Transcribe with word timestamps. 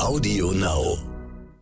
Audio 0.00 0.52
Now. 0.52 0.96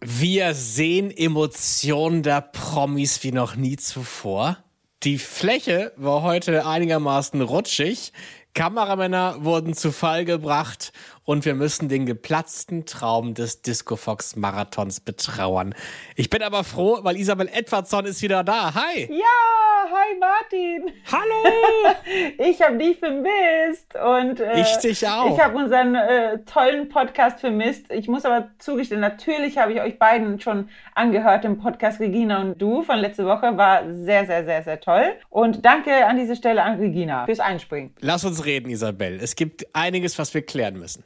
Wir 0.00 0.52
sehen 0.52 1.10
Emotionen 1.10 2.22
der 2.22 2.42
Promis 2.42 3.22
wie 3.22 3.32
noch 3.32 3.56
nie 3.56 3.76
zuvor. 3.78 4.58
Die 5.04 5.16
Fläche 5.16 5.92
war 5.96 6.20
heute 6.20 6.66
einigermaßen 6.66 7.40
rutschig. 7.40 8.12
Kameramänner 8.52 9.44
wurden 9.44 9.72
zu 9.72 9.90
Fall 9.90 10.26
gebracht 10.26 10.92
und 11.26 11.44
wir 11.44 11.54
müssen 11.54 11.88
den 11.88 12.06
geplatzten 12.06 12.86
Traum 12.86 13.34
des 13.34 13.60
Disco 13.60 13.96
Fox 13.96 14.36
Marathons 14.36 15.00
betrauern. 15.00 15.74
Ich 16.14 16.30
bin 16.30 16.42
aber 16.42 16.64
froh, 16.64 17.00
weil 17.02 17.16
Isabel 17.16 17.50
Edwardson 17.52 18.06
ist 18.06 18.22
wieder 18.22 18.44
da. 18.44 18.72
Hi! 18.74 19.10
Ja, 19.10 19.90
hi 19.90 20.18
Martin. 20.20 20.92
Hallo! 21.10 21.92
ich 22.38 22.62
habe 22.62 22.78
dich 22.78 22.98
vermisst 22.98 23.94
und 23.96 24.38
äh, 24.38 24.60
ich 24.60 24.76
dich 24.76 25.06
auch. 25.06 25.34
Ich 25.34 25.42
habe 25.42 25.56
unseren 25.56 25.96
äh, 25.96 26.38
tollen 26.44 26.88
Podcast 26.88 27.40
vermisst. 27.40 27.86
Ich 27.90 28.06
muss 28.06 28.24
aber 28.24 28.50
zugestehen, 28.58 29.00
natürlich 29.00 29.58
habe 29.58 29.72
ich 29.72 29.80
euch 29.80 29.98
beiden 29.98 30.40
schon 30.40 30.68
angehört 30.94 31.44
im 31.44 31.58
Podcast 31.58 31.98
Regina 31.98 32.40
und 32.40 32.62
du 32.62 32.82
von 32.82 32.98
letzte 32.98 33.26
Woche. 33.26 33.56
War 33.56 33.82
sehr, 33.92 34.26
sehr, 34.26 34.44
sehr, 34.44 34.62
sehr 34.62 34.80
toll. 34.80 35.14
Und 35.28 35.64
danke 35.64 36.06
an 36.06 36.18
dieser 36.18 36.36
Stelle 36.36 36.62
an 36.62 36.78
Regina 36.78 37.26
fürs 37.26 37.40
Einspringen. 37.40 37.92
Lass 37.98 38.24
uns 38.24 38.44
reden, 38.44 38.70
Isabel. 38.70 39.18
Es 39.20 39.34
gibt 39.34 39.66
einiges, 39.72 40.20
was 40.20 40.32
wir 40.32 40.42
klären 40.42 40.78
müssen. 40.78 41.02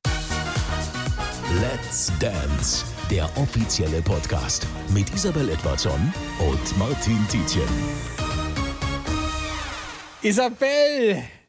Let's 1.58 2.12
Dance, 2.20 2.84
der 3.10 3.24
offizielle 3.36 4.00
Podcast 4.02 4.68
mit 4.94 5.12
Isabel 5.12 5.48
Edwardson 5.48 6.12
und 6.38 6.78
Martin 6.78 7.26
Tietjen. 7.28 7.68
Isabel! 10.22 11.39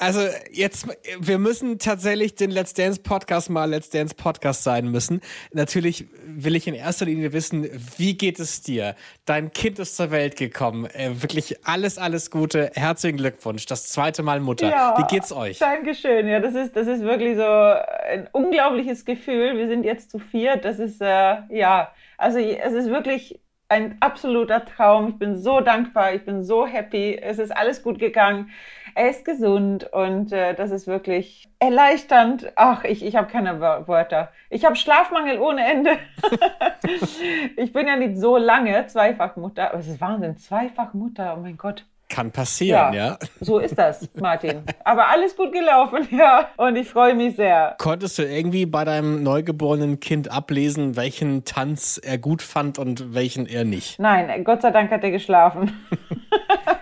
Also 0.00 0.20
jetzt, 0.52 0.86
wir 1.18 1.38
müssen 1.38 1.80
tatsächlich 1.80 2.36
den 2.36 2.52
Let's 2.52 2.72
Dance 2.72 3.02
Podcast 3.02 3.50
mal 3.50 3.68
Let's 3.68 3.90
Dance 3.90 4.14
Podcast 4.14 4.62
sein 4.62 4.92
müssen. 4.92 5.20
Natürlich 5.52 6.06
will 6.24 6.54
ich 6.54 6.68
in 6.68 6.74
erster 6.74 7.04
Linie 7.04 7.32
wissen, 7.32 7.68
wie 7.96 8.16
geht 8.16 8.38
es 8.38 8.62
dir? 8.62 8.94
Dein 9.24 9.50
Kind 9.52 9.80
ist 9.80 9.96
zur 9.96 10.12
Welt 10.12 10.36
gekommen. 10.36 10.86
Äh, 10.86 11.20
wirklich 11.20 11.66
alles, 11.66 11.98
alles 11.98 12.30
Gute. 12.30 12.70
Herzlichen 12.74 13.16
Glückwunsch. 13.16 13.66
Das 13.66 13.88
zweite 13.88 14.22
Mal 14.22 14.38
Mutter. 14.38 14.70
Ja, 14.70 14.94
wie 14.98 15.12
geht's 15.12 15.32
euch? 15.32 15.58
Dankeschön. 15.58 16.28
Ja, 16.28 16.38
das 16.38 16.54
ist, 16.54 16.76
das 16.76 16.86
ist 16.86 17.02
wirklich 17.02 17.36
so 17.36 17.42
ein 17.42 18.28
unglaubliches 18.30 19.04
Gefühl. 19.04 19.58
Wir 19.58 19.66
sind 19.66 19.82
jetzt 19.82 20.12
zu 20.12 20.20
viert. 20.20 20.64
Das 20.64 20.78
ist, 20.78 21.00
äh, 21.00 21.38
ja, 21.50 21.92
also 22.16 22.38
es 22.38 22.72
ist 22.72 22.88
wirklich 22.88 23.40
ein 23.68 23.96
absoluter 23.98 24.64
Traum. 24.64 25.08
Ich 25.08 25.18
bin 25.18 25.36
so 25.36 25.60
dankbar. 25.60 26.14
Ich 26.14 26.24
bin 26.24 26.44
so 26.44 26.68
happy. 26.68 27.18
Es 27.20 27.40
ist 27.40 27.50
alles 27.50 27.82
gut 27.82 27.98
gegangen 27.98 28.50
er 28.94 29.10
ist 29.10 29.24
gesund 29.24 29.84
und 29.92 30.32
äh, 30.32 30.54
das 30.54 30.70
ist 30.70 30.86
wirklich 30.86 31.48
erleichternd. 31.58 32.52
Ach, 32.56 32.84
ich, 32.84 33.04
ich 33.04 33.16
habe 33.16 33.30
keine 33.30 33.60
Wörter. 33.60 34.32
Ich 34.50 34.64
habe 34.64 34.76
Schlafmangel 34.76 35.38
ohne 35.38 35.64
Ende. 35.64 35.98
ich 37.56 37.72
bin 37.72 37.86
ja 37.86 37.96
nicht 37.96 38.18
so 38.18 38.36
lange 38.36 38.86
Zweifachmutter. 38.86 39.70
Aber 39.70 39.80
es 39.80 39.88
ist 39.88 40.00
Wahnsinn, 40.00 40.36
Zweifachmutter, 40.36 41.34
oh 41.36 41.40
mein 41.40 41.56
Gott. 41.56 41.84
Kann 42.08 42.30
passieren, 42.30 42.94
ja, 42.94 43.06
ja. 43.08 43.18
So 43.40 43.58
ist 43.58 43.78
das, 43.78 44.08
Martin. 44.14 44.62
Aber 44.84 45.08
alles 45.08 45.36
gut 45.36 45.52
gelaufen, 45.52 46.08
ja. 46.16 46.48
Und 46.56 46.76
ich 46.76 46.88
freue 46.88 47.14
mich 47.14 47.36
sehr. 47.36 47.76
Konntest 47.78 48.18
du 48.18 48.22
irgendwie 48.22 48.66
bei 48.66 48.84
deinem 48.84 49.22
neugeborenen 49.22 50.00
Kind 50.00 50.30
ablesen, 50.30 50.96
welchen 50.96 51.44
Tanz 51.44 51.98
er 51.98 52.18
gut 52.18 52.42
fand 52.42 52.78
und 52.78 53.14
welchen 53.14 53.46
er 53.46 53.64
nicht? 53.64 53.98
Nein, 53.98 54.44
Gott 54.44 54.62
sei 54.62 54.70
Dank 54.70 54.90
hat 54.90 55.04
er 55.04 55.10
geschlafen. 55.10 55.72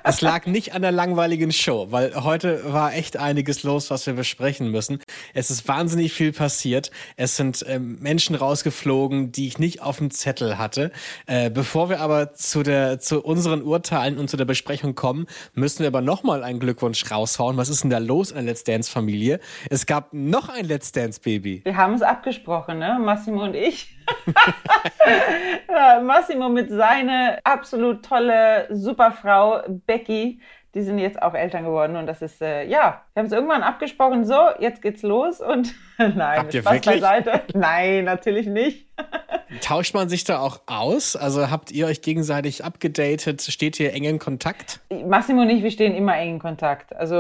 Es 0.09 0.21
lag 0.21 0.47
nicht 0.47 0.73
an 0.73 0.83
der 0.83 0.93
langweiligen 0.93 1.51
Show, 1.51 1.89
weil 1.91 2.15
heute 2.23 2.73
war 2.73 2.95
echt 2.95 3.17
einiges 3.17 3.65
los, 3.65 3.91
was 3.91 4.07
wir 4.07 4.15
besprechen 4.15 4.71
müssen. 4.71 5.01
Es 5.35 5.51
ist 5.51 5.67
wahnsinnig 5.67 6.13
viel 6.13 6.33
passiert. 6.33 6.93
Es 7.17 7.37
sind 7.37 7.65
ähm, 7.69 7.99
Menschen 8.01 8.37
rausgeflogen, 8.37 9.33
die 9.33 9.49
ich 9.49 9.59
nicht 9.59 9.83
auf 9.83 9.99
dem 9.99 10.13
Zettel 10.13 10.59
hatte. 10.59 10.93
Äh, 11.27 11.51
bevor 11.51 11.89
wir 11.89 12.01
aber 12.01 12.35
zu, 12.35 12.63
der, 12.63 13.01
zu 13.01 13.21
unseren 13.21 13.63
Urteilen 13.63 14.17
und 14.19 14.31
zu 14.31 14.37
der 14.37 14.45
Besprechung 14.45 14.95
kommen, 14.95 15.16
müssen 15.55 15.81
wir 15.81 15.87
aber 15.87 16.03
nochmal 16.03 16.45
einen 16.45 16.61
Glückwunsch 16.61 17.11
raushauen. 17.11 17.57
Was 17.57 17.71
ist 17.71 17.83
denn 17.83 17.91
da 17.91 17.99
los 17.99 18.31
in 18.31 18.37
der 18.37 18.45
Let's 18.45 18.65
Dance 18.65 18.91
Familie? 18.91 19.41
Es 19.71 19.87
gab 19.87 20.13
noch 20.13 20.49
ein 20.49 20.67
Let's 20.67 20.93
Dance 20.93 21.21
Baby. 21.21 21.63
Wir 21.65 21.77
haben 21.77 21.95
es 21.95 22.03
abgesprochen, 22.03 22.79
ne? 22.79 22.99
Massimo 23.01 23.45
und 23.45 23.55
ich. 23.55 23.97
Massimo 26.03 26.49
mit 26.49 26.69
seiner 26.71 27.39
absolut 27.45 28.05
tolle 28.05 28.67
Superfrau 28.71 29.63
Becky, 29.87 30.41
die 30.75 30.83
sind 30.83 30.99
jetzt 30.99 31.23
auch 31.23 31.33
Eltern 31.33 31.65
geworden 31.65 31.97
und 31.97 32.07
das 32.07 32.21
ist, 32.21 32.43
äh, 32.43 32.65
ja, 32.65 33.03
wir 33.15 33.21
haben 33.21 33.27
es 33.27 33.33
irgendwann 33.33 33.63
abgesprochen, 33.63 34.27
so, 34.27 34.51
jetzt 34.59 34.83
geht's 34.83 35.03
los 35.03 35.41
und 35.41 35.75
nein, 36.15 36.39
Habt 36.39 36.55
ihr 36.55 36.61
Spaß 36.61 36.75
wirklich? 36.75 37.01
beiseite. 37.01 37.43
Nein, 37.55 38.05
natürlich 38.05 38.47
nicht. 38.47 38.87
Tauscht 39.61 39.95
man 39.95 40.09
sich 40.09 40.25
da 40.25 40.41
auch 40.41 40.61
aus? 40.67 41.17
Also 41.17 41.51
habt 41.51 41.71
ihr 41.71 41.87
euch 41.87 42.03
gegenseitig 42.03 42.65
abgedatet? 42.65 43.43
Steht 43.43 43.79
ihr 43.79 43.93
eng 43.93 44.05
in 44.05 44.19
Kontakt? 44.19 44.81
Massimo 44.91 45.43
und 45.43 45.51
ich, 45.51 45.63
wir 45.63 45.71
stehen 45.71 45.95
immer 45.95 46.17
eng 46.17 46.35
in 46.35 46.39
Kontakt. 46.39 46.95
Also 46.97 47.15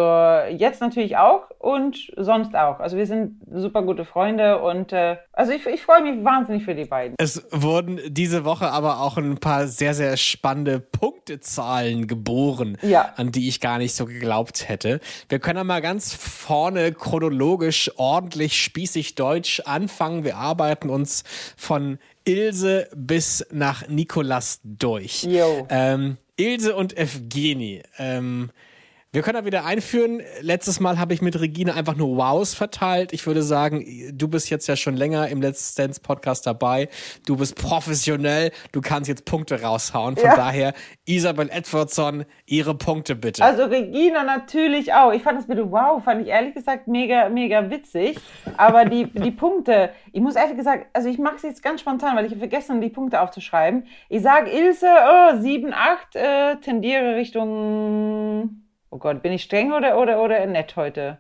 jetzt 0.51 0.81
natürlich 0.81 1.17
auch 1.17 1.51
und 1.59 2.13
sonst 2.17 2.55
auch. 2.57 2.81
Also 2.81 2.97
wir 2.97 3.07
sind 3.07 3.41
super 3.53 3.83
gute 3.83 4.05
Freunde 4.05 4.61
und 4.61 4.93
äh, 4.93 5.17
also 5.33 5.53
ich, 5.53 5.67
ich 5.67 5.83
freue 5.83 6.03
mich 6.03 6.25
wahnsinnig 6.25 6.65
für 6.65 6.75
die 6.75 6.85
beiden. 6.85 7.15
Es 7.19 7.47
wurden 7.51 8.01
diese 8.09 8.45
Woche 8.45 8.71
aber 8.71 9.01
auch 9.01 9.17
ein 9.17 9.39
paar 9.39 9.67
sehr, 9.67 9.95
sehr 9.95 10.17
spannende 10.17 10.81
Punktezahlen 10.81 12.07
geboren, 12.07 12.77
ja. 12.83 13.13
an 13.17 13.33
die 13.33 13.49
ich 13.49 13.61
gar 13.61 13.79
nicht 13.79 13.95
so 13.95 14.07
geglaubt 14.07 14.69
hätte. 14.69 15.01
Wir 15.29 15.39
können 15.39 15.67
mal 15.67 15.83
ganz 15.83 16.13
vorne 16.15 16.93
chronologisch 16.93 17.91
ordentlich 17.97 18.57
spießig 18.67 19.15
deutsch 19.15 19.61
anfangen. 19.65 20.25
Wir 20.25 20.37
arbeiten 20.37 20.91
uns 20.91 21.25
von 21.57 21.99
Ilse 22.25 22.89
bis 22.95 23.47
nach 23.51 23.89
Nikolas 23.89 24.61
durch. 24.65 25.25
Ähm, 25.71 26.19
Ilse 26.37 26.77
und 26.77 26.97
Evgeni. 26.97 27.83
Ähm, 27.99 28.51
wir 29.17 29.23
können 29.23 29.39
da 29.39 29.47
wieder 29.47 29.65
einführen. 29.65 30.21
Letztes 30.43 30.79
Mal 30.79 30.99
habe 30.99 31.15
ich 31.15 31.23
mit 31.23 31.41
Regine 31.41 31.73
einfach 31.73 31.97
nur 31.97 32.19
Wows 32.19 32.53
verteilt. 32.53 33.15
Ich 33.15 33.27
würde 33.27 33.43
sagen, 33.43 34.13
du 34.13 34.29
bist 34.29 34.51
jetzt 34.51 34.67
ja 34.67 34.77
schon 34.77 34.95
länger 34.95 35.29
im 35.29 35.41
Let's 35.41 35.75
Dance 35.75 36.03
Podcast 36.03 36.47
dabei. 36.47 36.91
Du 37.25 37.39
bist 37.39 37.57
professionell. 37.57 38.53
Du 38.73 38.83
kannst 38.83 39.09
jetzt 39.09 39.25
Punkte 39.25 39.63
raushauen. 39.63 40.17
Von 40.17 40.27
ja. 40.27 40.37
daher, 40.37 40.75
Isabel 41.07 41.49
Edwardson, 41.51 42.27
ihre 42.45 42.75
Punkte 42.75 43.17
bitte. 43.17 43.43
Also 43.43 43.65
Regina 43.65 44.23
natürlich 44.23 44.93
auch. 44.93 45.15
Ich 45.15 45.23
fand 45.23 45.39
das 45.39 45.47
bitte 45.47 45.71
wow, 45.73 46.05
fand 46.05 46.21
ich 46.21 46.29
ehrlich 46.29 46.53
gesagt 46.53 46.87
mega, 46.87 47.31
mega 47.31 47.71
witzig. 47.71 48.19
Aber 48.59 48.85
die, 48.85 49.07
die 49.07 49.31
Punkte, 49.31 49.93
ich 50.13 50.21
muss 50.21 50.37
ehrlich 50.37 50.59
gesagt, 50.59 50.89
also 50.93 51.09
ich 51.09 51.17
mache 51.17 51.37
es 51.37 51.43
jetzt 51.43 51.63
ganz 51.63 51.81
spontan, 51.81 52.17
weil 52.17 52.27
ich 52.27 52.33
habe 52.33 52.41
vergessen, 52.41 52.83
die 52.83 52.91
Punkte 52.91 53.23
aufzuschreiben. 53.23 53.87
Ich 54.11 54.21
sage 54.21 54.51
Ilse, 54.51 54.87
oh, 54.87 55.41
7, 55.41 55.73
8, 55.73 56.17
äh, 56.17 56.57
tendiere 56.57 57.17
Richtung 57.17 58.66
Oh 58.97 58.99
Gott, 58.99 59.23
bin 59.23 59.31
ich 59.31 59.43
streng 59.43 59.75
oder, 59.75 59.99
oder, 59.99 60.23
oder 60.23 60.47
nett 60.47 60.75
heute? 60.75 61.19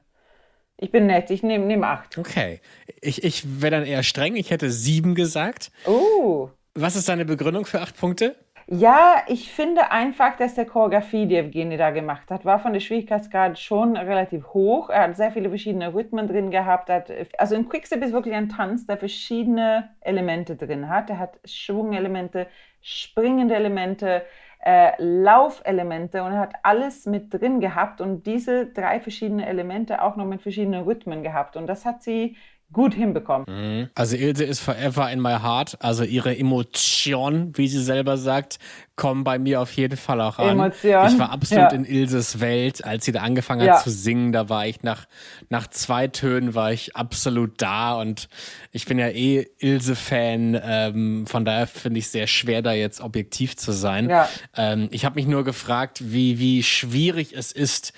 Ich 0.78 0.90
bin 0.90 1.06
nett, 1.06 1.30
ich 1.30 1.42
nehme 1.42 1.66
nehm 1.66 1.84
acht. 1.84 2.16
Okay. 2.16 2.62
Ich, 3.02 3.22
ich 3.22 3.60
wäre 3.60 3.72
dann 3.72 3.84
eher 3.84 4.02
streng, 4.02 4.34
ich 4.36 4.50
hätte 4.50 4.70
sieben 4.70 5.14
gesagt. 5.14 5.70
Oh. 5.86 6.48
Was 6.74 6.96
ist 6.96 7.10
deine 7.10 7.26
Begründung 7.26 7.66
für 7.66 7.82
acht 7.82 7.94
Punkte? 7.98 8.34
Ja, 8.66 9.16
ich 9.28 9.52
finde 9.52 9.90
einfach, 9.90 10.38
dass 10.38 10.54
der 10.54 10.64
Choreografie, 10.64 11.26
die 11.26 11.36
Evgeny 11.36 11.76
da 11.76 11.90
gemacht 11.90 12.30
hat, 12.30 12.46
war 12.46 12.60
von 12.60 12.72
der 12.72 12.80
Schwierigkeitsgrad 12.80 13.58
schon 13.58 13.94
relativ 13.94 14.54
hoch. 14.54 14.88
Er 14.88 15.02
hat 15.02 15.16
sehr 15.18 15.30
viele 15.30 15.50
verschiedene 15.50 15.92
Rhythmen 15.92 16.26
drin 16.26 16.50
gehabt. 16.50 16.88
Hat, 16.88 17.12
also 17.36 17.56
im 17.56 17.68
Quickstep 17.68 18.02
ist 18.02 18.14
wirklich 18.14 18.34
ein 18.34 18.48
Tanz, 18.48 18.86
der 18.86 18.96
verschiedene 18.96 19.90
Elemente 20.00 20.56
drin 20.56 20.88
hat. 20.88 21.10
Er 21.10 21.18
hat 21.18 21.38
Schwungelemente, 21.44 22.46
springende 22.80 23.54
Elemente, 23.54 24.22
äh, 24.66 24.94
Laufelemente 24.98 26.24
und 26.24 26.32
hat 26.32 26.54
alles 26.64 27.06
mit 27.06 27.32
drin 27.32 27.60
gehabt 27.60 28.00
und 28.00 28.26
diese 28.26 28.66
drei 28.66 28.98
verschiedene 28.98 29.46
Elemente 29.46 30.02
auch 30.02 30.16
noch 30.16 30.26
mit 30.26 30.42
verschiedenen 30.42 30.82
Rhythmen 30.82 31.22
gehabt. 31.22 31.56
Und 31.56 31.68
das 31.68 31.84
hat 31.84 32.02
sie 32.02 32.36
gut 32.72 32.94
hinbekommen. 32.94 33.46
Mhm. 33.48 33.90
Also 33.94 34.16
Ilse 34.16 34.44
ist 34.44 34.60
forever 34.60 35.10
in 35.10 35.20
my 35.20 35.38
heart. 35.40 35.76
Also 35.80 36.04
ihre 36.04 36.36
Emotionen, 36.36 37.56
wie 37.56 37.68
sie 37.68 37.82
selber 37.82 38.16
sagt, 38.18 38.58
kommen 38.96 39.24
bei 39.24 39.38
mir 39.38 39.60
auf 39.60 39.72
jeden 39.72 39.96
Fall 39.96 40.20
auch 40.20 40.38
an. 40.38 40.50
Emotion. 40.50 41.06
Ich 41.06 41.18
war 41.18 41.30
absolut 41.30 41.70
ja. 41.72 41.76
in 41.76 41.84
Ilses 41.84 42.40
Welt, 42.40 42.84
als 42.84 43.04
sie 43.04 43.12
da 43.12 43.20
angefangen 43.20 43.60
hat 43.60 43.68
ja. 43.68 43.76
zu 43.78 43.90
singen. 43.90 44.32
Da 44.32 44.48
war 44.48 44.66
ich 44.66 44.82
nach, 44.82 45.06
nach 45.48 45.68
zwei 45.68 46.08
Tönen 46.08 46.54
war 46.54 46.72
ich 46.72 46.96
absolut 46.96 47.62
da 47.62 47.94
und 47.94 48.28
ich 48.72 48.86
bin 48.86 48.98
ja 48.98 49.08
eh 49.08 49.46
Ilse-Fan. 49.58 50.60
Ähm, 50.62 51.26
von 51.26 51.44
daher 51.44 51.66
finde 51.66 51.98
ich 51.98 52.06
es 52.06 52.12
sehr 52.12 52.26
schwer, 52.26 52.62
da 52.62 52.72
jetzt 52.72 53.00
objektiv 53.00 53.56
zu 53.56 53.72
sein. 53.72 54.10
Ja. 54.10 54.28
Ähm, 54.56 54.88
ich 54.90 55.04
habe 55.04 55.14
mich 55.14 55.26
nur 55.26 55.44
gefragt, 55.44 56.12
wie, 56.12 56.38
wie 56.38 56.62
schwierig 56.62 57.32
es 57.34 57.52
ist, 57.52 57.92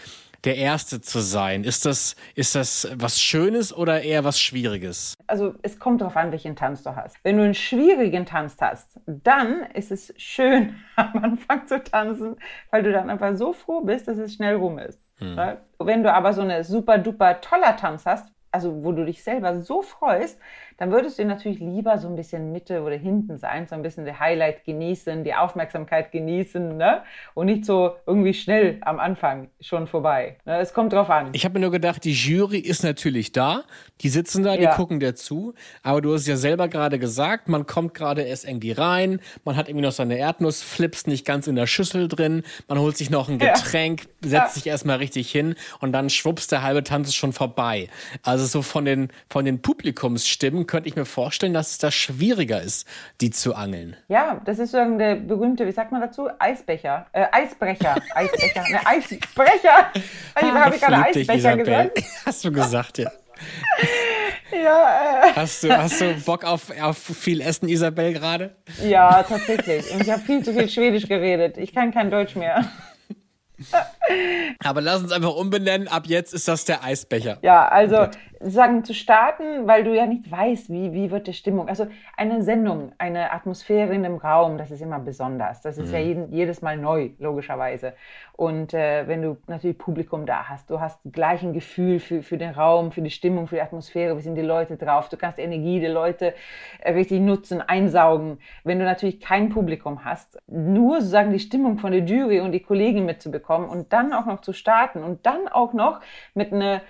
der 0.44 0.56
Erste 0.56 1.00
zu 1.00 1.20
sein? 1.20 1.64
Ist 1.64 1.85
das, 1.85 2.17
ist 2.35 2.55
das 2.55 2.88
was 2.94 3.20
Schönes 3.20 3.75
oder 3.75 4.02
eher 4.02 4.25
was 4.25 4.40
Schwieriges? 4.40 5.14
Also 5.26 5.55
es 5.62 5.79
kommt 5.79 6.00
darauf 6.00 6.17
an, 6.17 6.32
welchen 6.32 6.56
Tanz 6.56 6.82
du 6.82 6.94
hast. 6.94 7.17
Wenn 7.23 7.37
du 7.37 7.44
einen 7.44 7.55
schwierigen 7.55 8.26
Tanz 8.26 8.56
hast, 8.61 9.00
dann 9.06 9.62
ist 9.75 9.90
es 9.90 10.12
schön, 10.17 10.76
am 10.96 11.17
Anfang 11.23 11.67
zu 11.67 11.82
tanzen, 11.82 12.37
weil 12.70 12.82
du 12.82 12.93
dann 12.93 13.11
einfach 13.11 13.37
so 13.37 13.52
froh 13.52 13.81
bist, 13.81 14.08
dass 14.08 14.19
es 14.19 14.35
schnell 14.35 14.56
rum 14.56 14.79
ist. 14.79 15.00
Hm. 15.19 15.37
Wenn 15.79 16.02
du 16.02 16.12
aber 16.12 16.32
so 16.32 16.43
eine 16.43 16.62
super 16.62 16.99
duper 16.99 17.40
toller 17.40 17.76
Tanz 17.76 18.06
hast, 18.06 18.32
also 18.52 18.85
wo 18.85 18.93
du 18.93 19.05
dich 19.05 19.23
selber 19.23 19.61
so 19.61 19.82
freust, 19.82 20.38
dann 20.78 20.92
würdest 20.92 21.19
du 21.19 21.25
natürlich 21.25 21.58
lieber 21.58 21.98
so 21.98 22.08
ein 22.08 22.14
bisschen 22.14 22.52
Mitte 22.52 22.82
oder 22.82 22.94
hinten 22.94 23.36
sein, 23.36 23.66
so 23.66 23.75
ein 23.75 23.82
bisschen 23.82 24.04
die 24.04 24.14
Highlight 24.14 24.64
genießen, 24.64 25.25
die 25.25 25.34
Aufmerksamkeit 25.34 26.12
genießen, 26.12 26.76
ne? 26.76 27.02
Und 27.34 27.46
nicht 27.46 27.64
so 27.64 27.96
irgendwie 28.06 28.32
schnell 28.32 28.78
am 28.82 29.00
Anfang 29.00 29.48
schon 29.60 29.88
vorbei. 29.88 30.36
Ne? 30.46 30.58
Es 30.58 30.72
kommt 30.72 30.92
drauf 30.92 31.10
an. 31.10 31.30
Ich 31.32 31.44
habe 31.44 31.54
mir 31.54 31.60
nur 31.60 31.72
gedacht, 31.72 32.04
die 32.04 32.12
Jury 32.12 32.58
ist 32.58 32.84
natürlich 32.84 33.32
da, 33.32 33.64
die 34.02 34.08
sitzen 34.08 34.44
da, 34.44 34.56
die 34.56 34.62
ja. 34.62 34.75
gucken 34.75 35.00
dir 35.00 35.16
zu, 35.16 35.54
aber 35.82 36.00
du 36.00 36.14
hast 36.14 36.28
ja 36.28 36.36
selber 36.36 36.69
gerade 36.69 37.00
gesagt, 37.00 37.48
man 37.48 37.66
kommt 37.66 37.94
gerade 37.94 38.22
erst 38.22 38.46
irgendwie 38.46 38.70
rein, 38.70 39.20
man 39.44 39.56
hat 39.56 39.69
irgendwie 39.69 39.84
noch 39.84 39.92
seine 39.92 40.16
Erdnussflips 40.16 41.08
nicht 41.08 41.26
ganz 41.26 41.48
in 41.48 41.56
der 41.56 41.66
Schüssel 41.66 42.06
drin, 42.06 42.44
man 42.69 42.78
holt 42.78 42.96
sich 42.96 43.10
noch 43.10 43.28
ein 43.28 43.38
Getränk, 43.38 44.02
ja. 44.22 44.30
setzt 44.30 44.30
ja. 44.30 44.48
sich 44.48 44.66
erstmal 44.69 44.98
richtig 44.98 45.28
hin 45.28 45.56
und 45.80 45.90
dann 45.90 46.08
schwupps 46.08 46.46
der 46.46 46.62
halbe 46.62 46.84
Tanz 46.84 47.08
ist 47.08 47.16
schon 47.16 47.32
vorbei. 47.32 47.88
Also 48.22 48.46
so 48.46 48.62
von 48.62 48.84
den, 48.84 49.08
von 49.28 49.44
den 49.44 49.60
Publikumsstimmen 49.60 50.68
könnte 50.69 50.88
ich 50.88 50.94
mir 50.94 51.05
vorstellen, 51.05 51.53
dass 51.53 51.73
es 51.73 51.79
da 51.79 51.91
schwieriger 51.91 52.62
ist, 52.62 52.87
die 53.20 53.31
zu 53.31 53.55
angeln. 53.55 53.97
Ja, 54.06 54.41
das 54.44 54.61
ist 54.61 54.70
so 54.70 54.79
der 54.97 55.17
berühmte, 55.17 55.67
wie 55.67 55.73
sagt 55.73 55.91
man 55.91 56.00
dazu? 56.00 56.29
Eisbecher. 56.38 57.06
Äh, 57.12 57.26
Eisbrecher. 57.32 57.97
Eisbecher. 58.15 58.65
ne, 58.70 58.87
Eisbrecher. 58.87 59.93
Ah, 60.35 60.65
habe 60.65 60.76
ich 60.76 60.81
gerade 60.81 61.05
Eisbecher 61.05 61.56
gesagt? 61.56 61.99
Hast 62.26 62.44
du 62.44 62.53
gesagt, 62.53 62.99
ja. 62.99 63.11
ja, 64.53 65.26
äh. 65.26 65.32
hast, 65.35 65.65
du, 65.65 65.76
hast 65.76 66.00
du 66.00 66.15
Bock 66.25 66.44
auf, 66.44 66.71
auf 66.81 66.99
viel 66.99 67.41
Essen, 67.41 67.69
Isabel, 67.69 68.12
gerade? 68.12 68.55
Ja, 68.85 69.23
tatsächlich. 69.23 69.93
Und 69.93 70.03
ich 70.03 70.11
habe 70.11 70.21
viel 70.23 70.44
zu 70.44 70.53
viel 70.53 70.69
Schwedisch 70.69 71.09
geredet. 71.09 71.56
Ich 71.56 71.75
kann 71.75 71.93
kein 71.93 72.11
Deutsch 72.11 72.37
mehr. 72.37 72.64
Aber 74.64 74.81
lass 74.81 75.03
uns 75.03 75.12
einfach 75.12 75.35
umbenennen. 75.35 75.88
Ab 75.88 76.05
jetzt 76.06 76.32
ist 76.35 76.49
das 76.49 76.64
der 76.64 76.85
Eisbecher. 76.85 77.38
Ja, 77.43 77.69
also 77.69 78.09
sagen 78.40 78.85
zu 78.85 78.94
starten, 78.94 79.67
weil 79.67 79.85
du 79.85 79.94
ja 79.94 80.06
nicht 80.06 80.31
weißt, 80.31 80.70
wie, 80.70 80.93
wie 80.93 81.11
wird 81.11 81.26
die 81.26 81.32
Stimmung. 81.32 81.69
Also 81.69 81.87
eine 82.17 82.43
Sendung, 82.43 82.93
eine 82.99 83.32
Atmosphäre 83.32 83.94
in 83.94 84.02
dem 84.02 84.17
Raum, 84.17 84.58
das 84.58 84.70
ist 84.70 84.81
immer 84.81 84.99
besonders. 84.99 85.61
Das 85.61 85.79
ist 85.79 85.88
mhm. 85.88 85.94
ja 85.94 86.00
jeden, 86.00 86.32
jedes 86.32 86.62
Mal 86.62 86.76
neu, 86.76 87.11
logischerweise. 87.19 87.94
Und 88.35 88.75
äh, 88.75 89.08
wenn 89.08 89.23
du 89.23 89.37
natürlich 89.49 89.79
Publikum 89.79 90.25
da 90.25 90.49
hast, 90.49 90.70
du 90.70 90.81
hast 90.81 91.00
gleich 91.11 91.43
ein 91.43 91.52
Gefühl 91.52 91.99
für, 91.99 92.23
für 92.23 92.38
den 92.38 92.50
Raum, 92.50 92.93
für 92.93 93.02
die 93.02 93.11
Stimmung, 93.11 93.49
für 93.49 93.56
die 93.56 93.62
Atmosphäre, 93.62 94.17
wie 94.17 94.23
sind 94.23 94.37
die 94.37 94.43
Leute 94.43 94.76
drauf. 94.76 95.08
Du 95.08 95.17
kannst 95.17 95.38
die 95.38 95.43
Energie 95.43 95.81
der 95.81 95.90
Leute 95.90 96.35
äh, 96.81 96.93
richtig 96.93 97.20
nutzen, 97.20 97.61
einsaugen. 97.61 98.38
Wenn 98.62 98.79
du 98.79 98.85
natürlich 98.85 99.20
kein 99.20 99.49
Publikum 99.49 100.05
hast, 100.05 100.38
nur 100.46 101.00
sozusagen 101.00 101.32
die 101.32 101.40
Stimmung 101.40 101.79
von 101.79 101.93
der 101.93 102.02
Jury 102.02 102.40
und 102.40 102.52
die 102.52 102.61
Kollegen 102.61 103.05
mitzubekommen 103.05 103.69
und 103.69 103.93
dann 103.93 104.12
auch 104.12 104.26
noch 104.26 104.43
zu 104.43 104.52
starten 104.52 105.02
und 105.02 105.26
dann 105.26 105.49
auch 105.49 105.73
noch 105.73 106.00
mit 106.35 106.52
einer 106.52 106.82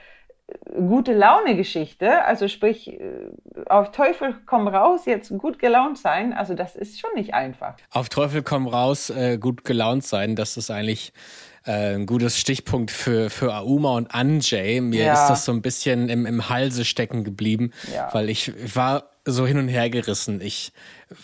gute 0.75 1.13
Laune 1.13 1.57
Geschichte, 1.57 2.25
also 2.25 2.49
sprich 2.49 2.89
äh, 2.89 3.01
auf 3.67 3.91
Teufel 3.91 4.35
komm 4.47 4.69
raus 4.69 5.03
jetzt 5.07 5.31
gut 5.37 5.59
gelaunt 5.59 5.99
sein, 5.99 6.33
also 6.33 6.55
das 6.55 6.77
ist 6.77 7.01
schon 7.01 7.11
nicht 7.15 7.35
einfach. 7.35 7.75
Auf 7.91 8.09
Teufel 8.09 8.43
komm 8.43 8.67
raus 8.67 9.11
äh, 9.11 9.39
gut 9.39 9.65
gelaunt 9.65 10.05
sein, 10.05 10.37
das 10.37 10.57
ist 10.57 10.71
eigentlich 10.71 11.13
äh, 11.67 11.95
ein 11.95 12.07
gutes 12.07 12.39
Stichpunkt 12.39 12.91
für, 12.91 13.31
für 13.31 13.55
Auma 13.55 13.97
und 13.97 14.15
Anjay. 14.15 14.81
Mir 14.81 15.05
ja. 15.05 15.13
ist 15.13 15.29
das 15.29 15.45
so 15.45 15.53
ein 15.53 15.63
bisschen 15.63 16.09
im, 16.09 16.25
im 16.25 16.49
Halse 16.49 16.85
stecken 16.85 17.25
geblieben, 17.25 17.73
ja. 17.93 18.09
weil 18.13 18.31
ich 18.31 18.53
war 18.75 19.11
so 19.25 19.47
hin 19.47 19.59
und 19.59 19.69
her 19.69 19.91
gerissen. 19.91 20.41
Ich 20.41 20.73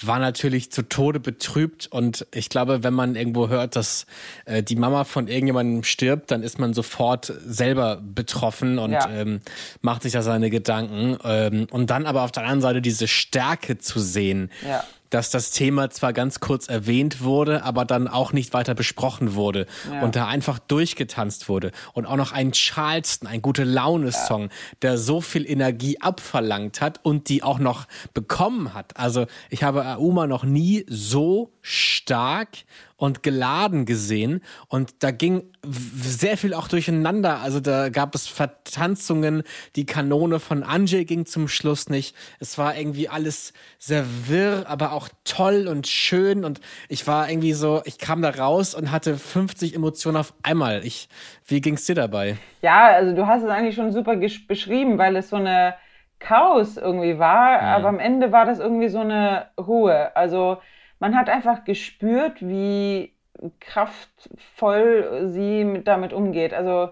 war 0.00 0.18
natürlich 0.18 0.72
zu 0.72 0.82
Tode 0.82 1.20
betrübt 1.20 1.86
und 1.86 2.26
ich 2.32 2.48
glaube, 2.48 2.82
wenn 2.82 2.94
man 2.94 3.16
irgendwo 3.16 3.48
hört, 3.48 3.76
dass 3.76 4.06
äh, 4.46 4.62
die 4.62 4.76
Mama 4.76 5.04
von 5.04 5.28
irgendjemandem 5.28 5.84
stirbt, 5.84 6.30
dann 6.30 6.42
ist 6.42 6.58
man 6.58 6.72
sofort 6.72 7.32
selber 7.44 8.00
betroffen 8.02 8.78
und 8.78 8.92
ja. 8.92 9.08
ähm, 9.10 9.40
macht 9.82 10.02
sich 10.02 10.12
da 10.12 10.22
seine 10.22 10.48
Gedanken. 10.50 11.18
Ähm, 11.24 11.66
und 11.70 11.90
dann 11.90 12.06
aber 12.06 12.22
auf 12.22 12.32
der 12.32 12.44
anderen 12.44 12.62
Seite 12.62 12.80
diese 12.80 13.08
Stärke 13.08 13.78
zu 13.78 14.00
sehen. 14.00 14.50
Ja 14.66 14.84
dass 15.14 15.30
das 15.30 15.52
Thema 15.52 15.90
zwar 15.90 16.12
ganz 16.12 16.40
kurz 16.40 16.68
erwähnt 16.68 17.22
wurde, 17.22 17.62
aber 17.62 17.84
dann 17.84 18.08
auch 18.08 18.32
nicht 18.32 18.52
weiter 18.52 18.74
besprochen 18.74 19.34
wurde 19.34 19.66
ja. 19.88 20.02
und 20.02 20.16
da 20.16 20.26
einfach 20.26 20.58
durchgetanzt 20.58 21.48
wurde. 21.48 21.70
Und 21.92 22.06
auch 22.06 22.16
noch 22.16 22.32
ein 22.32 22.52
Charleston, 22.52 23.28
ein 23.28 23.40
gute 23.40 23.62
Laune-Song, 23.62 24.42
ja. 24.42 24.48
der 24.82 24.98
so 24.98 25.20
viel 25.20 25.48
Energie 25.48 26.00
abverlangt 26.00 26.80
hat 26.80 26.98
und 27.04 27.28
die 27.28 27.44
auch 27.44 27.60
noch 27.60 27.86
bekommen 28.12 28.74
hat. 28.74 28.96
Also 28.96 29.26
ich 29.50 29.62
habe 29.62 29.86
Auma 29.86 30.26
noch 30.26 30.42
nie 30.42 30.84
so 30.88 31.52
stark 31.62 32.48
und 32.96 33.22
geladen 33.22 33.86
gesehen 33.86 34.42
und 34.68 35.02
da 35.02 35.10
ging 35.10 35.44
sehr 35.62 36.36
viel 36.36 36.54
auch 36.54 36.68
durcheinander. 36.68 37.40
Also 37.40 37.60
da 37.60 37.88
gab 37.88 38.14
es 38.14 38.26
Vertanzungen, 38.26 39.42
die 39.76 39.86
Kanone 39.86 40.38
von 40.38 40.62
Anjay 40.62 41.04
ging 41.04 41.26
zum 41.26 41.48
Schluss 41.48 41.88
nicht. 41.88 42.16
Es 42.38 42.58
war 42.58 42.76
irgendwie 42.76 43.08
alles 43.08 43.52
sehr 43.78 44.04
wirr, 44.26 44.64
aber 44.68 44.92
auch 44.92 45.08
toll 45.24 45.66
und 45.68 45.86
schön 45.86 46.44
und 46.44 46.60
ich 46.88 47.06
war 47.06 47.28
irgendwie 47.28 47.52
so, 47.52 47.82
ich 47.84 47.98
kam 47.98 48.22
da 48.22 48.30
raus 48.30 48.74
und 48.74 48.90
hatte 48.90 49.16
50 49.16 49.74
Emotionen 49.74 50.16
auf 50.16 50.34
einmal. 50.42 50.84
Ich, 50.84 51.08
wie 51.46 51.60
ging's 51.60 51.86
dir 51.86 51.94
dabei? 51.94 52.36
Ja, 52.62 52.86
also 52.88 53.14
du 53.14 53.26
hast 53.26 53.42
es 53.42 53.48
eigentlich 53.48 53.74
schon 53.74 53.92
super 53.92 54.16
beschrieben, 54.16 54.98
weil 54.98 55.16
es 55.16 55.30
so 55.30 55.36
eine 55.36 55.74
Chaos 56.20 56.76
irgendwie 56.76 57.18
war, 57.18 57.52
ja. 57.52 57.76
aber 57.76 57.88
am 57.88 57.98
Ende 57.98 58.32
war 58.32 58.46
das 58.46 58.58
irgendwie 58.58 58.88
so 58.88 59.00
eine 59.00 59.48
Ruhe. 59.58 60.14
Also 60.16 60.58
man 60.98 61.16
hat 61.16 61.28
einfach 61.28 61.64
gespürt, 61.64 62.40
wie 62.40 63.14
kraftvoll 63.60 65.28
sie 65.28 65.64
mit, 65.64 65.88
damit 65.88 66.12
umgeht. 66.12 66.54
Also 66.54 66.90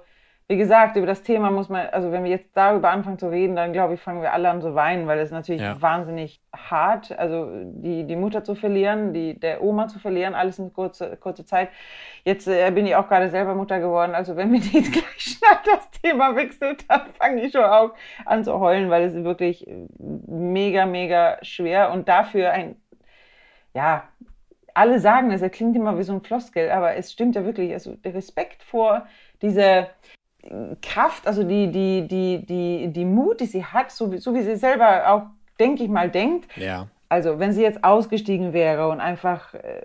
wie 0.49 0.59
gesagt, 0.59 0.97
über 0.97 1.07
das 1.07 1.23
Thema 1.23 1.51
muss 1.51 1.71
man, 1.71 1.87
also 1.93 2.13
wenn 2.13 2.25
wir 2.25 2.31
jetzt 2.31 2.51
darüber 2.55 2.91
anfangen 2.91 3.19
zu 3.19 3.31
reden, 3.31 3.57
dann 3.57 3.73
glaube 3.73 3.95
ich, 3.95 4.01
fangen 4.01 4.21
wir 4.21 4.35
alle 4.35 4.51
an 4.51 4.61
zu 4.61 4.75
weinen, 4.75 5.07
weil 5.07 5.19
es 5.21 5.31
natürlich 5.31 5.63
ja. 5.63 5.81
wahnsinnig 5.81 6.43
hart, 6.55 7.17
also 7.19 7.49
die, 7.65 8.05
die 8.05 8.17
Mutter 8.17 8.45
zu 8.45 8.55
verlieren, 8.55 9.15
die, 9.15 9.41
der 9.41 9.63
Oma 9.63 9.89
zu 9.89 9.99
verlieren, 9.99 10.35
alles 10.35 10.59
in 10.59 10.73
kurzer 10.75 11.17
kurze 11.17 11.47
Zeit. 11.47 11.71
Jetzt 12.25 12.49
äh, 12.49 12.71
bin 12.71 12.87
ich 12.87 12.97
auch 12.97 13.09
gerade 13.09 13.31
selber 13.31 13.55
Mutter 13.55 13.81
geworden, 13.81 14.15
also 14.15 14.37
wenn 14.37 14.51
mir 14.51 14.59
jetzt 14.59 14.93
gleich 14.93 15.05
schnell 15.17 15.59
das 15.65 15.91
Thema 16.03 16.37
wechselt, 16.37 16.85
dann 16.91 17.07
fange 17.19 17.43
ich 17.43 17.53
schon 17.53 17.65
auch 17.65 17.95
an 18.27 18.45
zu 18.45 18.61
heulen, 18.61 18.91
weil 18.91 19.05
es 19.05 19.15
ist 19.15 19.25
wirklich 19.25 19.67
mega, 19.99 20.85
mega 20.85 21.39
schwer 21.41 21.93
und 21.93 22.09
dafür 22.09 22.51
ein 22.51 22.77
ja, 23.75 24.05
alle 24.75 25.01
sagen 25.01 25.31
es, 25.31 25.43
er 25.43 25.51
klingt 25.51 25.77
immer 25.77 25.99
wie 25.99 26.03
so 26.03 26.13
ein 26.13 26.23
Floskel, 26.23 26.71
aber 26.71 26.97
es 26.97 27.13
stimmt 27.13 27.35
ja 27.35 27.45
wirklich. 27.45 27.73
Also 27.73 27.95
der 27.97 28.15
Respekt 28.15 28.63
vor 28.63 29.07
dieser 29.43 29.89
Kraft, 30.81 31.27
also 31.27 31.45
die, 31.45 31.71
die, 31.71 32.09
die, 32.09 32.45
die, 32.45 32.93
die 32.93 33.05
Mut, 33.05 33.41
die 33.41 33.47
sie 33.47 33.65
hat, 33.65 33.91
so 33.93 34.13
wie, 34.13 34.19
so 34.19 34.35
wie 34.35 34.43
sie 34.43 34.57
selber 34.57 35.09
auch, 35.09 35.23
denke 35.61 35.85
ich 35.85 35.89
mal, 35.89 36.11
denkt. 36.11 36.49
Ja. 36.57 36.89
Also, 37.09 37.39
wenn 37.39 37.53
sie 37.53 37.61
jetzt 37.61 37.85
ausgestiegen 37.85 38.55
wäre 38.55 38.89
und 38.89 38.99
einfach 38.99 39.53
äh, 39.53 39.83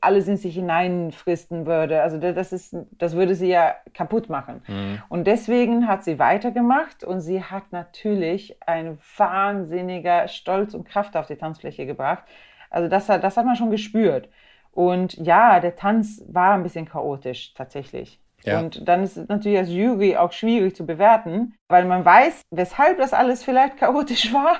alles 0.00 0.26
in 0.26 0.38
sich 0.38 0.54
hineinfristen 0.54 1.66
würde, 1.66 2.00
also 2.00 2.16
das, 2.16 2.50
ist, 2.50 2.74
das 2.92 3.14
würde 3.14 3.34
sie 3.34 3.48
ja 3.48 3.74
kaputt 3.92 4.30
machen. 4.30 4.62
Mhm. 4.66 5.02
Und 5.10 5.26
deswegen 5.26 5.86
hat 5.86 6.02
sie 6.02 6.18
weitergemacht 6.18 7.04
und 7.04 7.20
sie 7.20 7.42
hat 7.42 7.64
natürlich 7.72 8.56
ein 8.66 8.98
wahnsinniger 9.18 10.28
Stolz 10.28 10.72
und 10.72 10.88
Kraft 10.88 11.14
auf 11.14 11.26
die 11.26 11.36
Tanzfläche 11.36 11.84
gebracht. 11.84 12.24
Also 12.72 12.88
das, 12.88 13.06
das 13.06 13.36
hat 13.36 13.46
man 13.46 13.56
schon 13.56 13.70
gespürt. 13.70 14.28
Und 14.72 15.14
ja, 15.14 15.60
der 15.60 15.76
Tanz 15.76 16.22
war 16.26 16.54
ein 16.54 16.62
bisschen 16.62 16.86
chaotisch 16.86 17.52
tatsächlich. 17.54 18.18
Ja. 18.44 18.58
Und 18.58 18.88
dann 18.88 19.04
ist 19.04 19.16
es 19.16 19.28
natürlich 19.28 19.58
als 19.58 19.70
Jury 19.70 20.16
auch 20.16 20.32
schwierig 20.32 20.74
zu 20.74 20.84
bewerten, 20.84 21.54
weil 21.68 21.84
man 21.84 22.04
weiß, 22.04 22.42
weshalb 22.50 22.98
das 22.98 23.12
alles 23.12 23.44
vielleicht 23.44 23.76
chaotisch 23.78 24.32
war 24.32 24.56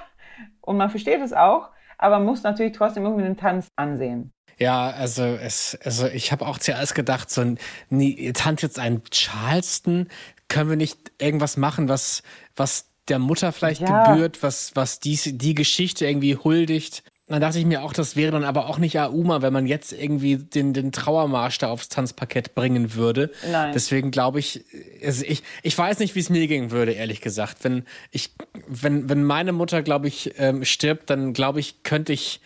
und 0.60 0.76
man 0.76 0.90
versteht 0.90 1.20
es 1.20 1.32
auch, 1.32 1.70
aber 1.98 2.18
man 2.18 2.26
muss 2.26 2.42
natürlich 2.42 2.72
trotzdem 2.72 3.04
irgendwie 3.04 3.24
den 3.24 3.36
Tanz 3.36 3.68
ansehen. 3.76 4.32
Ja, 4.58 4.90
also 4.90 5.24
es, 5.24 5.78
also 5.82 6.06
ich 6.06 6.30
habe 6.30 6.46
auch 6.46 6.58
zuerst 6.58 6.94
gedacht, 6.94 7.30
so 7.30 7.56
nee, 7.88 8.32
tanzt 8.32 8.62
jetzt 8.62 8.78
ein 8.78 9.02
Charleston, 9.10 10.08
können 10.48 10.70
wir 10.70 10.76
nicht 10.76 11.10
irgendwas 11.18 11.56
machen, 11.56 11.88
was, 11.88 12.22
was 12.54 12.92
der 13.08 13.18
Mutter 13.18 13.52
vielleicht 13.52 13.80
ja. 13.80 14.12
gebührt, 14.12 14.42
was, 14.42 14.72
was 14.74 15.00
die, 15.00 15.16
die 15.38 15.54
Geschichte 15.54 16.06
irgendwie 16.06 16.36
huldigt. 16.36 17.02
Dann 17.32 17.40
dachte 17.40 17.58
ich 17.58 17.64
mir 17.64 17.82
auch, 17.82 17.94
das 17.94 18.14
wäre 18.14 18.30
dann 18.30 18.44
aber 18.44 18.68
auch 18.68 18.76
nicht 18.76 19.00
Auma, 19.00 19.40
wenn 19.40 19.54
man 19.54 19.66
jetzt 19.66 19.94
irgendwie 19.94 20.36
den, 20.36 20.74
den 20.74 20.92
Trauermarsch 20.92 21.56
da 21.56 21.68
aufs 21.68 21.88
Tanzparkett 21.88 22.54
bringen 22.54 22.94
würde. 22.94 23.30
Nein. 23.50 23.72
Deswegen 23.72 24.10
glaube 24.10 24.38
ich, 24.38 24.64
also 25.02 25.24
ich, 25.26 25.42
ich 25.62 25.76
weiß 25.76 25.98
nicht, 26.00 26.14
wie 26.14 26.20
es 26.20 26.28
mir 26.28 26.46
gehen 26.46 26.70
würde, 26.70 26.92
ehrlich 26.92 27.22
gesagt. 27.22 27.58
Wenn 27.62 27.84
ich, 28.10 28.32
wenn, 28.68 29.08
wenn 29.08 29.24
meine 29.24 29.52
Mutter, 29.52 29.82
glaube 29.82 30.08
ich, 30.08 30.34
ähm, 30.36 30.62
stirbt, 30.66 31.08
dann 31.08 31.32
glaube 31.32 31.60
ich, 31.60 31.82
könnte 31.84 32.12
ich 32.12 32.42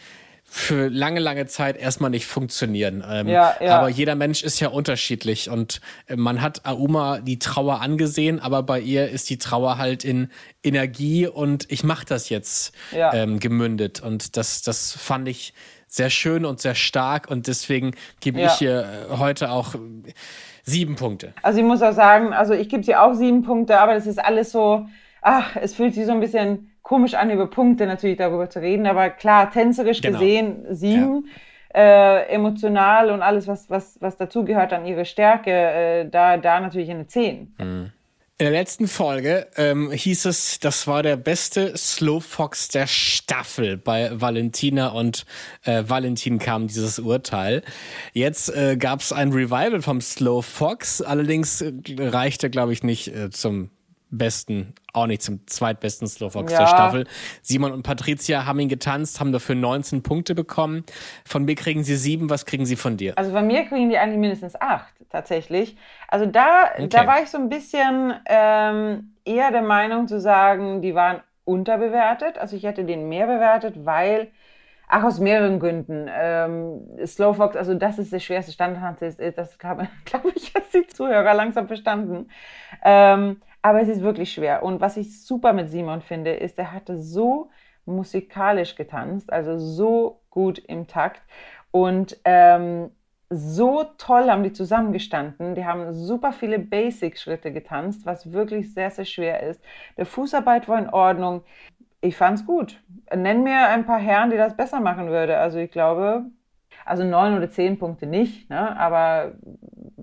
für 0.48 0.88
lange, 0.88 1.20
lange 1.20 1.46
Zeit 1.46 1.76
erstmal 1.76 2.10
nicht 2.10 2.26
funktionieren. 2.26 3.04
Ähm, 3.06 3.28
ja, 3.28 3.56
ja. 3.60 3.78
Aber 3.78 3.88
jeder 3.88 4.14
Mensch 4.14 4.42
ist 4.42 4.58
ja 4.60 4.68
unterschiedlich 4.68 5.50
und 5.50 5.80
äh, 6.06 6.16
man 6.16 6.40
hat 6.40 6.64
Auma 6.64 7.18
die 7.18 7.38
Trauer 7.38 7.80
angesehen, 7.80 8.40
aber 8.40 8.62
bei 8.62 8.80
ihr 8.80 9.08
ist 9.08 9.28
die 9.28 9.38
Trauer 9.38 9.76
halt 9.76 10.04
in 10.04 10.30
Energie 10.62 11.26
und 11.26 11.70
ich 11.70 11.84
mache 11.84 12.06
das 12.06 12.28
jetzt 12.28 12.74
ja. 12.92 13.12
ähm, 13.12 13.38
gemündet 13.38 14.00
und 14.00 14.36
das, 14.36 14.62
das 14.62 14.92
fand 14.92 15.28
ich 15.28 15.52
sehr 15.88 16.10
schön 16.10 16.44
und 16.44 16.60
sehr 16.60 16.74
stark 16.74 17.30
und 17.30 17.46
deswegen 17.48 17.92
gebe 18.20 18.40
ich 18.40 18.60
ihr 18.60 18.80
äh, 19.10 19.16
heute 19.18 19.50
auch 19.50 19.74
sieben 20.62 20.96
Punkte. 20.96 21.34
Also 21.42 21.60
ich 21.60 21.64
muss 21.64 21.82
auch 21.82 21.92
sagen, 21.92 22.32
also 22.32 22.54
ich 22.54 22.68
gebe 22.68 22.82
sie 22.82 22.96
auch 22.96 23.14
sieben 23.14 23.42
Punkte, 23.42 23.78
aber 23.78 23.94
das 23.94 24.06
ist 24.06 24.18
alles 24.18 24.52
so 24.52 24.86
ach, 25.26 25.56
es 25.56 25.74
fühlt 25.74 25.94
sich 25.94 26.06
so 26.06 26.12
ein 26.12 26.20
bisschen 26.20 26.70
komisch 26.86 27.14
an, 27.14 27.32
über 27.32 27.48
Punkte 27.48 27.84
natürlich 27.84 28.16
darüber 28.16 28.48
zu 28.48 28.60
reden, 28.60 28.86
aber 28.86 29.10
klar, 29.10 29.50
tänzerisch 29.50 30.00
genau. 30.00 30.20
gesehen 30.20 30.66
sieben. 30.70 31.26
Ja. 31.26 31.32
Äh, 31.74 32.28
emotional 32.32 33.10
und 33.10 33.22
alles, 33.22 33.48
was, 33.48 33.68
was, 33.68 34.00
was 34.00 34.16
dazugehört 34.16 34.72
an 34.72 34.86
ihre 34.86 35.04
Stärke, 35.04 35.50
äh, 35.50 36.08
da, 36.08 36.36
da 36.36 36.60
natürlich 36.60 36.88
eine 36.88 37.08
10. 37.08 37.54
Mhm. 37.58 37.92
In 38.38 38.44
der 38.44 38.50
letzten 38.50 38.86
Folge 38.86 39.48
ähm, 39.56 39.90
hieß 39.90 40.26
es, 40.26 40.60
das 40.60 40.86
war 40.86 41.02
der 41.02 41.16
beste 41.16 41.76
Slow 41.76 42.20
Fox 42.20 42.68
der 42.68 42.86
Staffel. 42.86 43.76
Bei 43.78 44.10
Valentina 44.12 44.88
und 44.88 45.26
äh, 45.64 45.82
Valentin 45.86 46.38
kam 46.38 46.68
dieses 46.68 47.00
Urteil. 47.00 47.62
Jetzt 48.12 48.54
äh, 48.54 48.76
gab 48.76 49.00
es 49.00 49.12
ein 49.12 49.32
Revival 49.32 49.82
vom 49.82 50.00
Slow 50.00 50.42
Fox, 50.42 51.02
allerdings 51.02 51.62
äh, 51.62 51.72
reichte, 51.98 52.48
glaube 52.48 52.72
ich, 52.72 52.84
nicht 52.84 53.08
äh, 53.08 53.30
zum 53.30 53.70
besten, 54.10 54.74
auch 54.92 55.06
nicht 55.06 55.22
zum 55.22 55.46
zweitbesten 55.46 56.06
Slowfox 56.06 56.52
ja. 56.52 56.60
der 56.60 56.66
Staffel. 56.66 57.06
Simon 57.42 57.72
und 57.72 57.82
Patricia 57.82 58.46
haben 58.46 58.60
ihn 58.60 58.68
getanzt, 58.68 59.20
haben 59.20 59.32
dafür 59.32 59.54
19 59.54 60.02
Punkte 60.02 60.34
bekommen. 60.34 60.84
Von 61.24 61.44
mir 61.44 61.54
kriegen 61.54 61.84
sie 61.84 61.96
sieben, 61.96 62.30
was 62.30 62.46
kriegen 62.46 62.66
sie 62.66 62.76
von 62.76 62.96
dir? 62.96 63.14
Also 63.16 63.32
von 63.32 63.46
mir 63.46 63.64
kriegen 63.64 63.88
die 63.88 63.98
eigentlich 63.98 64.18
mindestens 64.18 64.60
acht, 64.60 64.94
tatsächlich. 65.10 65.76
Also 66.08 66.26
da, 66.26 66.70
okay. 66.74 66.88
da 66.88 67.06
war 67.06 67.22
ich 67.22 67.28
so 67.28 67.38
ein 67.38 67.48
bisschen 67.48 68.14
ähm, 68.26 69.14
eher 69.24 69.50
der 69.50 69.62
Meinung 69.62 70.08
zu 70.08 70.20
sagen, 70.20 70.82
die 70.82 70.94
waren 70.94 71.20
unterbewertet. 71.44 72.38
Also 72.38 72.56
ich 72.56 72.64
hätte 72.64 72.84
den 72.84 73.08
mehr 73.08 73.26
bewertet, 73.26 73.84
weil 73.84 74.28
Ach, 74.88 75.02
aus 75.02 75.18
mehreren 75.18 75.58
Gründen. 75.58 76.08
Ähm, 76.08 76.86
Slowfox, 77.04 77.56
also 77.56 77.74
das 77.74 77.98
ist 77.98 78.12
der 78.12 78.20
schwerste 78.20 78.52
Standard, 78.52 79.02
das 79.02 79.58
glaube 79.58 80.32
ich, 80.34 80.54
hat 80.54 80.62
die 80.72 80.86
Zuhörer 80.86 81.34
langsam 81.34 81.66
verstanden. 81.66 82.28
Ähm, 82.84 83.40
aber 83.66 83.80
es 83.80 83.88
ist 83.88 84.02
wirklich 84.02 84.32
schwer. 84.32 84.62
Und 84.62 84.80
was 84.80 84.96
ich 84.96 85.24
super 85.24 85.52
mit 85.52 85.70
Simon 85.70 86.00
finde, 86.00 86.32
ist, 86.34 86.56
er 86.56 86.72
hatte 86.72 87.02
so 87.02 87.50
musikalisch 87.84 88.76
getanzt, 88.76 89.32
also 89.32 89.58
so 89.58 90.20
gut 90.30 90.60
im 90.60 90.86
Takt. 90.86 91.20
Und 91.72 92.16
ähm, 92.24 92.92
so 93.28 93.82
toll 93.98 94.30
haben 94.30 94.44
die 94.44 94.52
zusammengestanden. 94.52 95.56
Die 95.56 95.64
haben 95.64 95.92
super 95.94 96.30
viele 96.30 96.60
Basic-Schritte 96.60 97.52
getanzt, 97.52 98.06
was 98.06 98.30
wirklich 98.30 98.72
sehr, 98.72 98.92
sehr 98.92 99.04
schwer 99.04 99.42
ist. 99.42 99.60
Der 99.96 100.06
Fußarbeit 100.06 100.68
war 100.68 100.78
in 100.78 100.88
Ordnung. 100.88 101.42
Ich 102.00 102.16
fand 102.16 102.38
es 102.38 102.46
gut. 102.46 102.80
Nenn 103.12 103.42
mir 103.42 103.66
ein 103.66 103.84
paar 103.84 103.98
Herren, 103.98 104.30
die 104.30 104.36
das 104.36 104.56
besser 104.56 104.78
machen 104.78 105.08
würde. 105.08 105.38
Also 105.38 105.58
ich 105.58 105.72
glaube, 105.72 106.26
also 106.84 107.02
neun 107.02 107.36
oder 107.36 107.50
zehn 107.50 107.80
Punkte 107.80 108.06
nicht, 108.06 108.48
ne? 108.48 108.78
aber 108.78 109.34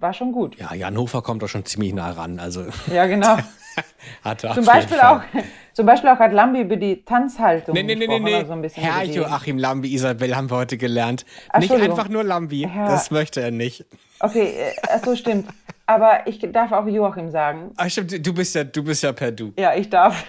war 0.04 0.14
schon 0.14 0.32
gut. 0.32 0.56
Ja, 0.60 0.76
Jan 0.76 0.96
Hofer 0.98 1.24
kommt 1.24 1.42
doch 1.42 1.48
schon 1.48 1.66
ziemlich 1.66 1.94
nah 1.94 2.12
ran. 2.12 2.40
Also 2.40 2.66
ja, 2.94 3.08
genau. 3.08 3.38
Hatte 4.24 4.52
zum, 4.54 4.66
Beispiel 4.66 5.00
auch, 5.00 5.22
zum 5.74 5.86
Beispiel 5.88 6.10
auch 6.10 6.20
hat 6.20 6.32
Lambi 6.32 6.62
über 6.62 6.76
die 6.76 7.04
Tanzhaltung 7.04 7.74
nee, 7.74 7.82
nee, 7.82 7.96
nee, 7.96 8.06
nee, 8.06 8.20
nee. 8.20 8.44
So 8.44 8.82
Herr 8.82 9.04
Joachim 9.04 9.58
Lambi, 9.58 9.92
Isabel 9.94 10.36
haben 10.36 10.52
wir 10.52 10.58
heute 10.58 10.78
gelernt. 10.78 11.26
Nicht 11.58 11.72
einfach 11.72 12.08
nur 12.08 12.24
Lambi, 12.24 12.68
Herr... 12.70 12.90
das 12.90 13.10
möchte 13.10 13.42
er 13.42 13.50
nicht. 13.50 13.86
Okay, 14.20 14.54
äh, 14.90 15.00
so 15.04 15.16
stimmt. 15.16 15.50
Aber 15.88 16.28
ich 16.28 16.40
darf 16.40 16.72
auch 16.72 16.86
Joachim 16.86 17.32
sagen. 17.32 17.72
Ach 17.78 17.90
stimmt, 17.90 18.26
du 18.26 18.34
bist 18.34 18.54
ja, 18.54 18.64
du 18.64 18.84
bist 18.84 19.02
ja 19.02 19.12
per 19.12 19.32
Du. 19.32 19.54
Ja, 19.58 19.74
ich 19.74 19.90
darf. 19.90 20.24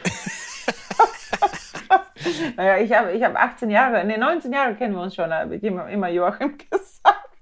naja, 2.56 2.78
ich 2.78 2.92
habe 2.92 3.12
ich 3.12 3.22
hab 3.22 3.36
18 3.36 3.68
Jahre, 3.68 4.04
nee, 4.04 4.16
19 4.16 4.52
Jahre 4.52 4.74
kennen 4.74 4.94
wir 4.94 5.02
uns 5.02 5.14
schon, 5.14 5.28
da 5.28 5.40
habe 5.40 5.56
ich 5.56 5.62
immer, 5.62 5.86
immer 5.88 6.08
Joachim 6.08 6.56
gesagt. 6.70 7.33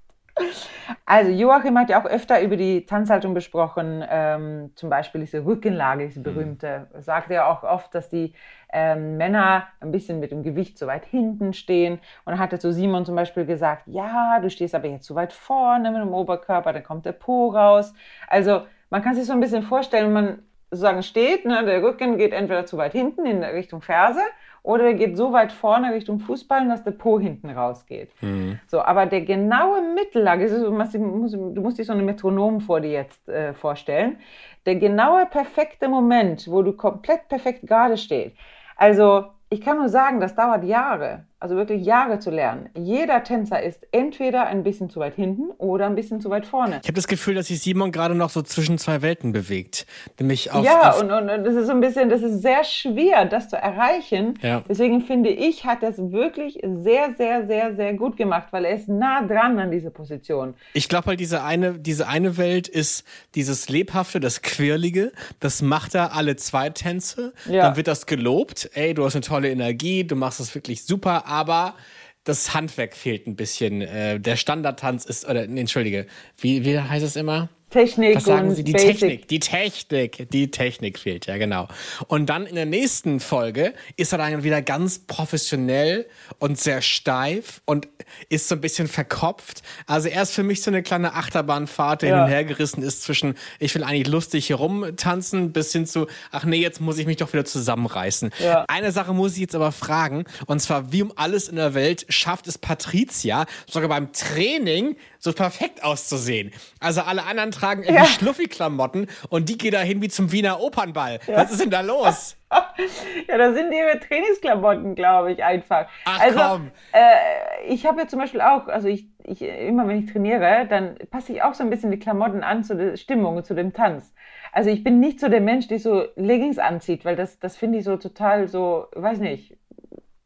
Also 1.05 1.31
Joachim 1.31 1.77
hat 1.77 1.89
ja 1.89 2.01
auch 2.01 2.05
öfter 2.05 2.41
über 2.41 2.55
die 2.55 2.85
Tanzhaltung 2.85 3.33
besprochen, 3.33 4.03
ähm, 4.09 4.71
zum 4.75 4.89
Beispiel 4.89 5.21
diese 5.21 5.45
Rückenlage, 5.45 6.07
diese 6.07 6.19
mhm. 6.19 6.23
berühmte. 6.23 6.87
Er 6.93 7.01
sagte 7.01 7.33
ja 7.33 7.45
auch 7.51 7.63
oft, 7.63 7.93
dass 7.93 8.09
die 8.09 8.33
ähm, 8.71 9.17
Männer 9.17 9.67
ein 9.79 9.91
bisschen 9.91 10.19
mit 10.19 10.31
dem 10.31 10.43
Gewicht 10.43 10.77
zu 10.77 10.87
weit 10.87 11.05
hinten 11.05 11.53
stehen. 11.53 11.99
Und 12.25 12.33
er 12.33 12.39
hatte 12.39 12.59
zu 12.59 12.73
Simon 12.73 13.05
zum 13.05 13.15
Beispiel 13.15 13.45
gesagt, 13.45 13.83
ja, 13.87 14.39
du 14.39 14.49
stehst 14.49 14.75
aber 14.75 14.87
jetzt 14.87 15.05
zu 15.05 15.15
weit 15.15 15.33
vorne 15.33 15.91
mit 15.91 16.01
dem 16.01 16.13
Oberkörper, 16.13 16.73
dann 16.73 16.83
kommt 16.83 17.05
der 17.05 17.11
Po 17.13 17.49
raus. 17.49 17.93
Also 18.27 18.63
man 18.89 19.01
kann 19.01 19.15
sich 19.15 19.25
so 19.25 19.33
ein 19.33 19.39
bisschen 19.39 19.63
vorstellen, 19.63 20.07
wenn 20.07 20.25
man 20.25 20.39
sozusagen 20.71 21.03
steht, 21.03 21.45
ne, 21.45 21.63
der 21.65 21.83
Rücken 21.83 22.17
geht 22.17 22.33
entweder 22.33 22.65
zu 22.65 22.77
weit 22.77 22.93
hinten 22.93 23.25
in 23.25 23.43
Richtung 23.43 23.81
Ferse 23.81 24.21
oder 24.63 24.85
er 24.85 24.93
geht 24.93 25.17
so 25.17 25.33
weit 25.33 25.51
vorne 25.51 25.93
Richtung 25.93 26.19
Fußballen, 26.19 26.69
dass 26.69 26.83
der 26.83 26.91
Po 26.91 27.19
hinten 27.19 27.49
rausgeht. 27.49 28.09
Mhm. 28.21 28.59
So, 28.67 28.81
aber 28.81 29.05
der 29.05 29.21
genaue 29.21 29.81
Mittellage, 29.93 30.47
du 30.47 30.71
musst, 30.71 30.93
du 30.93 31.61
musst 31.61 31.77
dir 31.77 31.83
so 31.83 31.91
eine 31.91 32.01
Metronom 32.01 32.61
vor 32.61 32.79
dir 32.79 32.91
jetzt 32.91 33.27
äh, 33.27 33.53
vorstellen, 33.53 34.17
der 34.65 34.77
genaue 34.77 35.25
perfekte 35.25 35.89
Moment, 35.89 36.47
wo 36.49 36.61
du 36.61 36.71
komplett 36.71 37.27
perfekt 37.27 37.67
gerade 37.67 37.97
stehst. 37.97 38.37
Also 38.77 39.25
ich 39.49 39.61
kann 39.61 39.77
nur 39.77 39.89
sagen, 39.89 40.19
das 40.19 40.33
dauert 40.33 40.63
Jahre 40.63 41.25
also 41.43 41.57
wirklich 41.57 41.85
Jahre 41.85 42.19
zu 42.19 42.31
lernen. 42.31 42.69
Jeder 42.73 43.21
Tänzer 43.21 43.61
ist 43.61 43.85
entweder 43.91 44.47
ein 44.47 44.63
bisschen 44.63 44.89
zu 44.89 45.01
weit 45.01 45.15
hinten 45.15 45.51
oder 45.57 45.87
ein 45.87 45.95
bisschen 45.95 46.21
zu 46.21 46.29
weit 46.29 46.45
vorne. 46.45 46.79
Ich 46.81 46.87
habe 46.87 46.93
das 46.93 47.09
Gefühl, 47.09 47.35
dass 47.35 47.47
sich 47.47 47.59
Simon 47.59 47.91
gerade 47.91 48.15
noch 48.15 48.29
so 48.29 48.41
zwischen 48.43 48.77
zwei 48.77 49.01
Welten 49.01 49.33
bewegt. 49.33 49.85
Nämlich 50.17 50.53
auf, 50.53 50.63
ja, 50.63 50.91
auf 50.91 51.01
und, 51.01 51.11
und, 51.11 51.27
das 51.27 51.55
ist 51.55 51.67
so 51.67 51.73
ein 51.73 51.81
bisschen, 51.81 52.07
das 52.07 52.21
ist 52.21 52.41
sehr 52.41 52.63
schwer, 52.63 53.25
das 53.25 53.49
zu 53.49 53.57
erreichen. 53.57 54.35
Ja. 54.41 54.63
Deswegen 54.69 55.01
finde 55.01 55.31
ich, 55.31 55.65
hat 55.65 55.83
das 55.83 55.97
wirklich 55.97 56.61
sehr, 56.63 57.13
sehr, 57.17 57.45
sehr, 57.45 57.75
sehr 57.75 57.93
gut 57.93 58.15
gemacht, 58.15 58.47
weil 58.51 58.63
er 58.63 58.77
ist 58.77 58.87
nah 58.87 59.21
dran 59.27 59.59
an 59.59 59.69
dieser 59.69 59.89
Position. 59.89 60.53
Ich 60.71 60.87
glaube 60.87 61.07
halt, 61.07 61.19
diese 61.19 61.43
eine, 61.43 61.73
diese 61.73 62.07
eine 62.07 62.37
Welt 62.37 62.69
ist 62.69 63.05
dieses 63.35 63.67
Lebhafte, 63.67 64.21
das 64.21 64.43
Quirlige. 64.43 65.11
Das 65.41 65.61
macht 65.61 65.93
er 65.93 66.15
alle 66.15 66.37
zwei 66.37 66.69
Tänze. 66.69 67.33
Ja. 67.49 67.63
Dann 67.63 67.75
wird 67.75 67.89
das 67.89 68.05
gelobt. 68.05 68.69
Ey, 68.75 68.93
du 68.93 69.03
hast 69.03 69.15
eine 69.15 69.23
tolle 69.23 69.49
Energie, 69.51 70.05
du 70.05 70.15
machst 70.15 70.39
das 70.39 70.55
wirklich 70.55 70.85
super 70.85 71.32
aber 71.33 71.75
das 72.23 72.53
Handwerk 72.53 72.95
fehlt 72.95 73.27
ein 73.27 73.35
bisschen. 73.35 73.81
Äh, 73.81 74.19
der 74.19 74.35
Standardtanz 74.35 75.05
ist, 75.05 75.27
oder 75.27 75.47
nee, 75.47 75.61
entschuldige, 75.61 76.07
wie, 76.37 76.63
wie 76.63 76.79
heißt 76.79 77.03
es 77.03 77.15
immer? 77.15 77.49
Technik 77.73 78.15
Was 78.15 78.25
sagen 78.25 78.53
Sie? 78.53 78.63
Die 78.63 78.71
Basic. 78.71 78.99
Technik, 78.99 79.27
die 79.27 79.39
Technik, 79.39 80.29
die 80.29 80.51
Technik 80.51 80.99
fehlt, 80.99 81.25
ja 81.25 81.37
genau. 81.37 81.67
Und 82.07 82.27
dann 82.27 82.45
in 82.45 82.53
der 82.53 82.67
nächsten 82.67 83.19
Folge 83.19 83.73
ist 83.97 84.11
er 84.11 84.19
dann 84.19 84.43
wieder 84.43 84.61
ganz 84.61 84.99
professionell 84.99 86.05
und 86.37 86.59
sehr 86.59 86.83
steif 86.83 87.61
und 87.65 87.87
ist 88.29 88.47
so 88.47 88.55
ein 88.55 88.61
bisschen 88.61 88.87
verkopft. 88.87 89.63
Also 89.87 90.07
er 90.07 90.21
ist 90.21 90.33
für 90.33 90.43
mich 90.43 90.61
so 90.61 90.69
eine 90.69 90.83
kleine 90.83 91.15
Achterbahnfahrt, 91.15 92.03
der 92.03 92.09
ja. 92.09 92.15
hin 92.15 92.23
und 92.25 92.29
her 92.29 92.43
gerissen 92.45 92.83
ist 92.83 93.01
zwischen, 93.01 93.35
ich 93.59 93.73
will 93.73 93.83
eigentlich 93.83 94.07
lustig 94.07 94.45
hier 94.45 94.57
rumtanzen, 94.57 95.51
bis 95.51 95.71
hin 95.71 95.87
zu, 95.87 96.05
ach 96.31 96.45
nee, 96.45 96.57
jetzt 96.57 96.79
muss 96.79 96.99
ich 96.99 97.07
mich 97.07 97.17
doch 97.17 97.33
wieder 97.33 97.45
zusammenreißen. 97.45 98.31
Ja. 98.37 98.65
Eine 98.67 98.91
Sache 98.91 99.13
muss 99.13 99.33
ich 99.33 99.39
jetzt 99.39 99.55
aber 99.55 99.71
fragen, 99.71 100.25
und 100.45 100.59
zwar, 100.59 100.91
wie 100.91 101.01
um 101.01 101.11
alles 101.15 101.47
in 101.47 101.55
der 101.55 101.73
Welt 101.73 102.05
schafft 102.09 102.47
es 102.47 102.59
Patricia, 102.59 103.47
sogar 103.67 103.89
beim 103.89 104.13
Training 104.13 104.95
so 105.17 105.31
perfekt 105.31 105.83
auszusehen. 105.83 106.51
Also 106.79 107.01
alle 107.01 107.23
anderen 107.23 107.51
tragen 107.63 107.83
irgendwie 107.83 108.03
ja. 108.03 108.05
Schluffi-Klamotten 108.05 109.07
und 109.29 109.49
die 109.49 109.57
geht 109.57 109.73
da 109.73 109.79
hin 109.79 110.01
wie 110.01 110.09
zum 110.09 110.31
Wiener 110.31 110.59
Opernball. 110.59 111.19
Ja. 111.27 111.37
Was 111.37 111.51
ist 111.51 111.61
denn 111.61 111.69
da 111.69 111.81
los? 111.81 112.37
ja, 113.27 113.37
das 113.37 113.55
sind 113.55 113.71
ihre 113.71 113.99
Trainingsklamotten, 113.99 114.95
glaube 114.95 115.31
ich, 115.31 115.43
einfach. 115.43 115.87
Ach, 116.05 116.19
also, 116.19 116.39
komm. 116.39 116.71
Äh, 116.91 117.67
ich 117.67 117.85
habe 117.85 118.01
ja 118.01 118.07
zum 118.07 118.19
Beispiel 118.19 118.41
auch, 118.41 118.67
also 118.67 118.87
ich, 118.87 119.07
ich, 119.23 119.41
immer 119.41 119.87
wenn 119.87 120.03
ich 120.03 120.11
trainiere, 120.11 120.67
dann 120.69 120.95
passe 121.09 121.33
ich 121.33 121.41
auch 121.41 121.53
so 121.53 121.63
ein 121.63 121.69
bisschen 121.69 121.91
die 121.91 121.99
Klamotten 121.99 122.43
an 122.43 122.63
zu 122.63 122.75
der 122.75 122.97
Stimmung, 122.97 123.43
zu 123.43 123.53
dem 123.53 123.73
Tanz. 123.73 124.13
Also 124.51 124.69
ich 124.69 124.83
bin 124.83 124.99
nicht 124.99 125.19
so 125.19 125.29
der 125.29 125.41
Mensch, 125.41 125.67
der 125.67 125.79
so 125.79 126.03
Leggings 126.15 126.59
anzieht, 126.59 127.05
weil 127.05 127.15
das, 127.15 127.39
das 127.39 127.57
finde 127.57 127.79
ich 127.79 127.85
so 127.85 127.97
total 127.97 128.47
so, 128.47 128.85
weiß 128.93 129.17
nicht, 129.17 129.57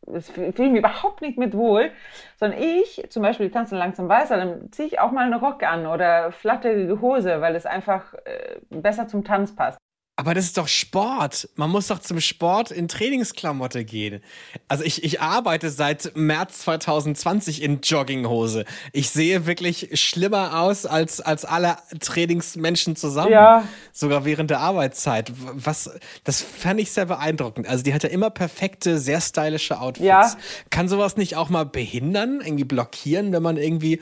das 0.07 0.29
fühle 0.29 0.47
ich 0.47 0.57
mich 0.57 0.79
überhaupt 0.79 1.21
nicht 1.21 1.37
mit 1.37 1.53
wohl, 1.53 1.91
sondern 2.37 2.59
ich, 2.61 3.03
zum 3.09 3.23
Beispiel 3.23 3.51
tanzen 3.51 3.77
langsam 3.77 4.07
weißer, 4.09 4.37
dann 4.37 4.71
ziehe 4.71 4.87
ich 4.87 4.99
auch 4.99 5.11
mal 5.11 5.25
eine 5.25 5.39
Rock 5.39 5.63
an 5.63 5.85
oder 5.87 6.31
flatterige 6.31 7.01
Hose, 7.01 7.41
weil 7.41 7.55
es 7.55 7.65
einfach 7.65 8.13
äh, 8.25 8.59
besser 8.69 9.07
zum 9.07 9.23
Tanz 9.23 9.55
passt. 9.55 9.77
Aber 10.19 10.33
das 10.33 10.45
ist 10.45 10.57
doch 10.57 10.67
Sport. 10.67 11.47
Man 11.55 11.69
muss 11.69 11.87
doch 11.87 11.99
zum 11.99 12.19
Sport 12.19 12.71
in 12.71 12.87
Trainingsklamotte 12.87 13.85
gehen. 13.85 14.23
Also 14.67 14.83
ich, 14.83 15.03
ich 15.03 15.21
arbeite 15.21 15.69
seit 15.69 16.17
März 16.17 16.61
2020 16.61 17.61
in 17.61 17.81
Jogginghose. 17.81 18.65
Ich 18.93 19.11
sehe 19.11 19.45
wirklich 19.45 19.91
schlimmer 20.01 20.59
aus 20.59 20.87
als, 20.87 21.21
als 21.21 21.45
alle 21.45 21.77
Trainingsmenschen 21.99 22.95
zusammen. 22.95 23.31
Ja. 23.31 23.63
Sogar 23.93 24.25
während 24.25 24.49
der 24.49 24.59
Arbeitszeit. 24.59 25.31
Was, 25.53 25.91
das 26.23 26.41
fand 26.41 26.79
ich 26.79 26.89
sehr 26.89 27.05
beeindruckend. 27.05 27.67
Also 27.67 27.83
die 27.83 27.93
hat 27.93 28.01
ja 28.01 28.09
immer 28.09 28.31
perfekte, 28.31 28.97
sehr 28.97 29.21
stylische 29.21 29.79
Outfits. 29.79 30.03
Ja. 30.07 30.35
Kann 30.71 30.89
sowas 30.89 31.17
nicht 31.17 31.35
auch 31.35 31.49
mal 31.49 31.67
behindern, 31.67 32.41
irgendwie 32.43 32.65
blockieren, 32.65 33.31
wenn 33.33 33.43
man 33.43 33.57
irgendwie 33.57 34.01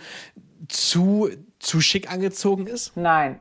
zu, 0.70 1.30
zu 1.60 1.82
schick 1.82 2.10
angezogen 2.10 2.68
ist? 2.68 2.96
Nein, 2.96 3.38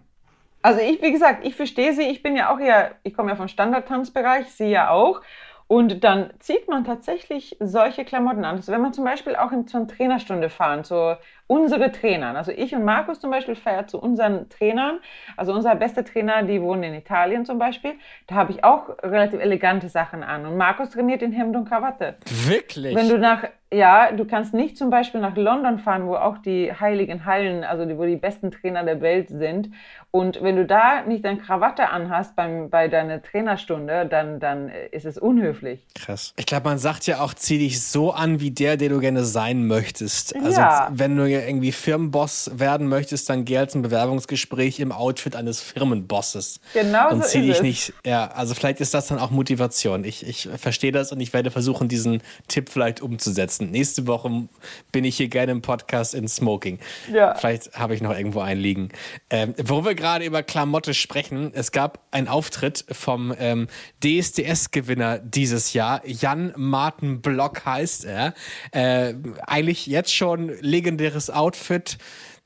also 0.64 0.80
ich, 0.80 1.02
wie 1.02 1.12
gesagt, 1.12 1.44
ich 1.46 1.54
verstehe 1.56 1.92
sie. 1.92 2.04
Ich 2.04 2.22
bin 2.22 2.36
ja 2.36 2.50
auch 2.52 2.58
eher, 2.58 2.96
ich 3.02 3.12
komme 3.14 3.30
ja 3.30 3.36
vom 3.36 3.48
Standardtanzbereich, 3.48 4.50
sie 4.50 4.70
ja 4.70 4.88
auch. 4.90 5.20
Und 5.66 6.04
dann 6.04 6.32
zieht 6.38 6.68
man 6.68 6.84
tatsächlich 6.84 7.56
solche 7.60 8.04
Klamotten 8.04 8.44
an. 8.46 8.56
Also 8.56 8.72
wenn 8.72 8.80
man 8.80 8.94
zum 8.94 9.04
Beispiel 9.04 9.36
auch 9.36 9.52
in 9.52 9.66
so 9.66 9.76
eine 9.78 9.86
Trainerstunde 9.88 10.48
fahren, 10.48 10.82
so 10.84 11.16
unsere 11.46 11.92
Trainer, 11.92 12.34
also 12.36 12.52
ich 12.52 12.74
und 12.74 12.84
Markus 12.84 13.20
zum 13.20 13.30
Beispiel 13.30 13.54
feiern 13.54 13.86
zu 13.86 14.00
unseren 14.00 14.48
Trainern, 14.48 14.98
also 15.36 15.52
unser 15.52 15.74
bester 15.74 16.04
Trainer, 16.04 16.42
die 16.42 16.60
wohnen 16.62 16.84
in 16.84 16.94
Italien 16.94 17.44
zum 17.44 17.58
Beispiel, 17.58 17.92
da 18.26 18.36
habe 18.36 18.52
ich 18.52 18.64
auch 18.64 18.88
relativ 19.02 19.40
elegante 19.40 19.88
Sachen 19.88 20.22
an. 20.22 20.46
Und 20.46 20.56
Markus 20.56 20.90
trainiert 20.90 21.22
in 21.22 21.32
Hemd 21.32 21.54
und 21.56 21.68
Krawatte. 21.68 22.16
Wirklich? 22.46 22.94
Wenn 22.94 23.08
du 23.08 23.18
nach 23.18 23.44
ja, 23.74 24.12
du 24.12 24.24
kannst 24.24 24.54
nicht 24.54 24.78
zum 24.78 24.90
Beispiel 24.90 25.20
nach 25.20 25.36
London 25.36 25.78
fahren, 25.78 26.06
wo 26.06 26.14
auch 26.14 26.38
die 26.38 26.72
heiligen 26.72 27.24
Hallen, 27.24 27.64
also 27.64 27.84
die, 27.84 27.98
wo 27.98 28.04
die 28.04 28.16
besten 28.16 28.50
Trainer 28.50 28.84
der 28.84 29.00
Welt 29.00 29.28
sind. 29.28 29.70
Und 30.10 30.42
wenn 30.42 30.56
du 30.56 30.64
da 30.64 31.02
nicht 31.02 31.24
deine 31.24 31.38
Krawatte 31.38 31.88
anhast 31.88 32.36
beim, 32.36 32.70
bei 32.70 32.86
deiner 32.86 33.20
Trainerstunde, 33.20 34.06
dann, 34.06 34.38
dann 34.38 34.70
ist 34.92 35.06
es 35.06 35.18
unhöflich. 35.18 35.84
Krass. 35.94 36.34
Ich 36.36 36.46
glaube, 36.46 36.68
man 36.68 36.78
sagt 36.78 37.06
ja 37.06 37.20
auch, 37.20 37.34
zieh 37.34 37.58
dich 37.58 37.82
so 37.82 38.12
an 38.12 38.38
wie 38.38 38.52
der, 38.52 38.76
der 38.76 38.90
du 38.90 39.00
gerne 39.00 39.24
sein 39.24 39.66
möchtest. 39.66 40.36
Also 40.36 40.60
ja. 40.60 40.88
wenn 40.92 41.16
du 41.16 41.28
irgendwie 41.40 41.72
Firmenboss 41.72 42.50
werden 42.54 42.88
möchtest, 42.88 43.28
dann 43.30 43.44
geh 43.44 43.58
als 43.58 43.74
ein 43.74 43.82
Bewerbungsgespräch 43.82 44.80
im 44.80 44.92
Outfit 44.92 45.36
eines 45.36 45.60
Firmenbosses. 45.60 46.60
Genau 46.72 47.10
und 47.10 47.22
so 47.22 47.28
zieh 47.28 47.38
ist 47.38 47.46
dich 47.46 47.56
es. 47.56 47.62
nicht. 47.62 47.92
Ja, 48.04 48.26
also 48.28 48.54
vielleicht 48.54 48.80
ist 48.80 48.94
das 48.94 49.08
dann 49.08 49.18
auch 49.18 49.30
Motivation. 49.30 50.04
Ich, 50.04 50.26
ich 50.26 50.48
verstehe 50.56 50.92
das 50.92 51.12
und 51.12 51.20
ich 51.20 51.32
werde 51.32 51.50
versuchen, 51.50 51.88
diesen 51.88 52.22
Tipp 52.48 52.68
vielleicht 52.68 53.00
umzusetzen. 53.02 53.70
Nächste 53.70 54.06
Woche 54.06 54.48
bin 54.92 55.04
ich 55.04 55.16
hier 55.16 55.28
gerne 55.28 55.52
im 55.52 55.62
Podcast 55.62 56.14
in 56.14 56.28
Smoking. 56.28 56.78
Ja. 57.12 57.34
Vielleicht 57.34 57.72
habe 57.78 57.94
ich 57.94 58.02
noch 58.02 58.16
irgendwo 58.16 58.40
einen 58.40 58.60
liegen. 58.60 58.88
Ähm, 59.30 59.54
wo 59.62 59.84
wir 59.84 59.94
gerade 59.94 60.24
über 60.24 60.42
Klamotte 60.42 60.94
sprechen, 60.94 61.52
es 61.54 61.72
gab 61.72 62.00
einen 62.10 62.28
Auftritt 62.28 62.84
vom 62.90 63.34
ähm, 63.38 63.68
DSDS-Gewinner 64.02 65.18
dieses 65.18 65.72
Jahr. 65.72 66.02
Jan 66.06 66.52
Martin 66.56 67.20
Block 67.20 67.64
heißt 67.64 68.04
er. 68.04 68.34
Äh, 68.72 69.14
eigentlich 69.46 69.86
jetzt 69.86 70.14
schon 70.14 70.52
legendäres 70.60 71.23
Outfit, 71.30 71.98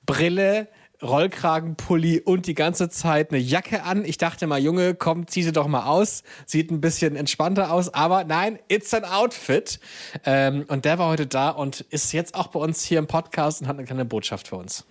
Brille, 0.07 0.69
Rollkragenpulli 1.03 2.21
und 2.21 2.47
die 2.47 2.55
ganze 2.55 2.89
Zeit 2.89 3.31
eine 3.31 3.41
Jacke 3.41 3.85
an. 3.85 4.05
Ich 4.05 4.19
dachte 4.19 4.47
mal, 4.47 4.59
Junge, 4.59 4.95
komm, 4.95 5.29
zieh 5.29 5.43
sie 5.43 5.53
doch 5.53 5.69
mal 5.69 5.87
aus. 5.87 6.25
Sieht 6.47 6.71
ein 6.71 6.81
bisschen 6.81 7.15
entspannter 7.15 7.73
aus, 7.73 7.93
aber 7.95 8.25
nein, 8.25 8.59
it's 8.69 8.93
an 8.93 9.05
Outfit. 9.05 9.79
Ähm, 10.25 10.65
und 10.69 10.85
der 10.85 10.99
war 10.99 11.09
heute 11.09 11.27
da 11.27 11.51
und 11.51 11.83
ist 11.91 12.13
jetzt 12.13 12.35
auch 12.35 12.49
bei 12.49 12.59
uns 12.59 12.83
hier 12.83 12.99
im 12.99 13.07
Podcast 13.07 13.63
und 13.63 13.69
hat 13.69 13.77
eine 13.77 13.87
kleine 13.87 14.05
Botschaft 14.05 14.49
für 14.49 14.57
uns. 14.57 14.85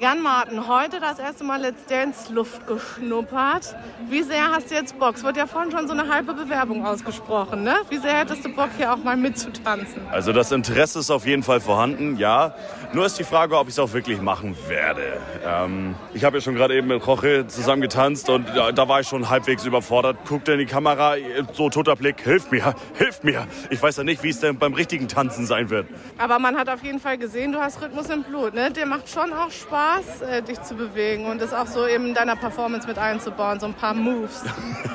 Jan 0.00 0.22
Martin, 0.22 0.68
heute 0.68 1.00
das 1.00 1.18
erste 1.18 1.42
Mal 1.42 1.60
Let's 1.60 1.84
Dance 1.86 2.32
Luft 2.32 2.68
geschnuppert. 2.68 3.74
Wie 4.08 4.22
sehr 4.22 4.48
hast 4.48 4.70
du 4.70 4.76
jetzt 4.76 4.96
Bock? 4.96 5.16
Es 5.16 5.24
wurde 5.24 5.40
ja 5.40 5.48
vorhin 5.48 5.72
schon 5.72 5.88
so 5.88 5.92
eine 5.92 6.08
halbe 6.08 6.34
Bewerbung 6.34 6.86
ausgesprochen, 6.86 7.64
ne? 7.64 7.74
Wie 7.90 7.96
sehr 7.96 8.14
hättest 8.14 8.44
du 8.44 8.54
Bock, 8.54 8.68
hier 8.76 8.92
auch 8.94 8.98
mal 8.98 9.16
mitzutanzen? 9.16 10.02
Also 10.12 10.32
das 10.32 10.52
Interesse 10.52 11.00
ist 11.00 11.10
auf 11.10 11.26
jeden 11.26 11.42
Fall 11.42 11.60
vorhanden, 11.60 12.16
ja. 12.16 12.54
Nur 12.92 13.06
ist 13.06 13.18
die 13.18 13.24
Frage, 13.24 13.58
ob 13.58 13.66
ich 13.66 13.74
es 13.74 13.80
auch 13.80 13.92
wirklich 13.92 14.20
machen 14.20 14.56
werde. 14.68 15.20
Ähm, 15.44 15.96
ich 16.14 16.22
habe 16.22 16.36
ja 16.36 16.42
schon 16.42 16.54
gerade 16.54 16.76
eben 16.76 16.86
mit 16.86 17.04
Roche 17.04 17.48
zusammen 17.48 17.82
getanzt 17.82 18.30
und 18.30 18.48
da, 18.54 18.70
da, 18.70 18.88
war 18.88 19.00
ich 19.00 19.08
schon 19.08 19.28
halbwegs 19.28 19.64
überfordert. 19.64 20.18
Guckte 20.28 20.52
in 20.52 20.60
die 20.60 20.66
Kamera, 20.66 21.16
so 21.54 21.70
toter 21.70 21.96
Blick, 21.96 22.20
hilf 22.20 22.52
mir, 22.52 22.72
hilf 22.94 23.24
mir. 23.24 23.48
Ich 23.70 23.82
weiß 23.82 23.96
ja 23.96 24.04
nicht, 24.04 24.22
wie 24.22 24.28
es 24.28 24.38
denn 24.38 24.58
beim 24.58 24.74
richtigen 24.74 25.08
Tanzen 25.08 25.44
sein 25.44 25.70
wird. 25.70 25.88
Aber 26.18 26.38
man 26.38 26.56
hat 26.56 26.68
auf 26.68 26.84
jeden 26.84 27.00
Fall 27.00 27.18
gesehen, 27.18 27.50
du 27.50 27.58
hast 27.58 27.82
Rhythmus 27.82 28.08
im 28.10 28.22
Blut, 28.22 28.54
ne? 28.54 28.70
Dir 28.70 28.86
macht 28.86 29.08
schon 29.08 29.32
auch 29.32 29.50
Spaß. 29.50 29.87
Spaß, 29.88 30.22
äh, 30.22 30.42
dich 30.42 30.60
zu 30.62 30.74
bewegen 30.74 31.26
und 31.26 31.40
das 31.40 31.54
auch 31.54 31.66
so 31.66 31.84
in 31.84 32.12
deiner 32.12 32.36
Performance 32.36 32.86
mit 32.86 32.98
einzubauen, 32.98 33.58
so 33.58 33.66
ein 33.66 33.74
paar 33.74 33.94
Moves. 33.94 34.44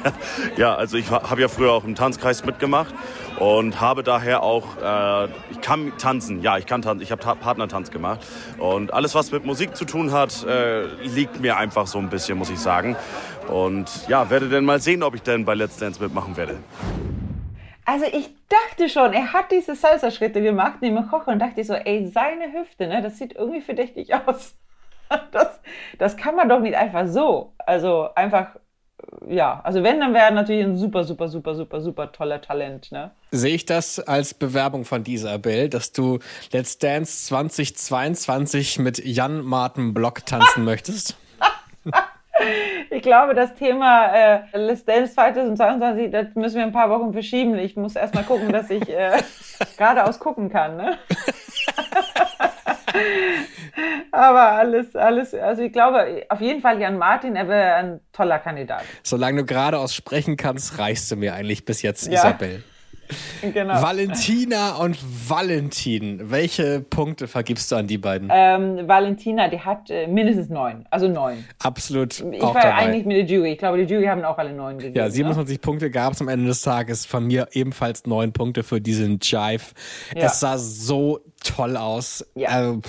ja, 0.57 0.75
also 0.75 0.97
ich 0.97 1.09
habe 1.09 1.41
ja 1.41 1.47
früher 1.47 1.71
auch 1.71 1.83
im 1.83 1.95
Tanzkreis 1.95 2.45
mitgemacht 2.45 2.93
und 3.39 3.81
habe 3.81 4.03
daher 4.03 4.43
auch, 4.43 4.77
äh, 4.77 5.29
ich 5.51 5.61
kann 5.61 5.93
tanzen, 5.97 6.41
ja, 6.41 6.57
ich 6.57 6.65
kann 6.65 6.81
tanzen, 6.81 7.01
ich 7.01 7.11
habe 7.11 7.21
Partnertanz 7.35 7.89
gemacht 7.91 8.19
und 8.59 8.93
alles, 8.93 9.15
was 9.15 9.31
mit 9.31 9.45
Musik 9.45 9.75
zu 9.75 9.85
tun 9.85 10.11
hat, 10.11 10.45
äh, 10.45 10.85
liegt 11.03 11.39
mir 11.39 11.57
einfach 11.57 11.87
so 11.87 11.97
ein 11.97 12.09
bisschen, 12.09 12.37
muss 12.37 12.49
ich 12.49 12.59
sagen. 12.59 12.95
Und 13.47 13.89
ja, 14.07 14.29
werde 14.29 14.47
dann 14.47 14.65
mal 14.65 14.79
sehen, 14.79 15.01
ob 15.01 15.15
ich 15.15 15.23
denn 15.23 15.43
bei 15.43 15.55
Let's 15.55 15.77
Dance 15.77 16.01
mitmachen 16.01 16.37
werde. 16.37 16.57
Also 17.85 18.05
ich 18.05 18.29
dachte 18.47 18.87
schon, 18.87 19.11
er 19.11 19.33
hat 19.33 19.51
diese 19.51 19.75
Salsa-Schritte 19.75 20.41
gemacht 20.41 20.75
neben 20.81 21.09
Koch 21.09 21.27
und 21.27 21.39
dachte 21.39 21.63
so, 21.63 21.73
ey, 21.73 22.07
seine 22.07 22.53
Hüfte, 22.53 22.87
ne, 22.87 23.01
das 23.01 23.17
sieht 23.17 23.35
irgendwie 23.35 23.59
verdächtig 23.59 24.13
aus. 24.13 24.55
Das, 25.31 25.59
das 25.97 26.17
kann 26.17 26.35
man 26.35 26.49
doch 26.49 26.59
nicht 26.59 26.75
einfach 26.75 27.07
so. 27.07 27.53
Also 27.57 28.09
einfach, 28.15 28.47
ja, 29.27 29.61
also 29.63 29.83
wenn, 29.83 29.99
dann 29.99 30.13
wäre 30.13 30.31
natürlich 30.33 30.63
ein 30.63 30.77
super, 30.77 31.03
super, 31.03 31.27
super, 31.27 31.55
super, 31.55 31.81
super 31.81 32.11
toller 32.11 32.41
Talent, 32.41 32.91
ne? 32.91 33.11
Sehe 33.31 33.55
ich 33.55 33.65
das 33.65 33.99
als 33.99 34.33
Bewerbung 34.33 34.85
von 34.85 35.05
Isabel, 35.05 35.69
dass 35.69 35.91
du 35.91 36.19
Let's 36.51 36.77
Dance 36.77 37.25
2022 37.27 38.79
mit 38.79 39.03
Jan 39.03 39.41
Martin 39.41 39.93
Block 39.93 40.25
tanzen 40.25 40.63
möchtest? 40.63 41.17
Ich 42.89 43.01
glaube, 43.01 43.35
das 43.35 43.53
Thema 43.53 44.07
äh, 44.07 44.41
Let's 44.53 44.83
Dance 44.83 45.13
2022, 45.13 46.11
das 46.11 46.35
müssen 46.35 46.57
wir 46.57 46.63
ein 46.63 46.73
paar 46.73 46.89
Wochen 46.89 47.13
verschieben. 47.13 47.57
Ich 47.57 47.75
muss 47.75 47.95
erst 47.95 48.15
mal 48.15 48.23
gucken, 48.23 48.51
dass 48.51 48.69
ich 48.69 48.89
äh, 48.89 49.21
geradeaus 49.77 50.19
gucken 50.19 50.49
kann. 50.49 50.75
Ne? 50.75 50.97
Aber 54.11 54.51
alles, 54.51 54.95
alles, 54.95 55.33
also 55.33 55.63
ich 55.63 55.73
glaube, 55.73 56.23
auf 56.29 56.41
jeden 56.41 56.61
Fall 56.61 56.79
Jan 56.79 56.97
Martin, 56.97 57.35
er 57.35 57.47
wäre 57.47 57.75
ein 57.75 57.99
toller 58.11 58.39
Kandidat. 58.39 58.83
Solange 59.01 59.41
du 59.41 59.45
geradeaus 59.45 59.95
sprechen 59.95 60.37
kannst, 60.37 60.77
reichst 60.77 61.09
du 61.11 61.15
mir 61.15 61.33
eigentlich 61.33 61.65
bis 61.65 61.81
jetzt, 61.81 62.07
ja. 62.07 62.19
Isabel. 62.19 62.63
Genau. 63.41 63.81
Valentina 63.81 64.75
und 64.77 64.97
Valentin, 65.29 66.31
welche 66.31 66.79
Punkte 66.79 67.27
vergibst 67.27 67.71
du 67.71 67.75
an 67.75 67.87
die 67.87 67.97
beiden? 67.97 68.29
Ähm, 68.31 68.87
Valentina, 68.87 69.49
die 69.49 69.59
hat 69.59 69.89
äh, 69.89 70.07
mindestens 70.07 70.49
neun, 70.49 70.85
also 70.89 71.07
neun. 71.07 71.43
Absolut. 71.59 72.19
Ich 72.19 72.41
war 72.41 72.53
dabei. 72.53 72.73
eigentlich 72.75 73.05
mit 73.05 73.17
der 73.17 73.25
Jury. 73.25 73.53
Ich 73.53 73.57
glaube, 73.57 73.85
die 73.85 73.91
Jury 73.91 74.05
haben 74.05 74.23
auch 74.23 74.37
alle 74.37 74.53
neun 74.53 74.77
gegeben. 74.77 74.95
Ja, 74.95 75.09
27 75.09 75.57
ne? 75.57 75.59
Punkte 75.59 75.91
gab 75.91 76.13
es 76.13 76.21
am 76.21 76.27
Ende 76.27 76.47
des 76.47 76.61
Tages. 76.61 77.05
Von 77.05 77.27
mir 77.27 77.49
ebenfalls 77.51 78.05
neun 78.05 78.33
Punkte 78.33 78.63
für 78.63 78.81
diesen 78.81 79.19
Jive. 79.21 79.73
Ja. 80.15 80.25
Es 80.25 80.39
sah 80.39 80.57
so 80.57 81.19
toll 81.43 81.77
aus. 81.77 82.25
Ja. 82.35 82.49
Also, 82.49 82.81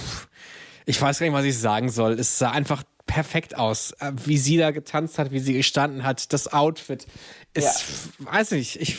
ich 0.87 1.01
weiß 1.01 1.19
gar 1.19 1.27
nicht, 1.27 1.35
was 1.35 1.45
ich 1.45 1.59
sagen 1.59 1.89
soll. 1.89 2.13
Es 2.15 2.39
sah 2.39 2.51
einfach 2.51 2.83
perfekt 3.07 3.57
aus, 3.57 3.95
wie 4.25 4.39
sie 4.39 4.57
da 4.57 4.71
getanzt 4.71 5.19
hat, 5.19 5.31
wie 5.31 5.39
sie 5.39 5.53
gestanden 5.53 6.05
hat, 6.05 6.33
das 6.33 6.53
Outfit. 6.53 7.07
Ist, 7.53 7.85
ja. 8.21 8.33
weiß 8.33 8.53
nicht, 8.53 8.81
ich, 8.81 8.97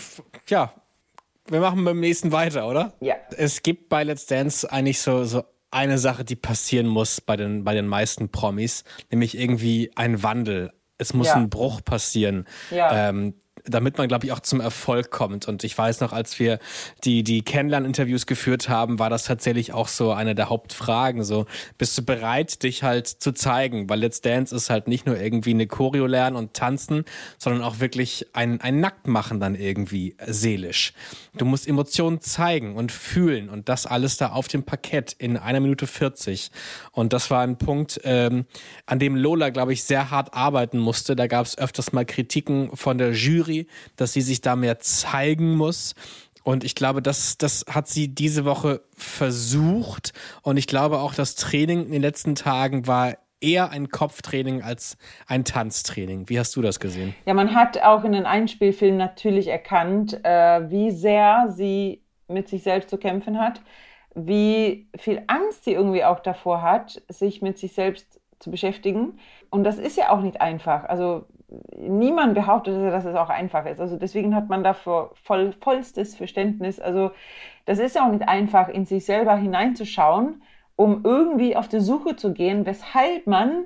ja, 0.48 0.74
wir 1.48 1.60
machen 1.60 1.84
beim 1.84 2.00
nächsten 2.00 2.32
weiter, 2.32 2.68
oder? 2.68 2.94
Ja. 3.02 3.16
Es 3.38 3.64
gibt 3.64 3.90
bei 3.90 4.04
Let's 4.04 4.26
Dance 4.26 4.72
eigentlich 4.72 5.02
so, 5.02 5.26
so 5.26 5.44
eine 5.72 5.98
Sache, 5.98 6.24
die 6.24 6.36
passieren 6.36 6.88
muss 6.88 7.20
bei 7.20 7.36
den, 7.36 7.64
bei 7.64 7.74
den 7.74 7.88
meisten 7.88 8.30
Promis, 8.30 8.84
nämlich 9.12 9.38
irgendwie 9.38 9.92
ein 9.96 10.24
Wandel. 10.24 10.72
Es 10.98 11.14
muss 11.14 11.28
Ja. 11.28 11.36
ein 11.36 11.50
Bruch 11.50 11.84
passieren. 11.84 12.48
Ja. 12.72 13.10
Ähm, 13.10 13.34
damit 13.66 13.98
man, 13.98 14.08
glaube 14.08 14.26
ich, 14.26 14.32
auch 14.32 14.40
zum 14.40 14.62
Erfolg 14.62 15.12
kommt. 15.12 15.48
Und 15.48 15.64
ich 15.64 15.78
weiß 15.78 16.02
noch, 16.02 16.14
als 16.14 16.40
wir 16.40 16.60
die, 17.04 17.24
die 17.24 17.42
Kennenlern-Interviews 17.42 18.26
geführt 18.26 18.70
haben, 18.70 19.00
war 19.00 19.10
das 19.10 19.24
tatsächlich 19.24 19.74
auch 19.74 19.88
so 19.88 20.12
eine 20.12 20.36
der 20.36 20.50
Hauptfragen. 20.50 21.24
So, 21.24 21.46
bist 21.78 21.98
du 21.98 22.04
bereit, 22.04 22.64
dich 22.64 22.84
halt 22.84 23.08
zu 23.08 23.32
zeigen? 23.32 23.90
Weil 23.90 24.00
Let's 24.00 24.22
Dance 24.22 24.56
ist 24.56 24.70
halt 24.70 24.88
nicht 24.88 25.06
nur 25.06 25.20
irgendwie 25.20 25.52
eine 25.52 25.68
Choreo 25.68 26.06
lernen 26.06 26.36
und 26.36 26.54
tanzen, 26.54 27.06
sondern 27.38 27.64
auch 27.64 27.80
wirklich 27.80 28.28
ein, 28.34 28.62
ein 28.62 28.80
Nacktmachen 28.80 29.40
dann 29.40 29.56
irgendwie 29.56 30.16
seelisch. 30.26 30.94
Du 31.38 31.46
musst 31.46 31.68
Emotionen 31.68 32.22
zeigen 32.22 32.76
und 32.76 32.92
fühlen 32.92 33.50
und 33.50 33.70
das 33.70 33.86
alles 33.86 34.18
da 34.18 34.30
auf 34.30 34.48
dem 34.48 34.64
Parkett 34.64 35.14
in 35.18 35.38
einer 35.38 35.60
Minute 35.60 35.88
40. 35.88 36.52
Und 36.92 37.14
das 37.14 37.32
war 37.32 37.42
ein 37.42 37.58
Punkt, 37.58 38.00
ähm, 38.04 38.46
an 38.86 39.00
dem 39.00 39.16
Lola, 39.16 39.50
glaube 39.50 39.74
ich, 39.74 39.84
sehr 39.84 40.12
hart 40.12 40.34
arbeiten 40.34 40.78
musste. 40.78 41.16
Da 41.16 41.28
gab 41.28 41.46
es 41.46 41.58
öfters 41.58 41.94
mal 41.94 42.06
Kritiken 42.06 42.76
von 42.76 42.98
der 42.98 43.12
Jury, 43.12 43.55
dass 43.96 44.14
sie 44.14 44.22
sich 44.22 44.42
da 44.42 44.56
mehr 44.56 44.80
zeigen 44.80 45.56
muss. 45.56 45.96
Und 46.44 46.64
ich 46.64 46.76
glaube, 46.76 47.02
das, 47.02 47.38
das 47.38 47.66
hat 47.68 47.88
sie 47.88 48.14
diese 48.14 48.46
Woche 48.46 48.82
versucht. 48.96 50.14
Und 50.44 50.58
ich 50.58 50.68
glaube 50.68 51.00
auch, 51.00 51.16
das 51.16 51.36
Training 51.36 51.88
in 51.88 51.92
den 51.92 52.02
letzten 52.04 52.36
Tagen 52.36 52.86
war 52.86 53.18
eher 53.42 53.72
ein 53.72 53.90
Kopftraining 53.90 54.62
als 54.62 54.98
ein 55.28 55.44
Tanztraining. 55.44 56.30
Wie 56.30 56.40
hast 56.40 56.56
du 56.56 56.62
das 56.62 56.80
gesehen? 56.80 57.16
Ja, 57.26 57.34
man 57.34 57.56
hat 57.56 57.82
auch 57.82 58.04
in 58.04 58.12
den 58.12 58.26
Einspielfilmen 58.26 58.98
natürlich 58.98 59.48
erkannt, 59.48 60.20
äh, 60.24 60.70
wie 60.70 60.92
sehr 60.92 61.52
sie 61.56 62.04
mit 62.28 62.48
sich 62.48 62.64
selbst 62.64 62.90
zu 62.90 62.98
kämpfen 62.98 63.40
hat, 63.40 63.62
wie 64.16 64.88
viel 64.98 65.24
Angst 65.28 65.66
sie 65.66 65.74
irgendwie 65.74 66.04
auch 66.04 66.20
davor 66.20 66.62
hat, 66.62 67.02
sich 67.10 67.42
mit 67.42 67.58
sich 67.58 67.74
selbst 67.74 68.20
zu 68.40 68.52
beschäftigen. 68.52 69.20
Und 69.50 69.64
das 69.64 69.78
ist 69.78 69.98
ja 69.98 70.12
auch 70.12 70.22
nicht 70.22 70.42
einfach. 70.42 70.86
Also 70.86 71.26
niemand 71.78 72.34
behauptet, 72.34 72.92
dass 72.92 73.06
es 73.06 73.16
auch 73.16 73.30
einfach 73.30 73.66
ist. 73.66 73.80
Also 73.80 73.98
deswegen 73.98 74.36
hat 74.36 74.50
man 74.50 74.64
dafür 74.64 75.12
voll, 75.24 75.54
vollstes 75.54 76.16
Verständnis. 76.16 76.80
Also 76.80 77.12
das 77.66 77.80
ist 77.80 77.96
ja 77.96 78.06
auch 78.08 78.12
nicht 78.12 78.28
einfach, 78.28 78.70
in 78.70 78.86
sich 78.86 79.06
selber 79.06 79.36
hineinzuschauen, 79.36 80.42
um 80.76 81.02
irgendwie 81.04 81.56
auf 81.56 81.68
die 81.68 81.80
Suche 81.80 82.16
zu 82.16 82.34
gehen, 82.34 82.66
weshalb 82.66 83.28
man 83.28 83.66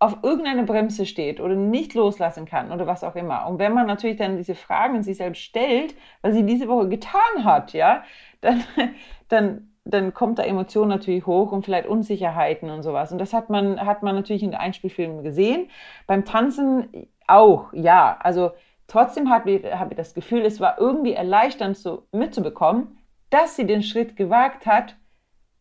auf 0.00 0.18
irgendeine 0.22 0.62
Bremse 0.62 1.06
steht 1.06 1.40
oder 1.40 1.56
nicht 1.56 1.94
loslassen 1.94 2.46
kann 2.46 2.70
oder 2.70 2.86
was 2.86 3.02
auch 3.02 3.16
immer. 3.16 3.46
Und 3.48 3.58
wenn 3.58 3.74
man 3.74 3.86
natürlich 3.86 4.16
dann 4.16 4.36
diese 4.36 4.54
Fragen 4.54 4.96
in 4.96 5.02
sich 5.02 5.16
selbst 5.16 5.42
stellt, 5.42 5.94
was 6.22 6.34
sie 6.34 6.44
diese 6.44 6.68
Woche 6.68 6.88
getan 6.88 7.44
hat, 7.44 7.72
ja, 7.72 8.04
dann, 8.40 8.62
dann, 9.28 9.72
dann 9.84 10.14
kommt 10.14 10.38
da 10.38 10.44
Emotion 10.44 10.88
natürlich 10.88 11.26
hoch 11.26 11.50
und 11.50 11.64
vielleicht 11.64 11.88
Unsicherheiten 11.88 12.70
und 12.70 12.82
sowas. 12.82 13.10
Und 13.10 13.18
das 13.18 13.32
hat 13.32 13.50
man, 13.50 13.84
hat 13.84 14.02
man 14.02 14.14
natürlich 14.14 14.44
in 14.44 14.54
Einspielfilmen 14.54 15.24
gesehen. 15.24 15.68
Beim 16.06 16.24
Tanzen 16.24 17.08
auch, 17.28 17.72
ja. 17.72 18.18
Also 18.20 18.52
trotzdem 18.86 19.30
habe 19.30 19.50
ich, 19.52 19.64
hab 19.64 19.90
ich 19.90 19.96
das 19.96 20.14
Gefühl, 20.14 20.44
es 20.44 20.60
war 20.60 20.78
irgendwie 20.78 21.12
erleichternd 21.12 21.76
so 21.76 22.06
mitzubekommen, 22.12 22.98
dass 23.30 23.56
sie 23.56 23.66
den 23.66 23.82
Schritt 23.82 24.16
gewagt 24.16 24.66
hat, 24.66 24.96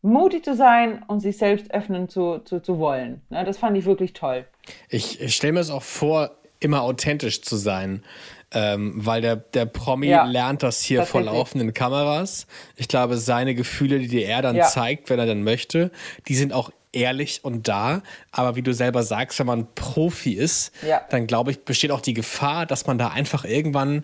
mutig 0.02 0.46
zu 0.46 0.56
sein 0.56 1.04
und 1.08 1.20
sich 1.20 1.38
selbst 1.38 1.72
öffnen 1.72 2.08
zu, 2.10 2.40
zu, 2.40 2.62
zu 2.62 2.80
wollen. 2.80 3.22
Ja, 3.30 3.44
das 3.44 3.58
fand 3.58 3.78
ich 3.78 3.86
wirklich 3.86 4.14
toll. 4.14 4.46
Ich, 4.90 5.22
ich 5.22 5.36
stelle 5.36 5.54
mir 5.54 5.60
es 5.60 5.70
auch 5.70 5.84
vor, 5.84 6.32
immer 6.60 6.82
authentisch 6.82 7.42
zu 7.42 7.56
sein. 7.56 8.04
Ähm, 8.50 8.94
weil 8.96 9.22
der, 9.22 9.36
der 9.36 9.66
Promi 9.66 10.08
ja, 10.08 10.24
lernt 10.24 10.64
das 10.64 10.82
hier 10.82 11.06
vor 11.06 11.22
laufenden 11.22 11.74
Kameras. 11.74 12.48
Ich 12.78 12.88
glaube, 12.88 13.18
seine 13.18 13.56
Gefühle, 13.56 14.00
die 14.00 14.24
er 14.24 14.42
dann 14.42 14.56
ja. 14.56 14.64
zeigt, 14.68 15.10
wenn 15.10 15.20
er 15.20 15.26
dann 15.26 15.44
möchte, 15.44 15.92
die 16.30 16.36
sind 16.36 16.54
auch 16.54 16.72
ehrlich 16.92 17.44
und 17.44 17.68
da. 17.68 18.02
Aber 18.32 18.56
wie 18.56 18.62
du 18.62 18.74
selber 18.74 19.04
sagst, 19.04 19.40
wenn 19.40 19.48
man 19.48 19.68
Profi 19.76 20.34
ist, 20.34 20.74
ja. 20.86 21.02
dann 21.10 21.28
glaube 21.28 21.52
ich, 21.52 21.64
besteht 21.64 21.92
auch 21.92 22.02
die 22.02 22.14
Gefahr, 22.14 22.66
dass 22.66 22.88
man 22.88 22.98
da 22.98 23.10
einfach 23.10 23.46
irgendwann 23.46 24.04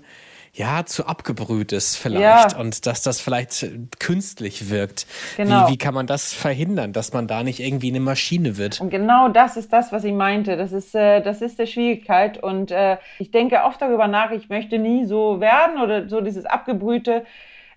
ja, 0.56 0.86
zu 0.86 1.08
abgebrüht 1.08 1.72
ist 1.72 1.96
vielleicht 1.96 2.52
ja. 2.52 2.60
und 2.60 2.86
dass 2.86 3.02
das 3.02 3.20
vielleicht 3.20 3.66
künstlich 4.00 4.70
wirkt. 4.70 5.08
Genau. 5.36 5.68
Wie, 5.68 5.74
wie 5.74 5.78
kann 5.78 5.96
man 5.96 6.06
das 6.06 6.32
verhindern, 6.32 6.94
dass 6.94 7.12
man 7.12 7.28
da 7.28 7.42
nicht 7.42 7.60
irgendwie 7.60 7.90
eine 7.90 8.00
Maschine 8.00 8.56
wird? 8.56 8.80
Und 8.80 8.92
genau 8.92 9.30
das 9.30 9.58
ist 9.58 9.74
das, 9.74 9.92
was 9.92 10.04
ich 10.04 10.14
meinte. 10.14 10.56
Das 10.56 10.72
ist, 10.72 10.94
äh, 10.94 11.22
das 11.22 11.42
ist 11.42 11.58
die 11.58 11.66
Schwierigkeit 11.66 12.42
und 12.42 12.70
äh, 12.70 12.98
ich 13.18 13.32
denke 13.32 13.64
oft 13.64 13.82
darüber 13.82 14.08
nach, 14.08 14.30
ich 14.30 14.50
möchte 14.50 14.78
nie 14.78 15.06
so 15.06 15.40
werden 15.40 15.82
oder 15.82 16.08
so 16.08 16.22
dieses 16.22 16.46
abgebrühte. 16.46 17.26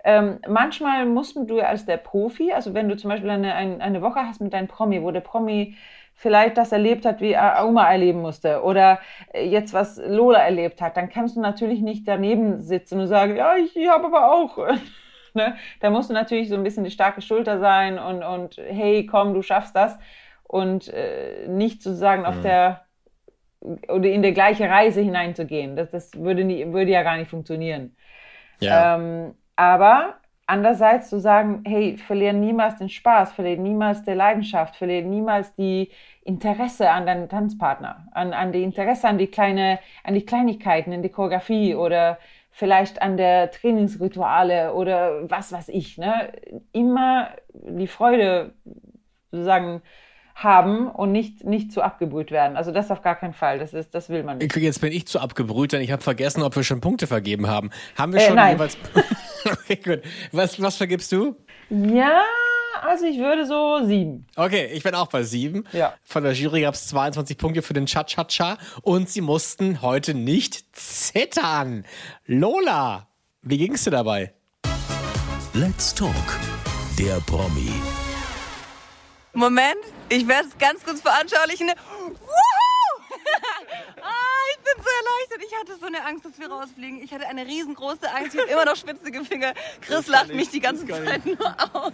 Ähm, 0.08 0.38
manchmal 0.46 1.04
musst 1.04 1.34
du 1.34 1.58
als 1.58 1.84
der 1.84 1.96
Profi, 1.96 2.52
also 2.52 2.74
wenn 2.74 2.88
du 2.88 2.96
zum 2.96 3.10
Beispiel 3.10 3.28
eine, 3.28 3.52
eine 3.56 4.02
Woche 4.02 4.20
hast 4.20 4.40
mit 4.40 4.52
deinem 4.52 4.68
Promi, 4.68 5.02
wo 5.02 5.10
der 5.10 5.20
Promi 5.20 5.76
vielleicht 6.14 6.56
das 6.56 6.70
erlebt 6.70 7.04
hat, 7.04 7.20
wie 7.20 7.36
Auma 7.36 7.90
erleben 7.90 8.20
musste 8.20 8.62
oder 8.62 9.00
äh, 9.34 9.44
jetzt 9.44 9.74
was 9.74 9.96
Lola 9.96 10.38
erlebt 10.38 10.80
hat, 10.80 10.96
dann 10.96 11.08
kannst 11.08 11.34
du 11.34 11.40
natürlich 11.40 11.80
nicht 11.80 12.06
daneben 12.06 12.62
sitzen 12.62 13.00
und 13.00 13.08
sagen, 13.08 13.34
ja, 13.34 13.56
ich, 13.56 13.76
ich 13.76 13.88
habe 13.88 14.06
aber 14.06 14.32
auch. 14.32 14.56
ne? 15.34 15.56
Da 15.80 15.90
musst 15.90 16.08
du 16.08 16.14
natürlich 16.14 16.50
so 16.50 16.54
ein 16.54 16.62
bisschen 16.62 16.84
die 16.84 16.92
starke 16.92 17.20
Schulter 17.20 17.58
sein 17.58 17.98
und, 17.98 18.22
und 18.22 18.58
hey, 18.58 19.06
komm, 19.06 19.34
du 19.34 19.42
schaffst 19.42 19.74
das 19.74 19.98
und 20.44 20.86
äh, 20.86 21.48
nicht 21.48 21.82
sozusagen 21.82 22.22
mhm. 22.22 22.28
auf 22.28 22.40
der 22.42 22.86
oder 23.88 24.08
in 24.08 24.22
der 24.22 24.30
gleiche 24.30 24.70
Reise 24.70 25.00
hineinzugehen. 25.00 25.74
Das, 25.74 25.90
das 25.90 26.14
würde, 26.14 26.44
nie, 26.44 26.72
würde 26.72 26.92
ja 26.92 27.02
gar 27.02 27.16
nicht 27.16 27.28
funktionieren. 27.28 27.96
Ja. 28.60 28.94
Ähm, 28.94 29.34
aber 29.56 30.20
Andererseits 30.48 31.10
zu 31.10 31.18
sagen, 31.18 31.62
hey, 31.66 31.96
verliere 31.96 32.32
niemals 32.32 32.76
den 32.76 32.88
Spaß, 32.88 33.32
verliere 33.32 33.60
niemals 33.60 34.04
die 34.04 34.12
Leidenschaft, 34.12 34.76
verliere 34.76 35.04
niemals 35.04 35.52
die 35.56 35.90
Interesse 36.22 36.88
an 36.90 37.04
deinen 37.04 37.28
Tanzpartner, 37.28 38.06
an, 38.12 38.32
an 38.32 38.52
die 38.52 38.62
Interesse 38.62 39.08
an 39.08 39.18
die 39.18 39.26
kleine, 39.26 39.80
an 40.04 40.14
die 40.14 40.24
Kleinigkeiten 40.24 40.92
in 40.92 41.02
die 41.02 41.08
Choreografie 41.08 41.74
oder 41.74 42.18
vielleicht 42.52 43.02
an 43.02 43.16
der 43.16 43.50
Trainingsrituale 43.50 44.72
oder 44.72 45.28
was 45.28 45.50
weiß 45.50 45.68
ich, 45.68 45.98
ne? 45.98 46.32
Immer 46.70 47.30
die 47.52 47.88
Freude 47.88 48.54
sozusagen 49.32 49.82
haben 50.36 50.88
und 50.88 51.10
nicht, 51.10 51.44
nicht 51.44 51.72
zu 51.72 51.82
abgebrüht 51.82 52.30
werden. 52.30 52.56
Also 52.56 52.70
das 52.70 52.90
auf 52.92 53.02
gar 53.02 53.16
keinen 53.16 53.32
Fall. 53.32 53.58
Das 53.58 53.74
ist, 53.74 53.94
das 53.94 54.10
will 54.10 54.22
man 54.22 54.38
nicht. 54.38 54.54
Jetzt 54.54 54.80
bin 54.80 54.92
ich 54.92 55.08
zu 55.08 55.18
abgebrüht, 55.18 55.72
denn 55.72 55.80
ich 55.80 55.90
habe 55.90 56.02
vergessen, 56.02 56.42
ob 56.42 56.54
wir 56.54 56.62
schon 56.62 56.80
Punkte 56.80 57.08
vergeben 57.08 57.48
haben. 57.48 57.70
Haben 57.98 58.12
wir 58.12 58.20
äh, 58.20 58.26
schon 58.26 58.36
nein. 58.36 58.52
jeweils. 58.52 58.78
okay, 59.52 59.76
gut. 59.76 60.02
Was, 60.32 60.60
was 60.60 60.76
vergibst 60.76 61.12
du? 61.12 61.36
Ja, 61.70 62.22
also 62.82 63.06
ich 63.06 63.18
würde 63.18 63.46
so 63.46 63.84
sieben. 63.84 64.26
Okay, 64.36 64.66
ich 64.72 64.82
bin 64.82 64.94
auch 64.94 65.08
bei 65.08 65.22
sieben. 65.22 65.64
Ja. 65.72 65.94
Von 66.04 66.22
der 66.22 66.32
Jury 66.32 66.62
gab 66.62 66.74
es 66.74 66.88
22 66.88 67.38
Punkte 67.38 67.62
für 67.62 67.74
den 67.74 67.86
Cha-Cha-Cha 67.86 68.58
und 68.82 69.08
sie 69.08 69.20
mussten 69.20 69.82
heute 69.82 70.14
nicht 70.14 70.76
zittern. 70.76 71.84
Lola, 72.26 73.08
wie 73.42 73.58
ging's 73.58 73.84
dir 73.84 73.90
dabei? 73.90 74.34
Let's 75.54 75.94
Talk, 75.94 76.12
der 76.98 77.20
Promi. 77.26 77.72
Moment, 79.32 79.76
ich 80.08 80.26
werde 80.28 80.48
es 80.48 80.58
ganz 80.58 80.84
kurz 80.84 81.00
veranschaulichen. 81.00 81.68
Woohoo! 81.68 82.55
Ah, 84.66 84.70
ich 84.70 84.74
bin 84.74 84.84
so 84.84 84.90
erleichtert. 84.90 85.50
Ich 85.50 85.56
hatte 85.60 85.80
so 85.80 85.86
eine 85.86 86.04
Angst, 86.04 86.24
dass 86.24 86.38
wir 86.38 86.50
rausfliegen. 86.50 87.02
Ich 87.02 87.12
hatte 87.12 87.26
eine 87.26 87.46
riesengroße 87.46 88.10
Angst. 88.12 88.34
Ich 88.34 88.40
habe 88.40 88.50
immer 88.50 88.64
noch 88.64 88.76
schwitzige 88.76 89.24
Finger. 89.24 89.54
Chris 89.80 90.06
lacht 90.06 90.32
mich 90.32 90.50
die 90.50 90.60
ganze 90.60 90.86
Zeit 90.86 91.24
nur 91.26 91.56
aus. 91.72 91.92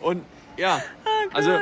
Und 0.00 0.24
ja, 0.56 0.82
oh 1.04 1.08
also 1.32 1.58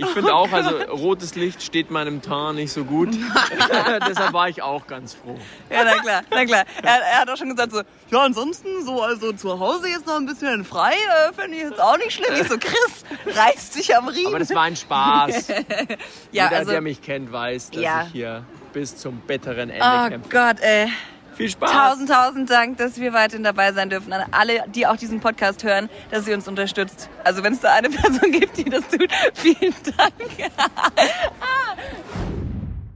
ich 0.00 0.06
finde 0.08 0.34
auch, 0.34 0.50
also 0.52 0.76
rotes 0.90 1.34
Licht 1.34 1.62
steht 1.62 1.90
meinem 1.90 2.22
Teint 2.22 2.56
nicht 2.56 2.72
so 2.72 2.84
gut. 2.84 3.10
Deshalb 4.08 4.32
war 4.32 4.48
ich 4.48 4.62
auch 4.62 4.86
ganz 4.86 5.14
froh. 5.14 5.38
Ja, 5.70 5.84
na 5.84 5.94
klar, 5.96 6.22
na 6.30 6.44
klar. 6.44 6.64
Er, 6.82 7.00
er, 7.00 7.20
hat 7.20 7.30
auch 7.30 7.36
schon 7.36 7.50
gesagt 7.50 7.72
so, 7.72 7.82
ja, 8.10 8.22
ansonsten 8.22 8.84
so, 8.84 9.02
also 9.02 9.32
zu 9.32 9.58
Hause 9.58 9.88
jetzt 9.88 10.06
noch 10.06 10.16
ein 10.16 10.26
bisschen 10.26 10.64
frei, 10.64 10.92
äh, 10.92 11.32
finde 11.32 11.56
ich 11.56 11.62
jetzt 11.64 11.80
auch 11.80 11.96
nicht 11.98 12.12
schlimm. 12.12 12.34
Ich 12.40 12.48
so, 12.48 12.56
Chris, 12.58 13.04
reißt 13.26 13.72
sich 13.72 13.94
am 13.96 14.08
Riemen. 14.08 14.28
Aber 14.28 14.38
das 14.38 14.54
war 14.54 14.62
ein 14.62 14.76
Spaß. 14.76 15.48
ja, 16.32 16.44
Jeder, 16.44 16.56
also, 16.56 16.70
der 16.72 16.80
mich 16.80 17.02
kennt, 17.02 17.30
weiß, 17.30 17.70
dass 17.70 17.82
ja. 17.82 18.02
ich 18.04 18.12
hier 18.12 18.44
bis 18.72 18.96
zum 18.96 19.18
bitteren 19.20 19.70
Ende 19.70 19.84
oh 19.84 20.08
kämpfe. 20.08 20.28
Oh 20.28 20.32
Gott, 20.32 20.60
ey. 20.60 20.88
Viel 21.40 21.48
Spaß. 21.48 21.72
Tausend, 21.72 22.10
tausend 22.10 22.50
Dank, 22.50 22.76
dass 22.76 23.00
wir 23.00 23.14
weiterhin 23.14 23.44
dabei 23.44 23.72
sein 23.72 23.88
dürfen. 23.88 24.12
An 24.12 24.24
alle, 24.30 24.64
die 24.74 24.86
auch 24.86 24.96
diesen 24.96 25.20
Podcast 25.20 25.64
hören, 25.64 25.88
dass 26.10 26.26
sie 26.26 26.34
uns 26.34 26.46
unterstützt. 26.46 27.08
Also 27.24 27.42
wenn 27.42 27.54
es 27.54 27.60
da 27.60 27.72
eine 27.72 27.88
Person 27.88 28.30
gibt, 28.30 28.58
die 28.58 28.64
das 28.64 28.86
tut, 28.88 29.08
vielen 29.34 29.74
Dank. 29.96 30.50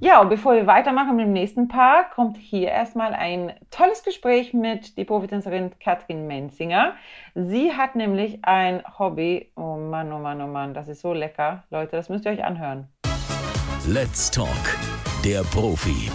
Ja, 0.01 0.21
und 0.21 0.29
bevor 0.29 0.53
wir 0.53 0.67
weitermachen 0.67 1.17
mit 1.17 1.25
dem 1.25 1.33
nächsten 1.33 1.67
Paar, 1.67 2.11
kommt 2.11 2.37
hier 2.37 2.69
erstmal 2.69 3.15
ein 3.15 3.55
tolles 3.71 4.03
Gespräch 4.03 4.53
mit 4.53 4.99
der 4.99 5.05
Profitänzerin 5.05 5.71
Katrin 5.83 6.27
Menzinger. 6.27 6.93
Sie 7.35 7.73
hat 7.73 7.97
nämlich 7.97 8.45
ein 8.45 8.83
Hobby. 8.99 9.51
Oh 9.57 9.77
Mann, 9.79 10.13
oh 10.13 10.19
Mann, 10.19 10.43
oh 10.43 10.47
Mann, 10.47 10.75
das 10.75 10.89
ist 10.89 11.01
so 11.01 11.15
lecker. 11.15 11.65
Leute, 11.71 11.97
das 11.97 12.11
müsst 12.11 12.27
ihr 12.27 12.33
euch 12.33 12.45
anhören. 12.45 12.89
Let's 13.87 14.31
Talk, 14.31 14.77
der 15.25 15.41
Profi. 15.45 16.11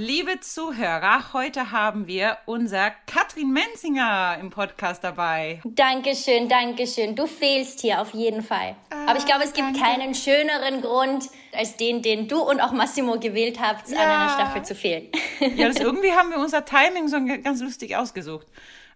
Liebe 0.00 0.38
Zuhörer, 0.38 1.32
heute 1.32 1.72
haben 1.72 2.06
wir 2.06 2.38
unser 2.46 2.92
Katrin 3.06 3.50
Menzinger 3.50 4.38
im 4.40 4.48
Podcast 4.48 5.02
dabei. 5.02 5.60
Dankeschön, 5.64 6.48
Dankeschön. 6.48 7.16
Du 7.16 7.26
fehlst 7.26 7.80
hier 7.80 8.00
auf 8.00 8.14
jeden 8.14 8.42
Fall. 8.42 8.76
Ah, 8.90 9.06
Aber 9.08 9.18
ich 9.18 9.26
glaube, 9.26 9.42
es 9.42 9.52
gibt 9.52 9.66
danke. 9.66 9.80
keinen 9.80 10.14
schöneren 10.14 10.82
Grund, 10.82 11.24
als 11.52 11.76
den, 11.78 12.00
den 12.00 12.28
du 12.28 12.40
und 12.40 12.60
auch 12.60 12.70
Massimo 12.70 13.18
gewählt 13.18 13.58
habt, 13.60 13.90
ja. 13.90 13.98
an 13.98 14.06
einer 14.08 14.34
Staffel 14.34 14.62
zu 14.62 14.76
fehlen. 14.76 15.08
Ja, 15.56 15.66
das 15.66 15.78
irgendwie 15.80 16.12
haben 16.12 16.30
wir 16.30 16.38
unser 16.38 16.64
Timing 16.64 17.08
so 17.08 17.16
ganz 17.42 17.60
lustig 17.60 17.96
ausgesucht. 17.96 18.46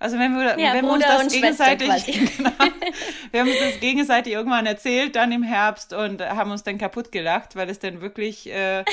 Also 0.02 0.18
wenn 0.18 0.34
wir, 0.34 0.58
ja, 0.58 0.74
wenn 0.74 0.84
wir 0.84 0.92
uns 0.94 1.04
das 1.06 1.32
gegenseitig, 1.32 1.88
genau, 2.36 2.50
wir 3.30 3.40
haben 3.40 3.48
uns 3.48 3.60
das 3.60 3.78
gegenseitig 3.78 4.32
irgendwann 4.32 4.66
erzählt, 4.66 5.14
dann 5.14 5.30
im 5.30 5.44
Herbst 5.44 5.92
und 5.92 6.20
haben 6.20 6.50
uns 6.50 6.64
dann 6.64 6.76
kaputt 6.76 7.12
gelacht, 7.12 7.54
weil 7.54 7.70
es 7.70 7.78
dann 7.78 8.00
wirklich, 8.00 8.52
äh, 8.52 8.84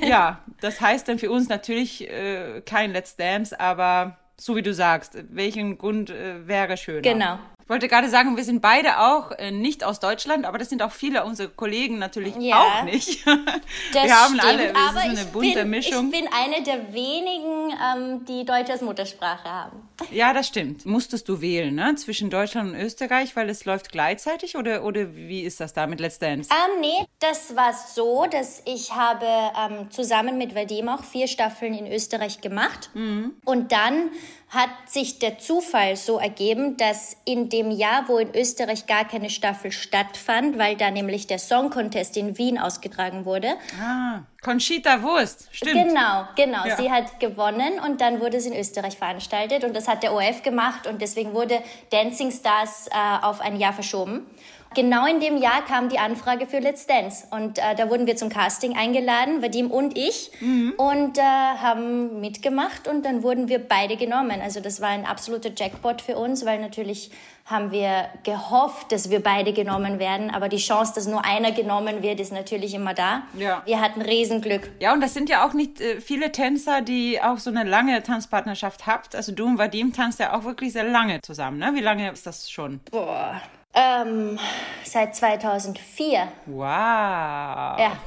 ja, 0.00 0.38
das 0.62 0.80
heißt 0.80 1.06
dann 1.06 1.18
für 1.18 1.30
uns 1.30 1.50
natürlich 1.50 2.10
äh, 2.10 2.62
kein 2.64 2.92
Let's 2.94 3.14
Dance, 3.16 3.60
aber 3.60 4.16
so 4.40 4.56
wie 4.56 4.62
du 4.62 4.72
sagst, 4.72 5.18
welchen 5.28 5.76
Grund 5.76 6.08
äh, 6.08 6.48
wäre 6.48 6.78
schön? 6.78 7.02
Genau. 7.02 7.38
Ich 7.64 7.70
wollte 7.70 7.88
gerade 7.88 8.10
sagen, 8.10 8.36
wir 8.36 8.44
sind 8.44 8.60
beide 8.60 9.00
auch 9.00 9.30
äh, 9.38 9.50
nicht 9.50 9.84
aus 9.84 9.98
Deutschland, 9.98 10.44
aber 10.44 10.58
das 10.58 10.68
sind 10.68 10.82
auch 10.82 10.92
viele 10.92 11.24
unserer 11.24 11.48
Kollegen 11.48 11.98
natürlich 11.98 12.36
ja, 12.36 12.56
auch 12.56 12.82
nicht. 12.84 13.24
Wir 13.92 14.14
haben 14.14 14.38
stimmt, 14.38 14.44
alle, 14.44 14.76
aber 14.76 15.00
so 15.00 15.08
eine 15.08 15.24
bunte 15.24 15.60
bin, 15.60 15.70
Mischung. 15.70 16.12
Ich 16.12 16.20
bin 16.20 16.28
eine 16.30 16.62
der 16.62 16.92
wenigen, 16.92 17.72
ähm, 17.72 18.24
die 18.26 18.44
Deutsch 18.44 18.68
als 18.68 18.82
Muttersprache 18.82 19.48
haben. 19.48 19.88
Ja, 20.10 20.34
das 20.34 20.46
stimmt. 20.46 20.84
Musstest 20.84 21.26
du 21.26 21.40
wählen, 21.40 21.74
ne? 21.74 21.94
Zwischen 21.94 22.28
Deutschland 22.28 22.74
und 22.74 22.78
Österreich, 22.78 23.34
weil 23.34 23.48
es 23.48 23.64
läuft 23.64 23.90
gleichzeitig 23.90 24.58
oder, 24.58 24.84
oder 24.84 25.16
wie 25.16 25.40
ist 25.40 25.58
das 25.58 25.72
da 25.72 25.86
mit 25.86 26.00
Let's 26.00 26.18
Dance? 26.18 26.50
Ähm, 26.52 26.80
nee, 26.82 27.06
das 27.18 27.56
war 27.56 27.72
so, 27.72 28.26
dass 28.30 28.60
ich 28.66 28.92
habe 28.92 29.24
ähm, 29.24 29.90
zusammen 29.90 30.36
mit 30.36 30.54
Vadim 30.54 30.90
auch 30.90 31.02
vier 31.02 31.28
Staffeln 31.28 31.72
in 31.72 31.90
Österreich 31.90 32.42
gemacht. 32.42 32.90
Mhm. 32.92 33.32
Und 33.46 33.72
dann 33.72 34.10
hat 34.54 34.70
sich 34.86 35.18
der 35.18 35.38
Zufall 35.38 35.96
so 35.96 36.18
ergeben, 36.18 36.76
dass 36.76 37.16
in 37.24 37.48
dem 37.48 37.70
Jahr, 37.70 38.04
wo 38.08 38.18
in 38.18 38.34
Österreich 38.34 38.86
gar 38.86 39.04
keine 39.04 39.30
Staffel 39.30 39.72
stattfand, 39.72 40.58
weil 40.58 40.76
da 40.76 40.90
nämlich 40.90 41.26
der 41.26 41.38
Song 41.38 41.70
Contest 41.70 42.16
in 42.16 42.38
Wien 42.38 42.58
ausgetragen 42.58 43.24
wurde. 43.24 43.54
Ah, 43.80 44.20
Conchita 44.42 45.02
Wurst, 45.02 45.48
stimmt. 45.50 45.88
Genau, 45.88 46.28
genau. 46.36 46.66
Ja. 46.66 46.76
Sie 46.76 46.90
hat 46.90 47.18
gewonnen 47.18 47.80
und 47.84 48.00
dann 48.00 48.20
wurde 48.20 48.36
es 48.36 48.46
in 48.46 48.54
Österreich 48.54 48.96
veranstaltet 48.96 49.64
und 49.64 49.74
das 49.74 49.88
hat 49.88 50.02
der 50.02 50.12
ORF 50.12 50.42
gemacht 50.42 50.86
und 50.86 51.02
deswegen 51.02 51.34
wurde 51.34 51.60
Dancing 51.90 52.30
Stars 52.30 52.88
äh, 52.88 53.24
auf 53.24 53.40
ein 53.40 53.56
Jahr 53.56 53.72
verschoben. 53.72 54.26
Genau 54.74 55.06
in 55.06 55.20
dem 55.20 55.36
Jahr 55.36 55.64
kam 55.64 55.88
die 55.88 55.98
Anfrage 55.98 56.46
für 56.46 56.58
Let's 56.58 56.86
Dance 56.86 57.26
und 57.30 57.58
äh, 57.58 57.74
da 57.76 57.88
wurden 57.90 58.06
wir 58.06 58.16
zum 58.16 58.28
Casting 58.28 58.76
eingeladen, 58.76 59.42
Vadim 59.42 59.70
und 59.70 59.96
ich, 59.96 60.30
mhm. 60.40 60.74
und 60.76 61.18
äh, 61.18 61.22
haben 61.22 62.20
mitgemacht 62.20 62.88
und 62.88 63.04
dann 63.04 63.22
wurden 63.22 63.48
wir 63.48 63.60
beide 63.60 63.96
genommen. 63.96 64.40
Also 64.42 64.60
das 64.60 64.80
war 64.80 64.88
ein 64.88 65.06
absoluter 65.06 65.50
Jackpot 65.56 66.02
für 66.02 66.16
uns, 66.16 66.44
weil 66.44 66.60
natürlich 66.60 67.10
haben 67.46 67.72
wir 67.72 68.08
gehofft, 68.22 68.90
dass 68.90 69.10
wir 69.10 69.22
beide 69.22 69.52
genommen 69.52 69.98
werden, 69.98 70.30
aber 70.30 70.48
die 70.48 70.56
Chance, 70.56 70.92
dass 70.94 71.06
nur 71.06 71.24
einer 71.24 71.52
genommen 71.52 72.02
wird, 72.02 72.18
ist 72.18 72.32
natürlich 72.32 72.72
immer 72.74 72.94
da. 72.94 73.22
Ja. 73.38 73.62
Wir 73.66 73.80
hatten 73.80 74.00
Riesenglück. 74.00 74.70
Ja, 74.80 74.94
und 74.94 75.02
das 75.02 75.12
sind 75.12 75.28
ja 75.28 75.46
auch 75.46 75.52
nicht 75.52 75.80
äh, 75.80 76.00
viele 76.00 76.32
Tänzer, 76.32 76.80
die 76.80 77.20
auch 77.20 77.38
so 77.38 77.50
eine 77.50 77.64
lange 77.64 78.02
Tanzpartnerschaft 78.02 78.86
habt. 78.86 79.14
Also 79.14 79.32
du 79.32 79.44
und 79.44 79.58
Vadim 79.58 79.92
tanzt 79.92 80.20
ja 80.20 80.34
auch 80.34 80.44
wirklich 80.44 80.72
sehr 80.72 80.84
lange 80.84 81.20
zusammen, 81.20 81.58
ne? 81.58 81.72
Wie 81.74 81.80
lange 81.80 82.10
ist 82.10 82.26
das 82.26 82.50
schon? 82.50 82.80
Boah. 82.90 83.40
Ähm, 83.74 84.38
seit 84.84 85.16
2004. 85.16 86.28
Wow. 86.46 86.64
Ja. 86.64 87.98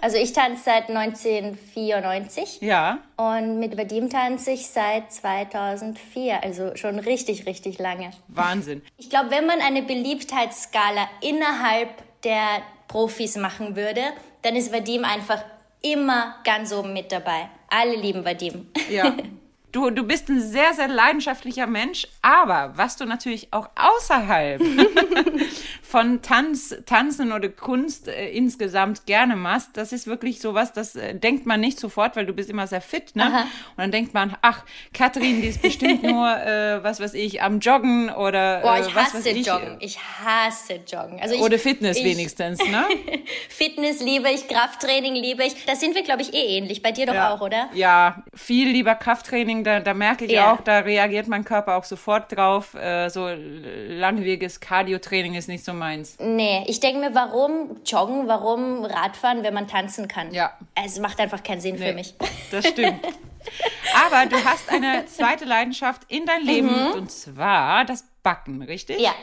Also 0.00 0.18
ich 0.18 0.32
tanze 0.32 0.64
seit 0.64 0.88
1994. 0.90 2.60
Ja. 2.60 2.98
Und 3.16 3.58
mit 3.58 3.78
Vadim 3.78 4.10
tanze 4.10 4.52
ich 4.52 4.68
seit 4.68 5.12
2004. 5.12 6.42
Also 6.42 6.76
schon 6.76 6.98
richtig, 6.98 7.46
richtig 7.46 7.78
lange. 7.78 8.10
Wahnsinn. 8.28 8.82
Ich 8.98 9.08
glaube, 9.10 9.30
wenn 9.30 9.46
man 9.46 9.60
eine 9.60 9.82
Beliebtheitsskala 9.82 11.08
innerhalb 11.22 11.90
der 12.22 12.62
Profis 12.88 13.36
machen 13.36 13.74
würde, 13.76 14.02
dann 14.42 14.54
ist 14.54 14.72
Vadim 14.72 15.04
einfach 15.04 15.42
immer 15.82 16.36
ganz 16.44 16.72
oben 16.72 16.92
mit 16.92 17.10
dabei. 17.10 17.48
Alle 17.68 17.96
lieben 17.96 18.24
Vadim. 18.24 18.70
Ja. 18.90 19.14
Du, 19.76 19.90
du 19.90 20.04
bist 20.04 20.30
ein 20.30 20.40
sehr, 20.40 20.72
sehr 20.72 20.88
leidenschaftlicher 20.88 21.66
Mensch, 21.66 22.06
aber 22.22 22.72
was 22.76 22.96
du 22.96 23.04
natürlich 23.04 23.52
auch 23.52 23.68
außerhalb 23.76 24.62
von 25.86 26.20
Tanz, 26.20 26.74
Tanzen 26.84 27.32
oder 27.32 27.48
Kunst 27.48 28.08
äh, 28.08 28.30
insgesamt 28.30 29.06
gerne 29.06 29.36
machst, 29.36 29.70
das 29.74 29.92
ist 29.92 30.08
wirklich 30.08 30.40
sowas, 30.40 30.72
das 30.72 30.96
äh, 30.96 31.14
denkt 31.14 31.46
man 31.46 31.60
nicht 31.60 31.78
sofort, 31.78 32.16
weil 32.16 32.26
du 32.26 32.32
bist 32.32 32.50
immer 32.50 32.66
sehr 32.66 32.80
fit, 32.80 33.14
ne? 33.14 33.24
Aha. 33.24 33.40
Und 33.42 33.78
dann 33.78 33.92
denkt 33.92 34.12
man, 34.12 34.36
ach, 34.42 34.64
Katrin, 34.92 35.42
die 35.42 35.48
ist 35.48 35.62
bestimmt 35.62 36.02
nur, 36.02 36.28
äh, 36.28 36.82
was 36.82 36.98
weiß 36.98 37.14
ich, 37.14 37.40
am 37.40 37.60
Joggen 37.60 38.10
oder 38.10 38.62
Boah, 38.62 38.80
ich 38.80 38.88
äh, 38.88 38.96
was 38.96 39.14
hasse 39.14 39.30
ich. 39.30 39.46
Joggen. 39.46 39.76
Ich 39.78 39.98
hasse 39.98 40.80
Joggen. 40.86 41.20
Also 41.20 41.36
ich, 41.36 41.40
oder 41.40 41.58
Fitness 41.58 41.98
ich, 41.98 42.04
wenigstens, 42.04 42.58
ne? 42.58 42.84
Fitness 43.48 44.00
liebe 44.00 44.28
ich, 44.30 44.48
Krafttraining 44.48 45.14
liebe 45.14 45.44
ich. 45.44 45.66
Da 45.66 45.76
sind 45.76 45.94
wir, 45.94 46.02
glaube 46.02 46.22
ich, 46.22 46.34
eh 46.34 46.58
ähnlich. 46.58 46.82
Bei 46.82 46.90
dir 46.90 47.06
doch 47.06 47.14
ja. 47.14 47.32
auch, 47.32 47.40
oder? 47.40 47.68
Ja, 47.74 48.24
viel 48.34 48.68
lieber 48.70 48.96
Krafttraining 48.96 49.62
da, 49.62 49.78
da 49.78 49.94
merke 49.94 50.24
ich 50.24 50.32
ja. 50.32 50.52
auch, 50.52 50.60
da 50.62 50.80
reagiert 50.80 51.28
mein 51.28 51.44
Körper 51.44 51.76
auch 51.76 51.84
sofort 51.84 52.36
drauf. 52.36 52.74
Äh, 52.74 53.08
so 53.08 53.28
langwieriges 53.28 54.58
Cardio-Training 54.58 55.34
ist 55.34 55.46
nicht 55.46 55.64
so 55.64 55.75
meins. 55.78 56.16
Nee, 56.18 56.64
ich 56.66 56.80
denke 56.80 57.00
mir, 57.00 57.14
warum 57.14 57.76
joggen, 57.84 58.28
warum 58.28 58.84
Radfahren, 58.84 59.42
wenn 59.42 59.54
man 59.54 59.68
tanzen 59.68 60.08
kann? 60.08 60.32
Ja. 60.32 60.52
Es 60.74 60.98
macht 60.98 61.20
einfach 61.20 61.42
keinen 61.42 61.60
Sinn 61.60 61.76
nee, 61.76 61.88
für 61.88 61.94
mich. 61.94 62.14
Das 62.50 62.66
stimmt. 62.66 63.04
Aber 64.06 64.26
du 64.26 64.36
hast 64.44 64.68
eine 64.70 65.06
zweite 65.06 65.44
Leidenschaft 65.44 66.02
in 66.08 66.26
dein 66.26 66.42
Leben 66.42 66.68
mhm. 66.68 66.92
und 66.92 67.10
zwar 67.10 67.84
das 67.84 68.04
Backen, 68.22 68.62
richtig? 68.62 69.00
Ja, 69.00 69.14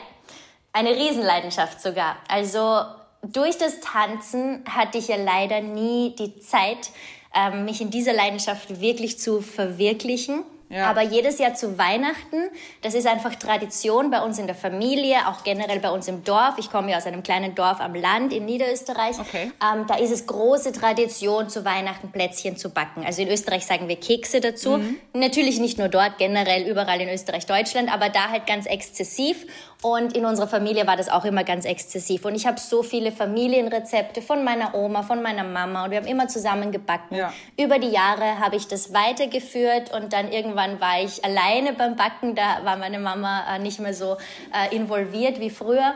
eine 0.72 0.90
Riesenleidenschaft 0.90 1.80
sogar. 1.80 2.16
Also 2.28 2.84
durch 3.22 3.58
das 3.58 3.80
Tanzen 3.80 4.64
hatte 4.68 4.98
ich 4.98 5.08
ja 5.08 5.16
leider 5.16 5.60
nie 5.60 6.14
die 6.18 6.38
Zeit, 6.40 6.90
ähm, 7.34 7.64
mich 7.64 7.80
in 7.80 7.90
dieser 7.90 8.12
Leidenschaft 8.12 8.80
wirklich 8.80 9.18
zu 9.18 9.40
verwirklichen. 9.40 10.44
Ja. 10.70 10.90
Aber 10.90 11.02
jedes 11.02 11.38
Jahr 11.38 11.54
zu 11.54 11.78
Weihnachten, 11.78 12.50
das 12.82 12.94
ist 12.94 13.06
einfach 13.06 13.34
Tradition 13.34 14.10
bei 14.10 14.20
uns 14.22 14.38
in 14.38 14.46
der 14.46 14.56
Familie, 14.56 15.28
auch 15.28 15.44
generell 15.44 15.78
bei 15.78 15.90
uns 15.90 16.08
im 16.08 16.24
Dorf. 16.24 16.54
Ich 16.58 16.70
komme 16.70 16.90
ja 16.90 16.96
aus 16.96 17.06
einem 17.06 17.22
kleinen 17.22 17.54
Dorf 17.54 17.80
am 17.80 17.94
Land 17.94 18.32
in 18.32 18.44
Niederösterreich. 18.44 19.18
Okay. 19.18 19.52
Ähm, 19.62 19.86
da 19.86 19.96
ist 19.96 20.10
es 20.10 20.26
große 20.26 20.72
Tradition, 20.72 21.48
zu 21.48 21.64
Weihnachten 21.64 22.10
Plätzchen 22.10 22.56
zu 22.56 22.70
backen. 22.70 23.04
Also 23.04 23.22
in 23.22 23.28
Österreich 23.28 23.66
sagen 23.66 23.88
wir 23.88 23.96
Kekse 23.96 24.40
dazu. 24.40 24.78
Mhm. 24.78 24.96
Natürlich 25.12 25.60
nicht 25.60 25.78
nur 25.78 25.88
dort, 25.88 26.18
generell 26.18 26.66
überall 26.68 27.00
in 27.00 27.08
Österreich, 27.08 27.46
Deutschland, 27.46 27.92
aber 27.92 28.08
da 28.08 28.30
halt 28.30 28.46
ganz 28.46 28.66
exzessiv. 28.66 29.46
Und 29.84 30.16
in 30.16 30.24
unserer 30.24 30.46
Familie 30.46 30.86
war 30.86 30.96
das 30.96 31.10
auch 31.10 31.26
immer 31.26 31.44
ganz 31.44 31.66
exzessiv. 31.66 32.24
Und 32.24 32.34
ich 32.34 32.46
habe 32.46 32.58
so 32.58 32.82
viele 32.82 33.12
Familienrezepte 33.12 34.22
von 34.22 34.42
meiner 34.42 34.74
Oma, 34.74 35.02
von 35.02 35.20
meiner 35.20 35.44
Mama 35.44 35.84
und 35.84 35.90
wir 35.90 35.98
haben 35.98 36.06
immer 36.06 36.26
zusammen 36.26 36.72
gebacken. 36.72 37.16
Ja. 37.16 37.34
Über 37.58 37.78
die 37.78 37.90
Jahre 37.90 38.40
habe 38.40 38.56
ich 38.56 38.66
das 38.66 38.94
weitergeführt 38.94 39.92
und 39.92 40.14
dann 40.14 40.32
irgendwann 40.32 40.80
war 40.80 41.02
ich 41.02 41.22
alleine 41.22 41.74
beim 41.74 41.96
Backen. 41.96 42.34
Da 42.34 42.64
war 42.64 42.76
meine 42.76 42.98
Mama 42.98 43.44
äh, 43.54 43.58
nicht 43.58 43.78
mehr 43.78 43.92
so 43.92 44.16
äh, 44.54 44.74
involviert 44.74 45.38
wie 45.38 45.50
früher. 45.50 45.92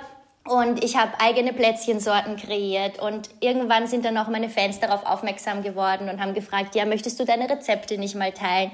Und 0.48 0.82
ich 0.82 0.96
habe 0.96 1.12
eigene 1.20 1.52
Plätzchensorten 1.52 2.36
kreiert 2.36 2.98
und 3.02 3.28
irgendwann 3.40 3.86
sind 3.86 4.06
dann 4.06 4.16
auch 4.16 4.28
meine 4.28 4.48
Fans 4.48 4.80
darauf 4.80 5.04
aufmerksam 5.04 5.62
geworden 5.62 6.08
und 6.08 6.22
haben 6.22 6.32
gefragt, 6.32 6.74
ja, 6.74 6.86
möchtest 6.86 7.20
du 7.20 7.26
deine 7.26 7.50
Rezepte 7.50 7.98
nicht 7.98 8.14
mal 8.14 8.32
teilen? 8.32 8.70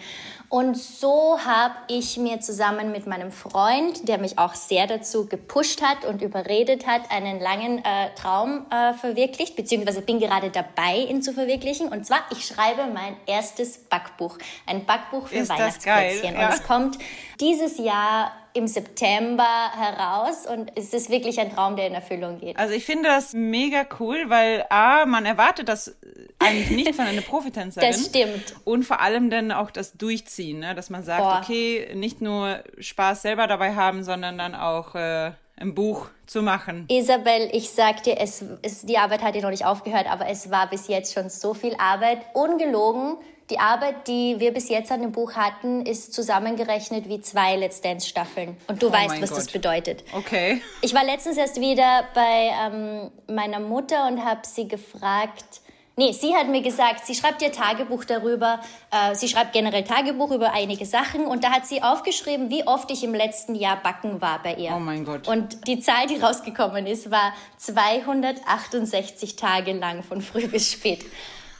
Und 0.48 0.76
so 0.78 1.36
habe 1.44 1.74
ich 1.88 2.16
mir 2.16 2.38
zusammen 2.38 2.92
mit 2.92 3.08
meinem 3.08 3.32
Freund, 3.32 4.06
der 4.06 4.18
mich 4.18 4.38
auch 4.38 4.54
sehr 4.54 4.86
dazu 4.86 5.26
gepusht 5.26 5.82
hat 5.82 6.04
und 6.04 6.22
überredet 6.22 6.86
hat, 6.86 7.10
einen 7.10 7.40
langen 7.40 7.78
äh, 7.78 8.14
Traum 8.14 8.66
äh, 8.70 8.94
verwirklicht, 8.94 9.56
beziehungsweise 9.56 10.00
bin 10.00 10.20
gerade 10.20 10.50
dabei, 10.50 10.98
ihn 10.98 11.22
zu 11.22 11.32
verwirklichen. 11.32 11.88
Und 11.88 12.06
zwar, 12.06 12.20
ich 12.30 12.46
schreibe 12.46 12.86
mein 12.92 13.16
erstes 13.26 13.78
Backbuch, 13.78 14.38
ein 14.66 14.84
Backbuch 14.86 15.26
für 15.26 15.38
Ist 15.38 15.48
Weihnachtsplätzchen. 15.48 16.34
Ja. 16.34 16.46
Und 16.46 16.54
es 16.54 16.62
kommt 16.62 16.98
dieses 17.40 17.78
Jahr 17.78 18.30
im 18.54 18.68
September 18.68 19.72
heraus 19.76 20.46
und 20.46 20.70
es 20.76 20.94
ist 20.94 21.10
wirklich 21.10 21.40
ein 21.40 21.52
Traum, 21.52 21.74
der 21.74 21.88
in 21.88 21.94
Erfüllung 21.94 22.38
geht. 22.38 22.56
Also 22.56 22.72
ich 22.72 22.84
finde 22.84 23.08
das 23.08 23.32
mega 23.32 23.84
cool, 23.98 24.26
weil 24.28 24.64
A, 24.70 25.06
man 25.06 25.26
erwartet 25.26 25.68
das 25.68 25.96
eigentlich 26.38 26.70
nicht 26.70 26.94
von 26.94 27.04
einer 27.04 27.20
Profitänzerin. 27.22 27.90
das 27.90 28.06
stimmt. 28.06 28.54
Und 28.64 28.84
vor 28.84 29.00
allem 29.00 29.28
dann 29.28 29.50
auch 29.50 29.72
das 29.72 29.94
Durchziehen, 29.94 30.60
ne? 30.60 30.76
dass 30.76 30.88
man 30.88 31.02
sagt, 31.02 31.20
Boah. 31.20 31.40
okay, 31.42 31.94
nicht 31.94 32.20
nur 32.20 32.62
Spaß 32.78 33.22
selber 33.22 33.48
dabei 33.48 33.74
haben, 33.74 34.04
sondern 34.04 34.38
dann 34.38 34.54
auch 34.54 34.94
äh, 34.94 35.32
ein 35.56 35.74
Buch 35.74 36.10
zu 36.26 36.42
machen. 36.42 36.86
Isabel, 36.88 37.48
ich 37.52 37.70
sag 37.70 38.04
dir, 38.04 38.20
es, 38.20 38.44
es, 38.62 38.82
die 38.82 38.98
Arbeit 38.98 39.22
hat 39.22 39.34
ja 39.34 39.42
noch 39.42 39.50
nicht 39.50 39.64
aufgehört, 39.64 40.06
aber 40.08 40.28
es 40.28 40.50
war 40.50 40.70
bis 40.70 40.86
jetzt 40.86 41.12
schon 41.12 41.28
so 41.28 41.54
viel 41.54 41.74
Arbeit. 41.78 42.18
Ungelogen 42.34 43.16
die 43.50 43.58
Arbeit, 43.58 44.08
die 44.08 44.36
wir 44.38 44.52
bis 44.52 44.68
jetzt 44.68 44.90
an 44.90 45.02
dem 45.02 45.12
Buch 45.12 45.34
hatten, 45.34 45.84
ist 45.84 46.14
zusammengerechnet 46.14 47.08
wie 47.08 47.20
zwei 47.20 47.56
Let's 47.56 47.80
Dance 47.80 48.08
Staffeln. 48.08 48.56
Und 48.68 48.82
du 48.82 48.88
oh 48.88 48.92
weißt, 48.92 49.20
was 49.20 49.30
Gott. 49.30 49.38
das 49.38 49.48
bedeutet. 49.48 50.04
Okay. 50.12 50.62
Ich 50.80 50.94
war 50.94 51.04
letztens 51.04 51.36
erst 51.36 51.60
wieder 51.60 52.04
bei 52.14 52.50
ähm, 52.62 53.10
meiner 53.28 53.60
Mutter 53.60 54.06
und 54.08 54.24
habe 54.24 54.40
sie 54.44 54.66
gefragt, 54.66 55.60
Nee, 55.96 56.10
sie 56.10 56.34
hat 56.34 56.48
mir 56.48 56.60
gesagt, 56.60 57.06
sie 57.06 57.14
schreibt 57.14 57.40
ihr 57.40 57.52
Tagebuch 57.52 58.04
darüber. 58.04 58.58
Äh, 58.90 59.14
sie 59.14 59.28
schreibt 59.28 59.52
generell 59.52 59.84
Tagebuch 59.84 60.32
über 60.32 60.52
einige 60.52 60.86
Sachen 60.86 61.24
und 61.26 61.44
da 61.44 61.52
hat 61.52 61.66
sie 61.66 61.84
aufgeschrieben, 61.84 62.50
wie 62.50 62.66
oft 62.66 62.90
ich 62.90 63.04
im 63.04 63.14
letzten 63.14 63.54
Jahr 63.54 63.80
backen 63.80 64.20
war 64.20 64.42
bei 64.42 64.54
ihr. 64.54 64.72
Oh 64.74 64.80
mein 64.80 65.04
Gott. 65.04 65.28
Und 65.28 65.68
die 65.68 65.78
Zahl, 65.78 66.08
die 66.08 66.16
rausgekommen 66.16 66.88
ist, 66.88 67.12
war 67.12 67.32
268 67.58 69.36
Tage 69.36 69.72
lang 69.72 70.02
von 70.02 70.20
früh 70.20 70.48
bis 70.48 70.72
spät. 70.72 71.04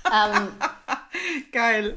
Ähm, 0.07 0.49
Geil. 1.53 1.97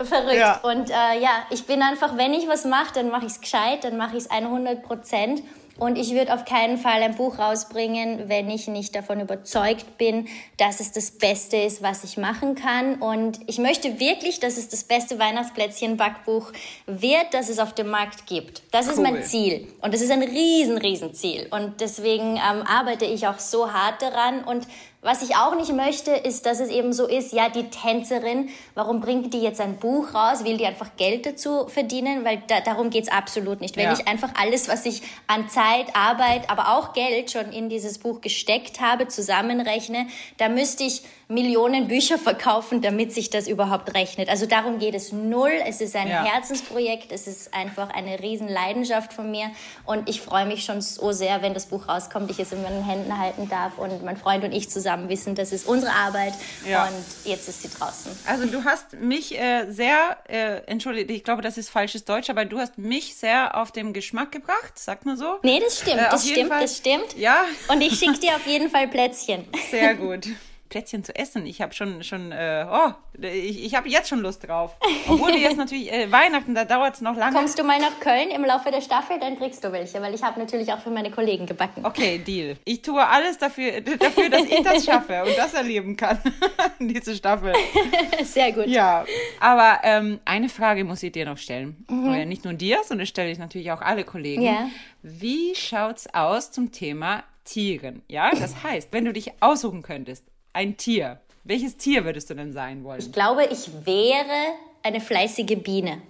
Verrückt. 0.00 0.34
Ja. 0.34 0.56
Und 0.62 0.90
äh, 0.90 1.20
ja, 1.20 1.46
ich 1.50 1.66
bin 1.66 1.82
einfach, 1.82 2.16
wenn 2.16 2.34
ich 2.34 2.48
was 2.48 2.64
mache, 2.64 2.94
dann 2.94 3.10
mache 3.10 3.26
ich 3.26 3.32
es 3.32 3.40
gescheit, 3.40 3.84
dann 3.84 3.96
mache 3.96 4.16
ich 4.16 4.24
es 4.24 4.30
100 4.30 4.82
Prozent. 4.82 5.42
Und 5.76 5.98
ich 5.98 6.12
würde 6.12 6.32
auf 6.32 6.44
keinen 6.44 6.78
Fall 6.78 7.02
ein 7.02 7.16
Buch 7.16 7.38
rausbringen, 7.38 8.28
wenn 8.28 8.48
ich 8.48 8.68
nicht 8.68 8.94
davon 8.94 9.20
überzeugt 9.20 9.98
bin, 9.98 10.28
dass 10.56 10.78
es 10.78 10.92
das 10.92 11.10
Beste 11.10 11.56
ist, 11.56 11.82
was 11.82 12.04
ich 12.04 12.16
machen 12.16 12.54
kann. 12.54 13.02
Und 13.02 13.40
ich 13.48 13.58
möchte 13.58 13.98
wirklich, 13.98 14.38
dass 14.38 14.56
es 14.56 14.68
das 14.68 14.84
beste 14.84 15.18
Weihnachtsplätzchen-Backbuch 15.18 16.52
wird, 16.86 17.26
das 17.32 17.48
es 17.48 17.58
auf 17.58 17.74
dem 17.74 17.88
Markt 17.88 18.26
gibt. 18.26 18.62
Das 18.70 18.86
cool. 18.86 18.92
ist 18.92 19.00
mein 19.00 19.24
Ziel. 19.24 19.66
Und 19.80 19.92
das 19.92 20.00
ist 20.00 20.12
ein 20.12 20.22
riesen, 20.22 20.78
riesen 20.78 21.12
Ziel. 21.12 21.48
Und 21.50 21.80
deswegen 21.80 22.36
ähm, 22.36 22.62
arbeite 22.62 23.04
ich 23.04 23.26
auch 23.26 23.40
so 23.40 23.72
hart 23.72 24.00
daran. 24.00 24.44
Und 24.44 24.68
was 25.04 25.20
ich 25.20 25.36
auch 25.36 25.54
nicht 25.54 25.70
möchte, 25.70 26.12
ist, 26.12 26.46
dass 26.46 26.60
es 26.60 26.70
eben 26.70 26.94
so 26.94 27.06
ist, 27.06 27.34
ja, 27.34 27.50
die 27.50 27.68
Tänzerin, 27.68 28.48
warum 28.74 29.00
bringt 29.00 29.34
die 29.34 29.42
jetzt 29.42 29.60
ein 29.60 29.76
Buch 29.76 30.14
raus? 30.14 30.44
Will 30.44 30.56
die 30.56 30.64
einfach 30.64 30.96
Geld 30.96 31.26
dazu 31.26 31.68
verdienen? 31.68 32.24
Weil 32.24 32.42
da, 32.46 32.62
darum 32.62 32.88
geht's 32.88 33.10
absolut 33.10 33.60
nicht. 33.60 33.76
Wenn 33.76 33.84
ja. 33.84 33.92
ich 33.92 34.08
einfach 34.08 34.30
alles, 34.40 34.66
was 34.66 34.86
ich 34.86 35.02
an 35.26 35.50
Zeit, 35.50 35.94
Arbeit, 35.94 36.48
aber 36.48 36.76
auch 36.76 36.94
Geld 36.94 37.30
schon 37.30 37.52
in 37.52 37.68
dieses 37.68 37.98
Buch 37.98 38.22
gesteckt 38.22 38.80
habe, 38.80 39.06
zusammenrechne, 39.06 40.06
da 40.38 40.48
müsste 40.48 40.84
ich 40.84 41.02
Millionen 41.28 41.88
Bücher 41.88 42.18
verkaufen, 42.18 42.82
damit 42.82 43.12
sich 43.12 43.30
das 43.30 43.48
überhaupt 43.48 43.94
rechnet. 43.94 44.28
Also 44.28 44.46
darum 44.46 44.78
geht 44.78 44.94
es 44.94 45.12
null. 45.12 45.52
Es 45.66 45.80
ist 45.80 45.96
ein 45.96 46.08
ja. 46.08 46.24
Herzensprojekt. 46.24 47.12
Es 47.12 47.26
ist 47.26 47.54
einfach 47.54 47.90
eine 47.90 48.20
Riesenleidenschaft 48.20 49.12
von 49.12 49.30
mir. 49.30 49.50
Und 49.84 50.08
ich 50.08 50.20
freue 50.20 50.46
mich 50.46 50.64
schon 50.64 50.80
so 50.80 51.12
sehr, 51.12 51.42
wenn 51.42 51.54
das 51.54 51.66
Buch 51.66 51.88
rauskommt, 51.88 52.30
ich 52.30 52.38
es 52.38 52.52
in 52.52 52.62
meinen 52.62 52.84
Händen 52.84 53.18
halten 53.18 53.48
darf 53.48 53.78
und 53.78 54.04
mein 54.04 54.16
Freund 54.16 54.44
und 54.44 54.52
ich 54.52 54.70
zusammen 54.70 55.08
wissen, 55.08 55.34
das 55.34 55.52
ist 55.52 55.66
unsere 55.66 55.92
Arbeit 55.92 56.34
ja. 56.68 56.84
und 56.84 57.04
jetzt 57.24 57.48
ist 57.48 57.62
sie 57.62 57.68
draußen. 57.68 58.12
Also 58.26 58.46
du 58.46 58.64
hast 58.64 58.94
mich 58.94 59.38
äh, 59.38 59.70
sehr, 59.70 60.16
äh, 60.28 60.62
entschuldige, 60.66 61.12
ich 61.12 61.24
glaube, 61.24 61.42
das 61.42 61.58
ist 61.58 61.70
falsches 61.70 62.04
Deutsch, 62.04 62.30
aber 62.30 62.44
du 62.44 62.58
hast 62.58 62.78
mich 62.78 63.16
sehr 63.16 63.56
auf 63.56 63.72
den 63.72 63.92
Geschmack 63.92 64.32
gebracht, 64.32 64.78
sagt 64.78 65.06
man 65.06 65.16
so. 65.16 65.38
Nee, 65.42 65.60
das 65.60 65.80
stimmt, 65.80 66.00
äh, 66.00 66.10
das 66.10 66.28
stimmt, 66.28 66.48
Fall, 66.48 66.62
das 66.62 66.76
stimmt. 66.76 67.16
Ja. 67.16 67.44
Und 67.68 67.80
ich 67.80 67.98
schicke 67.98 68.18
dir 68.18 68.36
auf 68.36 68.46
jeden 68.46 68.70
Fall 68.70 68.88
Plätzchen. 68.88 69.44
Sehr 69.70 69.94
gut. 69.94 70.28
Plätzchen 70.74 71.04
zu 71.04 71.14
essen. 71.14 71.46
Ich 71.46 71.62
habe 71.62 71.72
schon, 71.72 72.02
schon 72.02 72.32
äh, 72.32 72.66
oh, 72.68 72.94
ich, 73.22 73.64
ich 73.64 73.76
habe 73.76 73.88
jetzt 73.88 74.08
schon 74.08 74.18
Lust 74.18 74.48
drauf. 74.48 74.72
Obwohl 75.08 75.28
wir 75.28 75.38
jetzt 75.38 75.56
natürlich 75.64 75.92
äh, 75.92 76.10
Weihnachten, 76.10 76.52
da 76.52 76.64
dauert 76.64 76.96
es 76.96 77.00
noch 77.00 77.16
lange. 77.16 77.32
Kommst 77.32 77.56
du 77.60 77.62
mal 77.62 77.78
nach 77.78 78.00
Köln 78.00 78.30
im 78.30 78.44
Laufe 78.44 78.72
der 78.72 78.80
Staffel, 78.80 79.20
dann 79.20 79.38
kriegst 79.38 79.62
du 79.62 79.70
welche, 79.70 80.02
weil 80.02 80.12
ich 80.14 80.24
habe 80.24 80.40
natürlich 80.40 80.72
auch 80.72 80.80
für 80.80 80.90
meine 80.90 81.12
Kollegen 81.12 81.46
gebacken. 81.46 81.86
Okay, 81.86 82.18
Deal. 82.18 82.56
Ich 82.64 82.82
tue 82.82 83.06
alles 83.06 83.38
dafür, 83.38 83.82
dafür 83.82 84.28
dass 84.28 84.46
ich 84.46 84.62
das 84.64 84.84
schaffe 84.84 85.22
und 85.22 85.38
das 85.38 85.54
erleben 85.54 85.96
kann, 85.96 86.18
diese 86.80 87.14
Staffel. 87.14 87.52
Sehr 88.24 88.50
gut. 88.50 88.66
Ja, 88.66 89.04
aber 89.38 89.78
ähm, 89.84 90.18
eine 90.24 90.48
Frage 90.48 90.82
muss 90.82 91.04
ich 91.04 91.12
dir 91.12 91.24
noch 91.24 91.38
stellen. 91.38 91.84
Mhm. 91.88 92.28
Nicht 92.28 92.44
nur 92.44 92.54
dir, 92.54 92.80
sondern 92.82 93.06
stelle 93.06 93.30
ich 93.30 93.38
natürlich 93.38 93.70
auch 93.70 93.80
alle 93.80 94.02
Kollegen. 94.02 94.42
Ja. 94.42 94.68
Wie 95.02 95.54
schaut's 95.54 96.12
aus 96.12 96.50
zum 96.50 96.72
Thema 96.72 97.22
Tieren? 97.44 98.02
Ja, 98.08 98.32
das 98.34 98.64
heißt, 98.64 98.88
wenn 98.90 99.04
du 99.04 99.12
dich 99.12 99.30
aussuchen 99.38 99.82
könntest, 99.82 100.24
ein 100.54 100.76
Tier. 100.76 101.20
Welches 101.44 101.76
Tier 101.76 102.04
würdest 102.04 102.30
du 102.30 102.34
denn 102.34 102.52
sein 102.52 102.82
wollen? 102.84 103.00
Ich 103.00 103.12
glaube, 103.12 103.44
ich 103.44 103.68
wäre 103.84 104.54
eine 104.82 105.00
fleißige 105.00 105.62
Biene. 105.62 106.00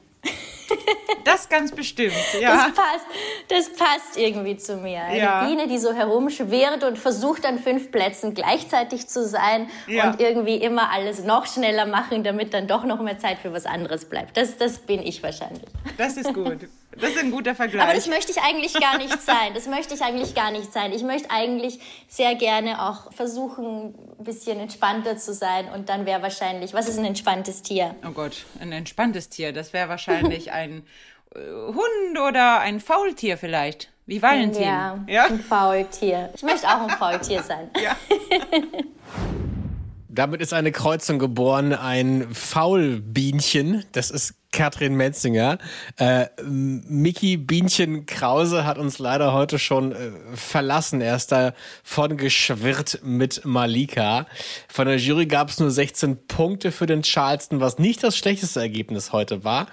Das 1.24 1.48
ganz 1.48 1.72
bestimmt, 1.72 2.14
ja. 2.40 2.54
Das 2.54 2.74
passt, 2.74 3.07
das 3.48 3.72
passt 3.72 4.16
irgendwie 4.16 4.57
zu 4.57 4.76
mir. 4.76 5.02
Eine 5.02 5.18
ja. 5.18 5.44
Biene, 5.44 5.68
die 5.68 5.78
so 5.78 5.92
herumschwirrt 5.92 6.85
und 6.85 6.98
versucht 6.98 7.46
an 7.46 7.59
fünf 7.59 7.90
Plätzen 7.90 8.35
gleichzeitig 8.35 9.09
zu 9.09 9.26
sein 9.26 9.68
ja. 9.87 10.11
und 10.11 10.20
irgendwie 10.20 10.57
immer 10.57 10.90
alles 10.90 11.24
noch 11.24 11.46
schneller 11.46 11.87
machen, 11.87 12.24
damit 12.24 12.52
dann 12.52 12.66
doch 12.66 12.85
noch 12.85 13.00
mehr 13.00 13.18
Zeit 13.18 13.38
für 13.38 13.52
was 13.52 13.66
anderes 13.66 14.04
bleibt. 14.04 14.37
Das, 14.37 14.57
das 14.57 14.78
bin 14.78 15.02
ich 15.02 15.22
wahrscheinlich. 15.22 15.64
Das 15.96 16.16
ist 16.16 16.33
gut. 16.35 16.68
Das 17.00 17.11
ist 17.11 17.18
ein 17.18 17.30
guter 17.30 17.54
Vergleich. 17.54 17.83
Aber 17.83 17.94
das 17.94 18.07
möchte 18.07 18.33
ich 18.33 18.40
eigentlich 18.40 18.74
gar 18.74 18.98
nicht 18.98 19.20
sein. 19.22 19.54
Das 19.54 19.66
möchte 19.66 19.94
ich 19.94 20.02
eigentlich 20.02 20.35
gar 20.35 20.50
nicht 20.50 20.72
sein. 20.72 20.92
Ich 20.92 21.02
möchte 21.02 21.30
eigentlich 21.30 21.80
sehr 22.09 22.35
gerne 22.35 22.83
auch 22.83 23.12
versuchen, 23.12 23.94
ein 24.18 24.24
bisschen 24.24 24.59
entspannter 24.61 25.16
zu 25.16 25.35
sein. 25.35 25.68
Und 25.68 25.88
dann 25.88 26.07
wäre 26.07 26.22
wahrscheinlich, 26.22 26.74
was 26.74 26.88
ist 26.88 26.98
ein 26.98 27.04
entspanntes 27.04 27.62
Tier? 27.62 27.94
Oh 28.07 28.12
Gott, 28.12 28.44
ein 28.61 28.72
entspanntes 28.72 29.28
Tier. 29.28 29.52
Das 29.52 29.72
wäre 29.72 29.88
wahrscheinlich 29.88 30.52
ein 30.52 30.85
äh, 31.35 31.40
Hund 31.40 32.18
oder 32.26 32.61
ein 32.61 32.80
Faultier 32.80 33.38
vielleicht. 33.38 33.90
Wie 34.07 34.20
Valentin. 34.20 34.62
Ja, 34.62 35.02
ja, 35.07 35.24
ein 35.24 35.40
Faultier. 35.40 36.30
Ich 36.35 36.42
möchte 36.42 36.68
auch 36.68 36.83
ein 36.83 36.90
Faultier 36.90 37.42
sein. 37.42 37.70
Ja. 37.83 37.96
Damit 40.09 40.40
ist 40.42 40.52
eine 40.52 40.70
Kreuzung 40.70 41.18
geboren, 41.18 41.72
ein 41.72 42.33
Faulbienchen. 42.33 43.85
Das 43.92 44.11
ist 44.11 44.35
Katrin 44.54 44.94
Metzinger. 44.94 45.58
Äh, 45.98 46.26
Miki 46.44 47.36
Bienchen 47.36 48.06
Krause 48.06 48.64
hat 48.64 48.78
uns 48.78 49.00
leider 49.00 49.32
heute 49.32 49.58
schon 49.58 49.90
äh, 49.90 49.96
verlassen. 50.34 51.00
Er 51.00 51.16
ist 51.16 51.32
davon 51.32 52.16
geschwirrt 52.16 53.00
mit 53.02 53.44
Malika. 53.44 54.26
Von 54.68 54.86
der 54.86 54.96
Jury 54.96 55.26
gab 55.26 55.48
es 55.48 55.58
nur 55.58 55.72
16 55.72 56.28
Punkte 56.28 56.70
für 56.70 56.86
den 56.86 57.02
Charleston, 57.02 57.60
was 57.60 57.80
nicht 57.80 58.04
das 58.04 58.16
schlechteste 58.16 58.60
Ergebnis 58.60 59.12
heute 59.12 59.42
war. 59.42 59.66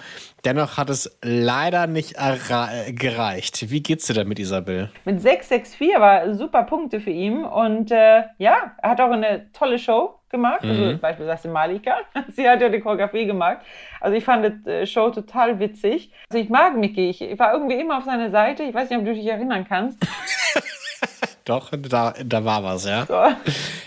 Dennoch 0.46 0.78
hat 0.78 0.90
es 0.90 1.16
leider 1.22 1.86
nicht 1.86 2.16
gereicht. 2.16 3.70
Wie 3.70 3.84
geht's 3.84 4.08
dir 4.08 4.16
damit, 4.16 4.40
Isabel? 4.40 4.90
Mit 5.06 5.22
664 5.22 6.00
war 6.00 6.34
super 6.34 6.64
Punkte 6.64 7.00
für 7.00 7.12
ihn 7.12 7.46
und 7.46 7.92
äh, 7.92 8.24
ja, 8.40 8.76
er 8.82 8.90
hat 8.90 9.00
auch 9.00 9.12
eine 9.12 9.52
tolle 9.54 9.78
Show 9.78 10.21
gemacht, 10.32 10.64
also 10.64 10.82
mhm. 10.82 11.00
beispielsweise 11.00 11.50
Malika. 11.50 11.98
Sie 12.30 12.48
hat 12.48 12.62
ja 12.62 12.70
die 12.70 12.80
Choreografie 12.80 13.26
gemacht. 13.26 13.58
Also 14.00 14.16
ich 14.16 14.24
fand 14.24 14.66
die 14.66 14.70
äh, 14.70 14.88
Show 14.88 15.10
total 15.10 15.60
witzig. 15.60 16.12
Also 16.30 16.42
ich 16.42 16.50
mag 16.50 16.76
Mickey. 16.76 17.10
Ich 17.10 17.40
war 17.40 17.54
irgendwie 17.54 17.76
immer 17.76 17.98
auf 17.98 18.06
seiner 18.06 18.32
Seite. 18.32 18.64
Ich 18.64 18.74
weiß 18.74 18.90
nicht, 18.90 19.00
ob 19.00 19.06
du 19.06 19.14
dich 19.14 19.28
erinnern 19.28 19.66
kannst. 19.68 20.00
Doch, 21.46 21.72
da, 21.72 22.14
da 22.24 22.46
war 22.46 22.64
was, 22.64 22.86
ja. 22.86 23.06
So. 23.06 23.20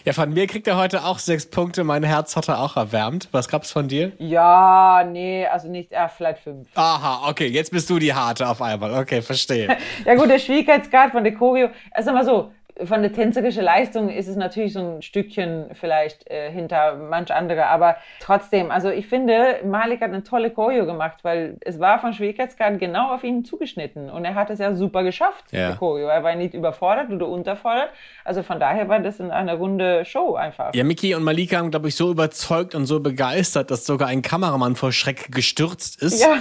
Ja, 0.04 0.12
von 0.12 0.32
mir 0.32 0.46
kriegt 0.46 0.66
er 0.66 0.76
heute 0.76 1.04
auch 1.04 1.18
sechs 1.18 1.46
Punkte. 1.46 1.84
Mein 1.84 2.02
Herz 2.02 2.34
hat 2.36 2.48
er 2.48 2.60
auch 2.60 2.76
erwärmt. 2.76 3.28
Was 3.30 3.48
gab's 3.48 3.70
von 3.70 3.86
dir? 3.86 4.12
Ja, 4.18 5.04
nee, 5.08 5.46
also 5.46 5.68
nicht, 5.68 5.92
äh, 5.92 6.08
vielleicht 6.08 6.40
fünf. 6.40 6.68
Aha, 6.74 7.28
okay, 7.30 7.46
jetzt 7.46 7.70
bist 7.70 7.88
du 7.88 7.98
die 7.98 8.12
Harte 8.12 8.48
auf 8.48 8.60
einmal. 8.60 8.92
Okay, 9.00 9.22
verstehe. 9.22 9.76
ja 10.04 10.14
gut, 10.14 10.28
der 10.28 10.40
Schwierigkeitsgrad 10.40 11.12
von 11.12 11.22
der 11.22 11.34
Choreo, 11.34 11.70
also 11.92 12.12
mal 12.12 12.24
so, 12.24 12.52
von 12.82 13.02
der 13.02 13.12
tänzerischen 13.12 13.62
Leistung 13.62 14.08
ist 14.08 14.26
es 14.26 14.36
natürlich 14.36 14.72
so 14.72 14.80
ein 14.80 15.02
Stückchen 15.02 15.66
vielleicht 15.74 16.28
äh, 16.28 16.50
hinter 16.50 16.96
manch 16.96 17.32
andere, 17.32 17.66
aber 17.66 17.96
trotzdem, 18.18 18.72
also 18.72 18.90
ich 18.90 19.06
finde, 19.06 19.60
Malik 19.64 20.00
hat 20.00 20.08
eine 20.10 20.24
tolle 20.24 20.50
Choreo 20.50 20.84
gemacht, 20.84 21.18
weil 21.22 21.56
es 21.60 21.78
war 21.78 22.00
von 22.00 22.12
Schwierigkeitsgrad 22.12 22.80
genau 22.80 23.14
auf 23.14 23.22
ihn 23.22 23.44
zugeschnitten 23.44 24.10
und 24.10 24.24
er 24.24 24.34
hat 24.34 24.50
es 24.50 24.58
ja 24.58 24.74
super 24.74 25.04
geschafft, 25.04 25.44
ja. 25.52 25.70
die 25.70 25.78
Choreo. 25.78 26.08
Er 26.08 26.24
war 26.24 26.34
nicht 26.34 26.52
überfordert 26.52 27.10
oder 27.10 27.28
unterfordert, 27.28 27.90
also 28.24 28.42
von 28.42 28.58
daher 28.58 28.88
war 28.88 28.98
das 28.98 29.20
in 29.20 29.30
einer 29.30 29.54
runde 29.54 30.04
Show 30.04 30.34
einfach. 30.34 30.74
Ja, 30.74 30.82
Miki 30.82 31.14
und 31.14 31.22
Malika 31.22 31.58
haben, 31.58 31.70
glaube 31.70 31.88
ich, 31.88 31.94
so 31.94 32.10
überzeugt 32.10 32.74
und 32.74 32.86
so 32.86 32.98
begeistert, 32.98 33.70
dass 33.70 33.86
sogar 33.86 34.08
ein 34.08 34.22
Kameramann 34.22 34.74
vor 34.74 34.90
Schreck 34.90 35.30
gestürzt 35.30 36.02
ist. 36.02 36.20
Ja. 36.20 36.38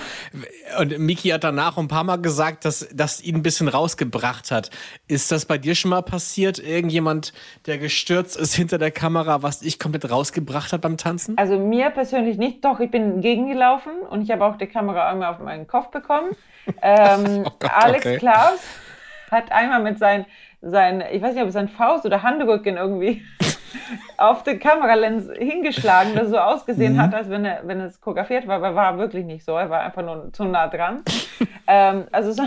Und 0.79 0.97
Miki 0.97 1.29
hat 1.29 1.43
danach 1.43 1.77
ein 1.77 1.87
paar 1.87 2.03
Mal 2.03 2.17
gesagt, 2.17 2.65
dass 2.65 2.87
das 2.91 3.21
ihn 3.21 3.35
ein 3.35 3.43
bisschen 3.43 3.67
rausgebracht 3.67 4.49
hat. 4.49 4.71
Ist 5.07 5.31
das 5.31 5.45
bei 5.45 5.59
dir 5.59 5.75
schon 5.75 5.89
mal 5.89 6.01
passiert? 6.01 6.22
Passiert? 6.23 6.57
Irgendjemand, 6.57 7.33
der 7.65 7.77
gestürzt 7.77 8.37
ist 8.37 8.53
hinter 8.53 8.77
der 8.77 8.91
Kamera, 8.91 9.43
was 9.43 9.59
dich 9.59 9.77
komplett 9.77 10.09
rausgebracht 10.09 10.71
hat 10.71 10.79
beim 10.79 10.95
Tanzen? 10.95 11.37
Also 11.37 11.59
mir 11.59 11.89
persönlich 11.89 12.37
nicht, 12.37 12.63
doch, 12.63 12.79
ich 12.79 12.89
bin 12.89 13.19
gegengelaufen 13.19 13.91
und 14.09 14.21
ich 14.21 14.31
habe 14.31 14.45
auch 14.45 14.55
die 14.57 14.67
Kamera 14.67 15.09
einmal 15.09 15.33
auf 15.33 15.39
meinen 15.39 15.67
Kopf 15.67 15.91
bekommen. 15.91 16.31
Ähm, 16.81 17.43
oh 17.45 17.51
Gott, 17.59 17.71
Alex 17.75 18.05
okay. 18.05 18.17
Klaus 18.19 18.61
hat 19.29 19.51
einmal 19.51 19.81
mit 19.81 19.99
seinem, 19.99 20.23
sein, 20.61 21.03
ich 21.11 21.21
weiß 21.21 21.33
nicht, 21.33 21.41
ob 21.41 21.49
es 21.49 21.55
sein 21.55 21.67
Faust 21.67 22.05
oder 22.05 22.23
Handrücken 22.23 22.77
irgendwie 22.77 23.21
auf 24.17 24.43
die 24.43 24.57
Kameralens 24.57 25.29
hingeschlagen, 25.37 26.15
das 26.15 26.29
so 26.29 26.37
ausgesehen 26.37 26.93
mhm. 26.93 27.01
hat, 27.01 27.13
als 27.13 27.29
wenn, 27.29 27.43
er, 27.43 27.67
wenn 27.67 27.81
es 27.81 27.99
choreografiert 27.99 28.47
war, 28.47 28.63
aber 28.63 28.75
war 28.75 28.97
wirklich 28.97 29.25
nicht 29.25 29.43
so. 29.43 29.57
Er 29.57 29.69
war 29.69 29.81
einfach 29.81 30.03
nur 30.03 30.31
zu 30.31 30.45
nah 30.45 30.69
dran. 30.69 31.03
ähm, 31.67 32.05
also 32.13 32.31
so 32.31 32.43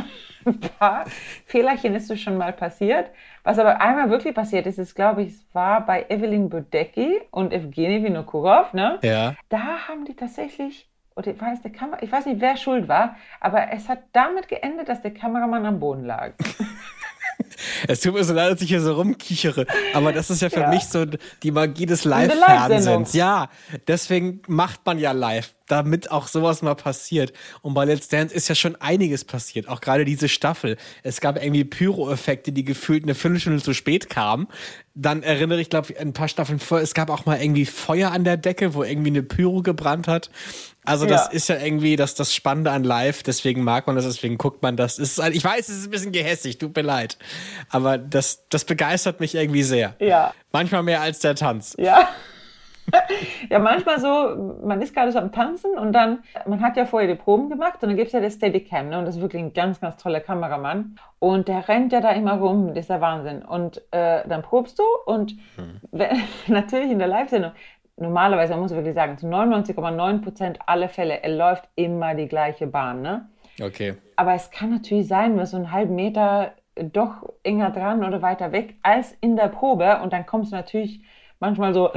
ein 0.47 0.61
paar 0.61 1.05
Fehlerchen 1.45 1.95
ist 1.95 2.09
so 2.09 2.17
schon 2.17 2.37
mal 2.37 2.53
passiert. 2.53 3.11
Was 3.43 3.59
aber 3.59 3.81
einmal 3.81 4.11
wirklich 4.11 4.35
passiert 4.35 4.67
ist, 4.67 4.79
ist, 4.79 4.95
glaube 4.95 5.23
ich, 5.23 5.29
es 5.35 5.47
war 5.53 5.85
bei 5.85 6.07
Evelyn 6.09 6.49
Budecki 6.49 7.21
und 7.31 7.53
Evgeny 7.53 8.03
Vinokurov, 8.03 8.73
ne? 8.73 8.99
Ja. 9.03 9.35
Da 9.49 9.89
haben 9.89 10.05
die 10.05 10.15
tatsächlich, 10.15 10.89
oder 11.15 11.39
war 11.41 11.53
es 11.53 11.63
der 11.63 11.73
Kamera, 11.73 12.03
ich 12.03 12.11
weiß 12.11 12.27
nicht, 12.27 12.41
wer 12.41 12.57
schuld 12.57 12.89
war, 12.89 13.17
aber 13.41 13.73
es 13.73 13.89
hat 13.89 14.01
damit 14.13 14.49
geendet, 14.49 14.89
dass 14.89 15.03
der 15.03 15.15
Kameramann 15.15 15.67
am 15.67 15.81
Boden 15.81 16.05
lag. 16.05 16.33
Es 17.89 18.01
tut 18.01 18.15
mir 18.15 18.25
so 18.25 18.35
leid, 18.35 18.53
dass 18.53 18.63
ich 18.63 18.69
hier 18.69 18.81
so 18.81 18.95
rumkichere, 18.95 19.67
aber 19.95 20.13
das 20.13 20.31
ist 20.31 20.43
ja 20.43 20.51
für 20.51 20.61
ja. 20.61 20.71
mich 20.71 20.85
so 20.85 21.05
die 21.43 21.51
Magie 21.51 21.87
des 21.87 22.05
Live-Fernsehens. 22.05 23.13
Ja, 23.15 23.49
deswegen 23.87 24.43
macht 24.47 24.85
man 24.85 24.99
ja 24.99 25.13
live, 25.13 25.55
damit 25.67 26.11
auch 26.11 26.29
sowas 26.29 26.63
mal 26.63 26.75
passiert. 26.75 27.33
Und 27.63 27.75
bei 27.75 27.85
Let's 27.85 28.09
Dance 28.09 28.35
ist 28.35 28.49
ja 28.49 28.55
schon 28.55 28.77
einiges 28.77 29.25
passiert, 29.25 29.69
auch 29.69 29.81
gerade 29.81 30.05
diese 30.05 30.29
Staffel. 30.29 30.77
Es 31.03 31.21
gab 31.21 31.43
irgendwie 31.43 31.65
Pyro-Effekte, 31.65 32.53
die 32.53 32.65
gefühlt 32.65 33.05
eine 33.05 33.15
Viertelstunde 33.15 33.63
zu 33.63 33.75
spät 33.75 34.11
kamen. 34.11 34.49
Dann 34.99 35.23
erinnere 35.23 35.61
ich, 35.61 35.69
glaube 35.69 35.93
ich, 35.93 36.01
ein 36.01 36.15
paar 36.15 36.27
Staffeln 36.27 36.59
vor, 36.59 36.81
es 36.81 36.95
gab 36.95 37.11
auch 37.11 37.27
mal 37.27 37.41
irgendwie 37.41 37.67
Feuer 37.67 38.13
an 38.13 38.25
der 38.25 38.39
Decke, 38.39 38.75
wo 38.75 38.83
irgendwie 38.83 39.11
eine 39.11 39.23
Pyro 39.23 39.61
gebrannt 39.61 40.09
hat. 40.09 40.31
Also 40.87 41.05
das 41.05 41.27
ja. 41.27 41.33
ist 41.33 41.49
ja 41.49 41.59
irgendwie 41.59 41.97
das, 41.97 42.15
das 42.15 42.35
Spannende 42.35 42.71
an 42.71 42.83
Live, 42.83 43.23
deswegen 43.23 43.63
mag 43.63 43.87
man 43.87 43.97
das, 43.97 44.07
deswegen 44.07 44.39
guckt 44.39 44.63
man 44.63 44.77
das. 44.77 44.99
Ist, 44.99 45.19
ich 45.19 45.45
weiß, 45.45 45.69
es 45.69 45.79
ist 45.79 45.85
ein 45.85 45.91
bisschen 45.91 46.13
gehässig, 46.13 46.59
tut 46.59 46.75
mir 46.75 46.83
leid. 46.83 47.19
Aber 47.69 47.99
das, 47.99 48.45
das 48.49 48.65
begeistert 48.65 49.21
mich 49.21 49.35
irgendwie 49.35 49.65
sehr. 49.65 49.97
Ja. 49.99 50.33
Manchmal 50.53 50.83
mehr 50.83 51.03
als 51.03 51.19
der 51.19 51.35
Tanz. 51.35 51.75
Ja. 51.79 52.09
ja, 53.51 53.59
manchmal 53.59 54.01
so, 54.01 54.59
man 54.65 54.81
ist 54.81 54.95
gerade 54.95 55.13
so 55.13 55.19
am 55.19 55.33
Tanzen 55.33 55.77
und 55.79 55.93
dann, 55.93 56.21
man 56.47 56.61
hat 56.61 56.77
ja 56.77 56.85
vorher 56.85 57.09
die 57.09 57.21
Proben 57.21 57.49
gemacht 57.49 57.83
und 57.83 57.89
dann 57.89 57.97
gibt 57.97 58.09
es 58.09 58.13
ja 58.13 58.21
das 58.21 58.35
Steadicam, 58.35 58.89
ne? 58.89 58.99
Und 58.99 59.05
das 59.07 59.17
ist 59.17 59.23
wirklich 59.23 59.43
ein 59.43 59.53
ganz, 59.53 59.81
ganz 59.81 59.97
toller 59.97 60.21
Kameramann. 60.21 60.99
Und 61.19 61.49
der 61.49 61.69
rennt 61.69 61.93
ja 61.93 62.01
da 62.01 62.11
immer 62.11 62.39
rum, 62.39 62.69
das 62.69 62.81
ist 62.81 62.91
der 62.91 63.01
Wahnsinn. 63.01 63.43
Und 63.43 63.79
äh, 63.91 64.27
dann 64.29 64.43
probst 64.43 64.79
du 64.79 64.85
und 65.07 65.33
hm. 65.57 65.81
wenn, 65.93 66.23
natürlich 66.47 66.91
in 66.91 66.99
der 66.99 67.09
Live-Sendung, 67.09 67.53
normalerweise, 67.97 68.53
man 68.53 68.63
muss 68.63 68.73
wirklich 68.73 68.95
sagen, 68.95 69.19
zu 69.19 69.27
99,9 69.27 70.23
Prozent 70.23 70.59
aller 70.67 70.89
Fälle, 70.89 71.23
er 71.23 71.31
läuft 71.31 71.69
immer 71.75 72.15
die 72.15 72.29
gleiche 72.29 72.67
Bahn, 72.67 73.03
ne? 73.03 73.29
Okay. 73.61 73.95
Aber 74.17 74.35
es 74.35 74.51
kann 74.51 74.71
natürlich 74.71 75.09
sein, 75.09 75.37
dass 75.37 75.53
so 75.53 75.57
einen 75.57 75.73
halben 75.73 75.95
Meter 75.95 76.53
doch 76.77 77.33
enger 77.43 77.71
dran 77.71 78.05
oder 78.05 78.21
weiter 78.21 78.53
weg 78.53 78.75
als 78.83 79.17
in 79.21 79.37
der 79.37 79.49
Probe 79.49 80.01
und 80.03 80.13
dann 80.13 80.27
kommst 80.27 80.53
du 80.53 80.57
natürlich 80.57 81.01
manchmal 81.41 81.73
so 81.73 81.91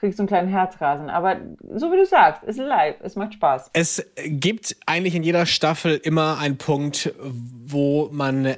kriegst 0.00 0.18
du 0.18 0.22
einen 0.22 0.28
kleinen 0.28 0.48
Herzrasen. 0.48 1.10
Aber 1.10 1.36
so 1.74 1.92
wie 1.92 1.96
du 1.96 2.06
sagst, 2.06 2.42
ist 2.44 2.58
live, 2.58 2.96
es 3.02 3.16
macht 3.16 3.34
Spaß. 3.34 3.70
Es 3.74 4.04
gibt 4.16 4.76
eigentlich 4.86 5.14
in 5.14 5.22
jeder 5.22 5.46
Staffel 5.46 6.00
immer 6.02 6.38
einen 6.38 6.56
Punkt, 6.56 7.14
wo 7.20 8.08
man 8.10 8.56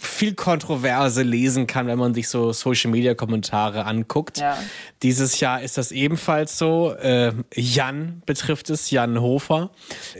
viel 0.00 0.34
Kontroverse 0.34 1.22
lesen 1.22 1.66
kann, 1.66 1.86
wenn 1.86 1.98
man 1.98 2.14
sich 2.14 2.28
so 2.28 2.52
Social-Media-Kommentare 2.52 3.84
anguckt. 3.84 4.38
Ja. 4.38 4.56
Dieses 5.02 5.40
Jahr 5.40 5.60
ist 5.60 5.76
das 5.76 5.92
ebenfalls 5.92 6.56
so. 6.56 6.94
Äh, 6.94 7.32
Jan 7.54 8.22
betrifft 8.24 8.70
es, 8.70 8.90
Jan 8.90 9.20
Hofer. 9.20 9.70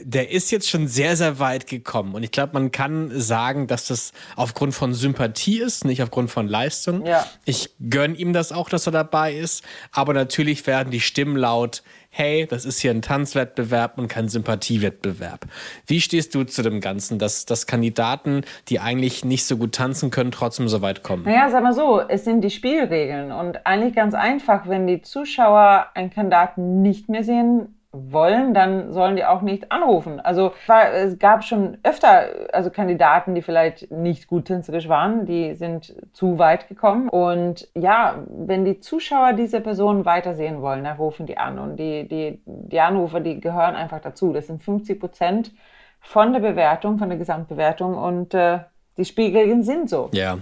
Der 0.02 0.30
ist 0.30 0.50
jetzt 0.50 0.68
schon 0.68 0.86
sehr, 0.86 1.16
sehr 1.16 1.38
weit 1.38 1.66
gekommen. 1.66 2.14
Und 2.14 2.22
ich 2.22 2.30
glaube, 2.30 2.52
man 2.52 2.72
kann 2.72 3.10
sagen, 3.18 3.66
dass 3.66 3.86
das 3.86 4.12
aufgrund 4.36 4.74
von 4.74 4.92
Sympathie 4.92 5.60
ist, 5.60 5.86
nicht 5.86 6.02
aufgrund 6.02 6.30
von 6.30 6.46
Leistung. 6.46 7.06
Ja. 7.06 7.26
Ich 7.46 7.70
gönne 7.88 8.16
ihm 8.16 8.34
das 8.34 8.52
auch, 8.52 8.68
dass 8.68 8.86
er 8.86 8.92
dabei 8.92 9.34
ist. 9.34 9.64
Aber 9.92 10.12
natürlich 10.12 10.66
werden 10.66 10.90
die 10.90 11.00
Stimmen 11.00 11.36
laut, 11.36 11.82
hey, 12.10 12.46
das 12.46 12.64
ist 12.64 12.80
hier 12.80 12.90
ein 12.90 13.02
Tanzwettbewerb 13.02 13.96
und 13.96 14.08
kein 14.08 14.28
Sympathiewettbewerb. 14.28 15.46
Wie 15.86 16.00
stehst 16.00 16.34
du 16.34 16.44
zu 16.44 16.62
dem 16.62 16.80
Ganzen, 16.80 17.18
dass, 17.18 17.46
dass 17.46 17.66
Kandidaten, 17.66 18.42
die 18.68 18.80
eigentlich 18.80 19.24
nicht 19.24 19.46
so 19.46 19.56
gut 19.56 19.72
tanzen 19.72 20.10
können, 20.10 20.32
trotzdem 20.32 20.68
so 20.68 20.82
weit 20.82 21.02
kommen? 21.02 21.22
Naja, 21.24 21.48
sag 21.50 21.62
mal 21.62 21.72
so, 21.72 22.00
es 22.00 22.24
sind 22.24 22.42
die 22.42 22.50
Spielregeln 22.50 23.30
und 23.32 23.64
eigentlich 23.64 23.94
ganz 23.94 24.14
einfach, 24.14 24.68
wenn 24.68 24.86
die 24.86 25.02
Zuschauer 25.02 25.86
einen 25.94 26.10
Kandidaten 26.10 26.82
nicht 26.82 27.08
mehr 27.08 27.22
sehen, 27.22 27.79
wollen, 27.92 28.54
dann 28.54 28.92
sollen 28.92 29.16
die 29.16 29.24
auch 29.24 29.42
nicht 29.42 29.72
anrufen. 29.72 30.20
Also 30.20 30.52
war, 30.66 30.92
es 30.92 31.18
gab 31.18 31.42
schon 31.42 31.78
öfter 31.82 32.26
also 32.52 32.70
Kandidaten, 32.70 33.34
die 33.34 33.42
vielleicht 33.42 33.90
nicht 33.90 34.28
gut 34.28 34.44
tänzerisch 34.44 34.88
waren, 34.88 35.26
die 35.26 35.54
sind 35.54 35.94
zu 36.12 36.38
weit 36.38 36.68
gekommen. 36.68 37.08
Und 37.08 37.68
ja, 37.74 38.24
wenn 38.28 38.64
die 38.64 38.78
Zuschauer 38.78 39.32
diese 39.32 39.60
Person 39.60 40.04
weitersehen 40.04 40.62
wollen, 40.62 40.84
dann 40.84 40.98
rufen 40.98 41.26
die 41.26 41.36
an. 41.36 41.58
Und 41.58 41.76
die, 41.76 42.06
die, 42.06 42.40
die 42.46 42.80
Anrufer, 42.80 43.18
die 43.18 43.40
gehören 43.40 43.74
einfach 43.74 44.00
dazu. 44.00 44.32
Das 44.32 44.46
sind 44.46 44.62
50 44.62 45.00
Prozent 45.00 45.52
von 46.00 46.32
der 46.32 46.40
Bewertung, 46.40 46.98
von 46.98 47.08
der 47.08 47.18
Gesamtbewertung. 47.18 47.96
Und 47.96 48.34
äh, 48.34 48.60
die 48.96 49.04
Spiegeln 49.04 49.64
sind 49.64 49.90
so. 49.90 50.10
Ja. 50.12 50.38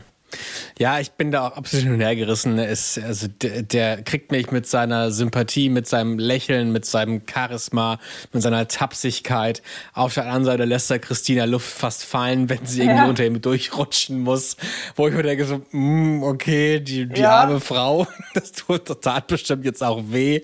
Ja, 0.78 1.00
ich 1.00 1.12
bin 1.12 1.32
da 1.32 1.48
auch 1.48 1.56
absolut 1.56 1.84
hin 1.84 1.94
und 1.94 2.00
her 2.00 2.14
gerissen. 2.14 2.58
Es, 2.58 2.98
also 2.98 3.26
der, 3.28 3.62
der, 3.62 4.02
kriegt 4.02 4.30
mich 4.30 4.50
mit 4.50 4.66
seiner 4.66 5.10
Sympathie, 5.10 5.70
mit 5.70 5.88
seinem 5.88 6.18
Lächeln, 6.18 6.70
mit 6.70 6.84
seinem 6.84 7.22
Charisma, 7.26 7.98
mit 8.32 8.42
seiner 8.42 8.68
Tapsigkeit. 8.68 9.62
Auf 9.92 10.14
der 10.14 10.24
anderen 10.24 10.44
Seite 10.44 10.64
lässt 10.64 10.90
er 10.90 10.98
Christina 10.98 11.44
Luft 11.44 11.68
fast 11.68 12.04
fallen, 12.04 12.48
wenn 12.48 12.64
sie 12.64 12.82
irgendwie 12.82 12.98
ja. 12.98 13.08
unter 13.08 13.26
ihm 13.26 13.40
durchrutschen 13.40 14.20
muss. 14.20 14.56
Wo 14.94 15.08
ich 15.08 15.14
mir 15.14 15.22
denke 15.22 15.46
so, 15.46 15.62
mm, 15.72 16.22
okay, 16.22 16.80
die, 16.80 17.06
die 17.06 17.22
ja. 17.22 17.40
arme 17.40 17.60
Frau, 17.60 18.06
das 18.34 18.52
tut 18.52 18.86
total 18.86 19.22
bestimmt 19.26 19.64
jetzt 19.64 19.82
auch 19.82 20.02
weh. 20.10 20.42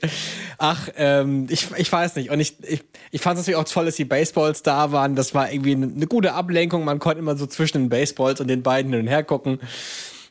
Ach, 0.59 0.89
ähm, 0.97 1.47
ich, 1.49 1.69
ich 1.77 1.91
weiß 1.91 2.17
nicht. 2.17 2.31
Und 2.31 2.41
ich, 2.41 2.57
ich, 2.63 2.83
ich 3.11 3.21
fand 3.21 3.39
es 3.39 3.47
natürlich 3.47 3.61
auch 3.61 3.71
toll, 3.71 3.85
dass 3.85 3.97
die 3.97 4.05
Baseballs 4.05 4.63
da 4.63 4.91
waren. 4.91 5.15
Das 5.15 5.35
war 5.35 5.53
irgendwie 5.53 5.73
eine, 5.73 5.87
eine 5.87 6.07
gute 6.07 6.33
Ablenkung. 6.33 6.85
Man 6.85 6.99
konnte 6.99 7.21
immer 7.21 7.37
so 7.37 7.47
zwischen 7.47 7.79
den 7.79 7.89
Baseballs 7.89 8.41
und 8.41 8.49
den 8.49 8.63
beiden 8.63 8.93
hin 8.93 9.03
und 9.03 9.09
her 9.09 9.23
gucken. 9.23 9.61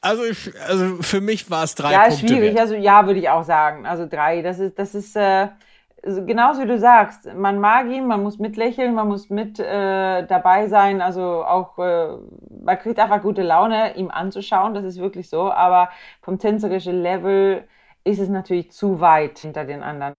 Also, 0.02 0.26
ich, 0.26 0.52
also 0.68 1.02
für 1.02 1.22
mich 1.22 1.50
war 1.50 1.64
es 1.64 1.76
drei 1.76 1.94
ja, 1.94 2.08
Punkte. 2.08 2.22
Ja, 2.22 2.28
schwierig. 2.28 2.54
Wert. 2.56 2.60
Also 2.60 2.76
ja, 2.76 3.06
würde 3.06 3.20
ich 3.20 3.30
auch 3.30 3.44
sagen. 3.44 3.86
Also 3.86 4.06
drei. 4.06 4.42
Das 4.42 4.60
ist, 4.60 4.78
das 4.78 4.96
ist 4.96 5.16
äh, 5.16 5.48
genauso 6.04 6.62
wie 6.62 6.68
du 6.68 6.78
sagst. 6.78 7.34
Man 7.34 7.60
mag 7.60 7.88
ihn, 7.88 8.06
man 8.08 8.22
muss 8.22 8.38
mitlächeln, 8.38 8.94
man 8.94 9.08
muss 9.08 9.30
mit 9.30 9.60
äh, 9.60 10.26
dabei 10.26 10.68
sein. 10.68 11.02
Also 11.02 11.46
auch, 11.46 11.78
äh, 11.80 12.18
man 12.66 12.80
kriegt 12.80 13.00
einfach 13.00 13.22
gute 13.22 13.44
Laune, 13.44 13.96
ihm 13.96 14.12
anzuschauen. 14.12 14.74
Das 14.74 14.84
ist 14.84 15.00
wirklich 15.00 15.30
so. 15.30 15.52
Aber 15.52 15.90
vom 16.22 16.38
tänzerischen 16.38 17.02
Level 17.02 17.64
ist 18.06 18.20
es 18.20 18.28
natürlich 18.28 18.72
zu 18.72 19.00
weit 19.00 19.40
hinter 19.40 19.64
den 19.64 19.82
anderen. 19.82 20.14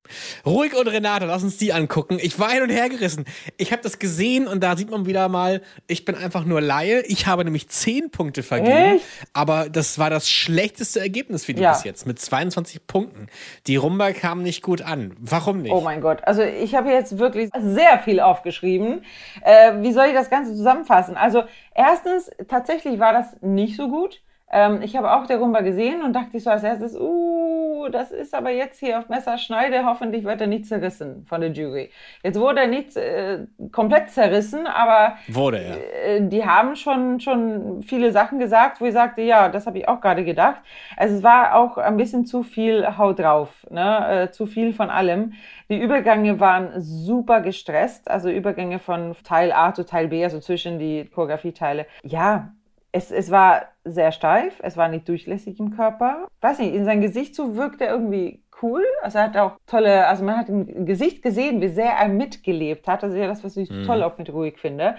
Ruhig 0.47 0.75
und 0.75 0.89
Renate, 0.89 1.27
lass 1.27 1.43
uns 1.43 1.59
die 1.59 1.73
angucken. 1.73 2.19
Ich 2.21 2.39
war 2.39 2.51
hin 2.51 2.63
und 2.63 2.71
her 2.71 2.89
gerissen. 2.89 3.27
Ich 3.59 3.73
habe 3.73 3.83
das 3.83 3.99
gesehen 3.99 4.47
und 4.47 4.63
da 4.63 4.77
sieht 4.77 4.91
man 4.91 5.05
wieder 5.05 5.29
mal, 5.29 5.61
ich 5.87 6.05
bin 6.05 6.15
einfach 6.15 6.45
nur 6.45 6.61
Laie. 6.61 7.03
Ich 7.03 7.27
habe 7.27 7.45
nämlich 7.45 7.69
10 7.69 8.11
Punkte 8.11 8.43
vergeben, 8.43 8.97
Echt? 8.97 9.05
aber 9.35 9.69
das 9.69 9.99
war 9.99 10.09
das 10.09 10.29
schlechteste 10.31 11.01
Ergebnis 11.01 11.45
für 11.45 11.53
die 11.53 11.63
ja. 11.63 11.73
bis 11.73 11.85
jetzt 11.85 12.07
mit 12.07 12.19
22 12.19 12.87
Punkten. 12.87 13.27
Die 13.67 13.77
Rumba 13.77 14.13
kam 14.13 14.43
nicht 14.43 14.63
gut 14.63 14.81
an. 14.81 15.15
Warum 15.21 15.61
nicht? 15.61 15.73
Oh 15.73 15.83
mein 15.83 16.01
Gott, 16.01 16.25
also 16.25 16.43
ich 16.43 16.75
habe 16.75 16.91
jetzt 16.91 17.19
wirklich 17.19 17.51
sehr 17.59 17.99
viel 17.99 18.21
aufgeschrieben. 18.21 19.05
Äh, 19.43 19.83
wie 19.83 19.93
soll 19.93 20.07
ich 20.07 20.15
das 20.15 20.31
Ganze 20.31 20.55
zusammenfassen? 20.55 21.17
Also 21.17 21.45
erstens, 21.75 22.31
tatsächlich 22.49 22.99
war 22.99 23.13
das 23.13 23.37
nicht 23.43 23.77
so 23.77 23.89
gut. 23.89 24.23
Ähm, 24.51 24.83
ich 24.83 24.97
habe 24.97 25.13
auch 25.13 25.27
der 25.27 25.39
Rumba 25.39 25.63
gesehen 25.63 26.03
und 26.03 26.13
dachte 26.13 26.39
so 26.39 26.51
als 26.51 26.63
erstes, 26.63 26.97
uh, 26.99 27.89
das 27.91 28.11
ist 28.11 28.35
aber 28.35 28.51
jetzt 28.51 28.79
hier 28.79 28.99
auf 28.99 29.09
Messerschneide, 29.09 29.85
hoffentlich 29.85 30.25
wird 30.25 30.41
er 30.41 30.47
nicht 30.47 30.67
zerrissen 30.67 31.25
von 31.27 31.41
der 31.41 31.51
Jury. 31.51 31.91
Jetzt 32.23 32.39
wurde 32.39 32.61
er 32.61 32.67
nicht 32.67 32.97
äh, 32.97 33.47
komplett 33.73 34.11
zerrissen, 34.11 34.67
aber 34.67 35.17
wurde 35.29 35.59
er. 35.59 36.17
Äh, 36.17 36.29
die 36.29 36.45
haben 36.45 36.77
schon, 36.77 37.21
schon 37.21 37.83
viele 37.83 38.13
Sachen 38.13 38.39
gesagt, 38.39 38.81
wo 38.81 38.85
ich 38.85 38.93
sagte, 38.93 39.23
ja, 39.23 39.49
das 39.49 39.67
habe 39.67 39.79
ich 39.79 39.89
auch 39.89 40.01
gerade 40.01 40.25
gedacht. 40.25 40.61
Also 40.97 41.17
es 41.17 41.23
war 41.23 41.55
auch 41.55 41.79
ein 41.79 41.97
bisschen 41.97 42.27
zu 42.27 42.43
viel 42.43 42.97
Haut 42.99 43.19
drauf, 43.19 43.67
ne? 43.71 44.25
Äh, 44.25 44.31
zu 44.31 44.47
viel 44.47 44.73
von 44.73 44.91
allem. 44.91 45.33
Die 45.69 45.81
Übergänge 45.81 46.39
waren 46.41 46.81
super 46.81 47.41
gestresst, 47.41 48.11
also 48.11 48.29
Übergänge 48.29 48.79
von 48.79 49.17
Teil 49.25 49.53
A 49.53 49.73
zu 49.73 49.85
Teil 49.85 50.09
B, 50.09 50.23
also 50.23 50.39
zwischen 50.39 50.79
die 50.79 51.07
Choreografieteile. 51.07 51.87
Ja, 52.03 52.53
es, 52.95 53.11
es 53.11 53.33
war 53.33 53.71
sehr 53.85 54.13
steif, 54.13 54.61
es 54.63 54.77
war 54.77 54.89
nicht 54.89 55.09
durchlässig 55.09 55.59
im 55.59 55.75
Körper. 55.75 56.29
Weiß 56.41 56.61
nicht, 56.61 56.73
in 56.73 56.85
sein 56.85 57.01
Gesicht 57.01 57.35
so 57.35 57.57
wirkt 57.57 57.81
er 57.81 57.91
irgendwie 57.91 58.45
cool. 58.63 58.85
Also 59.03 59.19
er 59.19 59.25
hat 59.25 59.37
auch 59.37 59.57
tolle, 59.67 60.07
also 60.07 60.23
man 60.23 60.37
hat 60.37 60.49
im 60.49 60.87
Gesicht 60.87 61.21
gesehen, 61.21 61.61
wie 61.61 61.69
sehr 61.69 61.91
er 61.91 62.09
mitgelebt 62.09 62.87
hat. 62.87 63.03
Das 63.03 63.13
ist 63.13 63.19
ja 63.19 63.27
das, 63.27 63.43
was 63.43 63.57
ich 63.57 63.69
mhm. 63.69 63.83
toll 63.85 64.05
auch 64.05 64.17
mit 64.17 64.33
ruhig 64.33 64.59
finde. 64.61 64.95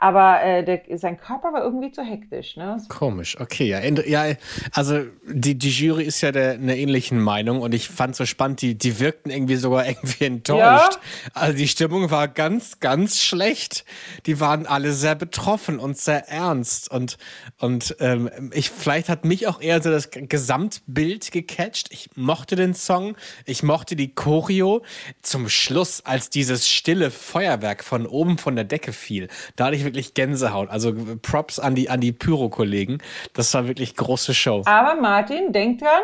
Aber 0.00 0.40
äh, 0.44 0.64
der, 0.64 0.96
sein 0.96 1.18
Körper 1.18 1.52
war 1.52 1.64
irgendwie 1.64 1.90
zu 1.90 2.02
hektisch. 2.02 2.56
Ne? 2.56 2.80
Komisch, 2.88 3.38
okay. 3.40 3.66
Ja, 3.66 3.80
ja 3.80 4.36
also 4.72 5.02
die, 5.26 5.58
die 5.58 5.70
Jury 5.70 6.04
ist 6.04 6.20
ja 6.20 6.30
der, 6.30 6.52
einer 6.52 6.76
ähnlichen 6.76 7.20
Meinung 7.20 7.60
und 7.60 7.74
ich 7.74 7.88
fand 7.88 8.14
so 8.14 8.24
spannend, 8.24 8.62
die, 8.62 8.76
die 8.76 9.00
wirkten 9.00 9.28
irgendwie 9.30 9.56
sogar 9.56 9.86
irgendwie 9.88 10.26
enttäuscht. 10.26 10.60
Ja? 10.94 11.30
Also 11.34 11.58
die 11.58 11.66
Stimmung 11.66 12.12
war 12.12 12.28
ganz, 12.28 12.78
ganz 12.78 13.20
schlecht. 13.20 13.84
Die 14.26 14.38
waren 14.38 14.66
alle 14.66 14.92
sehr 14.92 15.16
betroffen 15.16 15.80
und 15.80 15.98
sehr 15.98 16.28
ernst. 16.28 16.88
Und, 16.92 17.18
und 17.58 17.96
ähm, 17.98 18.30
ich, 18.54 18.70
vielleicht 18.70 19.08
hat 19.08 19.24
mich 19.24 19.48
auch 19.48 19.60
eher 19.60 19.82
so 19.82 19.90
das 19.90 20.10
Gesamtbild 20.12 21.32
gecatcht. 21.32 21.88
Ich 21.90 22.10
mochte 22.14 22.54
den 22.54 22.74
Song, 22.74 23.16
ich 23.46 23.64
mochte 23.64 23.96
die 23.96 24.14
Choreo. 24.14 24.82
Zum 25.22 25.48
Schluss, 25.48 26.04
als 26.04 26.30
dieses 26.30 26.68
stille 26.68 27.10
Feuerwerk 27.10 27.82
von 27.82 28.06
oben 28.06 28.38
von 28.38 28.54
der 28.54 28.64
Decke 28.64 28.92
fiel, 28.92 29.26
da 29.56 29.66
hatte 29.66 29.76
ich 29.76 29.87
wirklich 29.88 30.14
Gänsehaut. 30.14 30.70
Also 30.70 30.94
Props 31.22 31.58
an 31.58 31.74
die, 31.74 31.90
an 31.90 32.00
die 32.00 32.12
Pyro-Kollegen. 32.12 32.98
Das 33.32 33.52
war 33.54 33.66
wirklich 33.66 33.96
große 33.96 34.34
Show. 34.34 34.62
Aber 34.66 35.00
Martin, 35.00 35.52
denk 35.52 35.80
dran, 35.80 36.02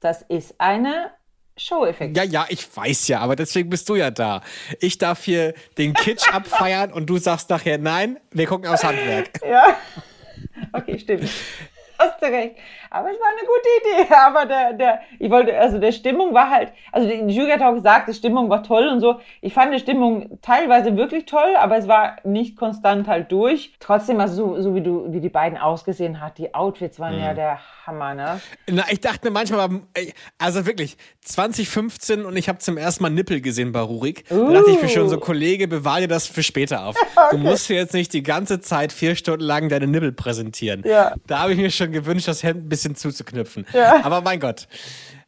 das 0.00 0.22
ist 0.22 0.54
eine 0.58 1.12
Show-Effekt. 1.56 2.16
Ja, 2.16 2.24
ja, 2.24 2.46
ich 2.48 2.64
weiß 2.74 3.08
ja, 3.08 3.20
aber 3.20 3.36
deswegen 3.36 3.70
bist 3.70 3.88
du 3.88 3.96
ja 3.96 4.10
da. 4.10 4.42
Ich 4.80 4.98
darf 4.98 5.24
hier 5.24 5.54
den 5.78 5.94
Kitsch 5.94 6.28
abfeiern 6.32 6.92
und 6.92 7.06
du 7.06 7.18
sagst 7.18 7.50
nachher, 7.50 7.78
nein, 7.78 8.18
wir 8.30 8.46
gucken 8.46 8.68
aufs 8.68 8.84
Handwerk. 8.84 9.40
Ja. 9.48 9.76
Okay, 10.72 10.98
stimmt 10.98 11.30
hast 12.00 12.20
du 12.20 12.26
recht. 12.26 12.56
Aber 12.90 13.08
es 13.10 13.16
war 13.18 13.28
eine 13.28 13.46
gute 13.46 14.06
Idee. 14.06 14.14
Aber 14.26 14.46
der, 14.46 14.72
der, 14.72 15.00
ich 15.18 15.30
wollte, 15.30 15.56
also 15.58 15.78
der 15.78 15.92
Stimmung 15.92 16.34
war 16.34 16.50
halt, 16.50 16.72
also 16.92 17.08
die 17.08 17.32
Jury 17.32 17.50
hat 17.50 17.62
auch 17.62 17.74
gesagt, 17.74 18.08
die 18.08 18.14
Stimmung 18.14 18.50
war 18.50 18.62
toll 18.62 18.88
und 18.88 19.00
so. 19.00 19.20
Ich 19.40 19.54
fand 19.54 19.72
die 19.74 19.78
Stimmung 19.78 20.38
teilweise 20.42 20.96
wirklich 20.96 21.26
toll, 21.26 21.54
aber 21.58 21.76
es 21.76 21.86
war 21.86 22.16
nicht 22.24 22.56
konstant 22.56 23.06
halt 23.06 23.30
durch. 23.30 23.72
Trotzdem, 23.78 24.20
also 24.20 24.34
so, 24.34 24.62
so 24.62 24.74
wie 24.74 24.80
du, 24.80 25.12
wie 25.12 25.20
die 25.20 25.28
beiden 25.28 25.58
ausgesehen 25.58 26.20
hat, 26.20 26.38
die 26.38 26.54
Outfits 26.54 26.98
waren 26.98 27.16
mhm. 27.16 27.22
ja 27.22 27.34
der 27.34 27.60
Hammer, 27.86 28.14
ne? 28.14 28.40
Na, 28.68 28.84
ich 28.90 29.00
dachte 29.00 29.26
mir 29.28 29.32
manchmal, 29.32 29.68
also 30.38 30.66
wirklich, 30.66 30.96
2015 31.22 32.24
und 32.24 32.36
ich 32.36 32.48
habe 32.48 32.58
zum 32.58 32.76
ersten 32.76 33.02
Mal 33.02 33.10
Nippel 33.10 33.40
gesehen 33.40 33.72
bei 33.72 33.80
Rurik. 33.80 34.24
Uh. 34.30 34.48
Da 34.48 34.60
dachte 34.60 34.70
ich 34.70 34.82
mir 34.82 34.88
schon 34.88 35.08
so, 35.08 35.16
uh. 35.16 35.20
Kollege, 35.20 35.68
bewahr 35.68 36.00
dir 36.00 36.08
das 36.08 36.26
für 36.26 36.42
später 36.42 36.86
auf. 36.86 36.96
okay. 36.96 37.28
Du 37.30 37.38
musst 37.38 37.68
dir 37.68 37.76
jetzt 37.76 37.94
nicht 37.94 38.12
die 38.12 38.22
ganze 38.22 38.60
Zeit 38.60 38.92
vier 38.92 39.14
Stunden 39.14 39.44
lang 39.44 39.68
deine 39.68 39.86
Nippel 39.86 40.12
präsentieren. 40.12 40.82
Ja. 40.84 41.14
Da 41.26 41.40
habe 41.40 41.52
ich 41.52 41.58
mir 41.58 41.70
schon 41.70 41.89
gewünscht, 41.92 42.28
das 42.28 42.42
Hemd 42.42 42.64
ein 42.64 42.68
bisschen 42.68 42.94
zuzuknüpfen. 42.96 43.66
Ja. 43.72 44.04
Aber 44.04 44.20
mein 44.20 44.40
Gott. 44.40 44.66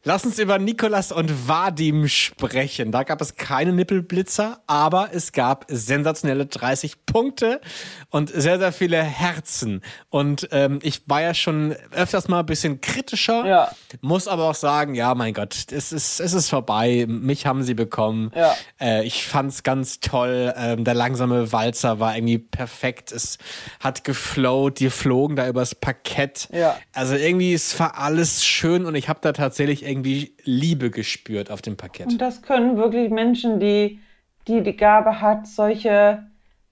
Lass 0.05 0.25
uns 0.25 0.37
über 0.37 0.59
Nikolas 0.59 1.13
und 1.13 1.47
Vadim 1.47 2.09
sprechen. 2.09 2.91
Da 2.91 3.03
gab 3.03 3.21
es 3.21 3.35
keine 3.35 3.71
Nippelblitzer, 3.71 4.61
aber 4.67 5.11
es 5.13 5.31
gab 5.31 5.63
sensationelle 5.69 6.45
30 6.45 7.05
Punkte 7.05 7.61
und 8.09 8.29
sehr, 8.29 8.59
sehr 8.59 8.73
viele 8.73 9.01
Herzen. 9.01 9.81
Und 10.09 10.49
ähm, 10.51 10.79
ich 10.83 11.03
war 11.07 11.21
ja 11.21 11.33
schon 11.33 11.73
öfters 11.91 12.27
mal 12.27 12.41
ein 12.41 12.45
bisschen 12.45 12.81
kritischer, 12.81 13.45
ja. 13.45 13.71
muss 14.01 14.27
aber 14.27 14.49
auch 14.49 14.55
sagen, 14.55 14.93
ja, 14.93 15.15
mein 15.15 15.33
Gott, 15.33 15.71
es 15.71 15.93
ist, 15.93 16.19
es 16.19 16.33
ist 16.33 16.49
vorbei. 16.49 17.05
Mich 17.07 17.45
haben 17.45 17.63
sie 17.63 17.73
bekommen. 17.73 18.31
Ja. 18.35 18.55
Äh, 18.81 19.05
ich 19.05 19.25
fand's 19.25 19.63
ganz 19.63 20.01
toll. 20.01 20.53
Ähm, 20.57 20.83
der 20.83 20.95
langsame 20.95 21.53
Walzer 21.53 22.01
war 22.01 22.17
irgendwie 22.17 22.39
perfekt. 22.39 23.13
Es 23.13 23.37
hat 23.79 24.03
geflowt, 24.03 24.81
die 24.81 24.89
flogen 24.89 25.37
da 25.37 25.47
übers 25.47 25.75
Parkett. 25.75 26.49
Ja. 26.51 26.77
Also 26.91 27.15
irgendwie, 27.15 27.53
es 27.53 27.79
war 27.79 27.97
alles 27.97 28.43
schön 28.43 28.85
und 28.85 28.95
ich 28.95 29.07
habe 29.07 29.19
da 29.21 29.31
tatsächlich 29.31 29.92
irgendwie 29.93 30.35
Liebe 30.43 30.89
gespürt 30.89 31.49
auf 31.51 31.61
dem 31.61 31.77
Parkett. 31.77 32.07
Und 32.07 32.19
das 32.19 32.41
können 32.41 32.77
wirklich 32.77 33.09
Menschen, 33.09 33.59
die 33.59 33.99
die, 34.47 34.61
die 34.61 34.75
Gabe 34.75 35.21
hat, 35.21 35.47
solche 35.47 36.23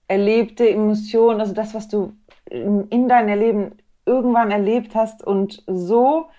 erlebte 0.07 0.69
Emotionen, 0.69 1.39
also 1.39 1.53
das, 1.53 1.73
was 1.73 1.87
du 1.87 2.13
in, 2.49 2.87
in 2.89 3.07
deinem 3.07 3.39
Leben 3.39 3.77
irgendwann 4.05 4.51
erlebt 4.51 4.93
hast 4.95 5.23
und 5.25 5.63
so, 5.67 6.29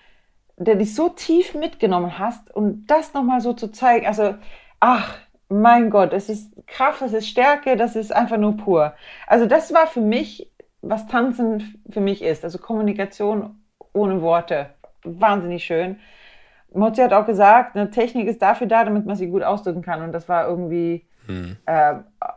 der 0.57 0.75
dich 0.75 0.93
so 0.93 1.09
tief 1.09 1.55
mitgenommen 1.55 2.19
hast 2.19 2.53
und 2.55 2.85
das 2.87 3.13
nochmal 3.13 3.41
so 3.41 3.53
zu 3.53 3.71
zeigen, 3.71 4.05
also, 4.05 4.35
ach, 4.79 5.17
mein 5.49 5.89
Gott, 5.89 6.13
es 6.13 6.29
ist 6.29 6.53
Kraft, 6.67 7.01
es 7.01 7.13
ist 7.13 7.27
Stärke, 7.27 7.75
das 7.75 7.95
ist 7.95 8.13
einfach 8.13 8.37
nur 8.37 8.57
pur. 8.57 8.93
Also 9.27 9.45
das 9.45 9.73
war 9.73 9.87
für 9.87 10.01
mich, 10.01 10.51
was 10.81 11.07
Tanzen 11.07 11.83
für 11.89 12.01
mich 12.01 12.21
ist, 12.21 12.43
also 12.43 12.57
Kommunikation 12.59 13.63
ohne 13.93 14.21
Worte. 14.21 14.69
Wahnsinnig 15.03 15.63
schön. 15.63 15.99
Mozi 16.75 17.01
hat 17.01 17.13
auch 17.13 17.25
gesagt, 17.25 17.75
eine 17.75 17.89
Technik 17.89 18.27
ist 18.27 18.41
dafür 18.41 18.67
da, 18.67 18.83
damit 18.83 19.05
man 19.05 19.15
sie 19.15 19.27
gut 19.27 19.43
ausdrücken 19.43 19.81
kann. 19.81 20.01
Und 20.01 20.11
das 20.11 20.29
war 20.29 20.47
irgendwie 20.47 21.05
hm. 21.25 21.57
äh, 21.65 21.95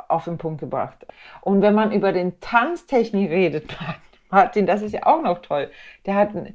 auf 0.08 0.24
den 0.24 0.38
Punkt 0.38 0.60
gebracht. 0.60 1.06
Und 1.40 1.62
wenn 1.62 1.74
man 1.74 1.92
über 1.92 2.12
den 2.12 2.40
Tanztechnik 2.40 3.30
redet, 3.30 3.76
Martin, 4.30 4.66
das 4.66 4.82
ist 4.82 4.92
ja 4.92 5.06
auch 5.06 5.22
noch 5.22 5.40
toll. 5.40 5.70
Der 6.04 6.14
hat 6.14 6.30
eine 6.30 6.54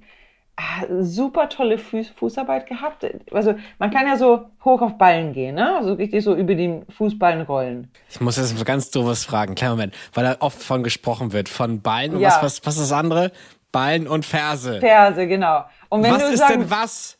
äh, 0.58 1.02
super 1.02 1.50
tolle 1.50 1.78
Fuß, 1.78 2.10
Fußarbeit 2.10 2.68
gehabt. 2.68 3.06
Also 3.32 3.56
man 3.80 3.92
kann 3.92 4.08
ja 4.08 4.18
so 4.18 4.48
hoch 4.64 4.82
auf 4.82 4.98
Ballen 4.98 5.34
gehen, 5.34 5.56
ne? 5.56 5.78
Also 5.78 5.94
richtig 5.94 6.24
so 6.24 6.36
über 6.36 6.56
den 6.56 6.86
Fußballen 6.90 7.42
rollen. 7.42 7.92
Ich 8.10 8.20
muss 8.20 8.38
jetzt 8.38 8.66
ganz 8.66 8.92
doofes 8.92 9.26
fragen, 9.26 9.56
kleinen 9.56 9.74
Moment, 9.74 9.96
weil 10.14 10.24
da 10.24 10.36
oft 10.40 10.62
von 10.62 10.84
gesprochen 10.84 11.34
wird, 11.34 11.50
von 11.50 11.82
Ballen 11.82 12.16
und 12.16 12.22
ja. 12.22 12.30
was, 12.30 12.44
was, 12.44 12.66
was 12.66 12.78
ist 12.78 12.92
das 12.92 12.98
andere? 12.98 13.32
Ballen 13.72 14.08
und 14.08 14.26
Ferse. 14.26 14.80
Ferse, 14.80 15.28
genau. 15.28 15.64
Und 15.90 16.04
was 16.04 16.30
ist 16.30 16.40
sagen, 16.40 16.62
denn 16.62 16.70
was? 16.70 17.18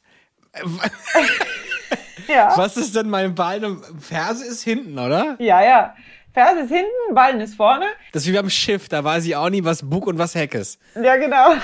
ja. 2.28 2.54
Was 2.56 2.78
ist 2.78 2.96
denn 2.96 3.10
mein 3.10 3.36
Ballen 3.36 3.66
und 3.66 4.04
Ferse 4.04 4.46
ist 4.46 4.64
hinten, 4.64 4.98
oder? 4.98 5.36
Ja, 5.40 5.64
ja. 5.64 5.96
Ferse 6.34 6.62
ist 6.62 6.70
hinten, 6.70 7.14
Ballen 7.14 7.42
ist 7.42 7.56
vorne. 7.56 7.86
Das 8.14 8.24
ist 8.24 8.30
wie 8.30 8.36
beim 8.36 8.50
Schiff, 8.50 8.88
da 8.88 9.04
weiß 9.04 9.26
ich 9.26 9.36
auch 9.36 9.50
nie, 9.50 9.64
was 9.64 9.88
Bug 9.88 10.08
und 10.08 10.18
was 10.18 10.36
Heck 10.36 10.54
ist. 10.54 10.80
Ja, 10.96 11.18
genau. 11.18 11.56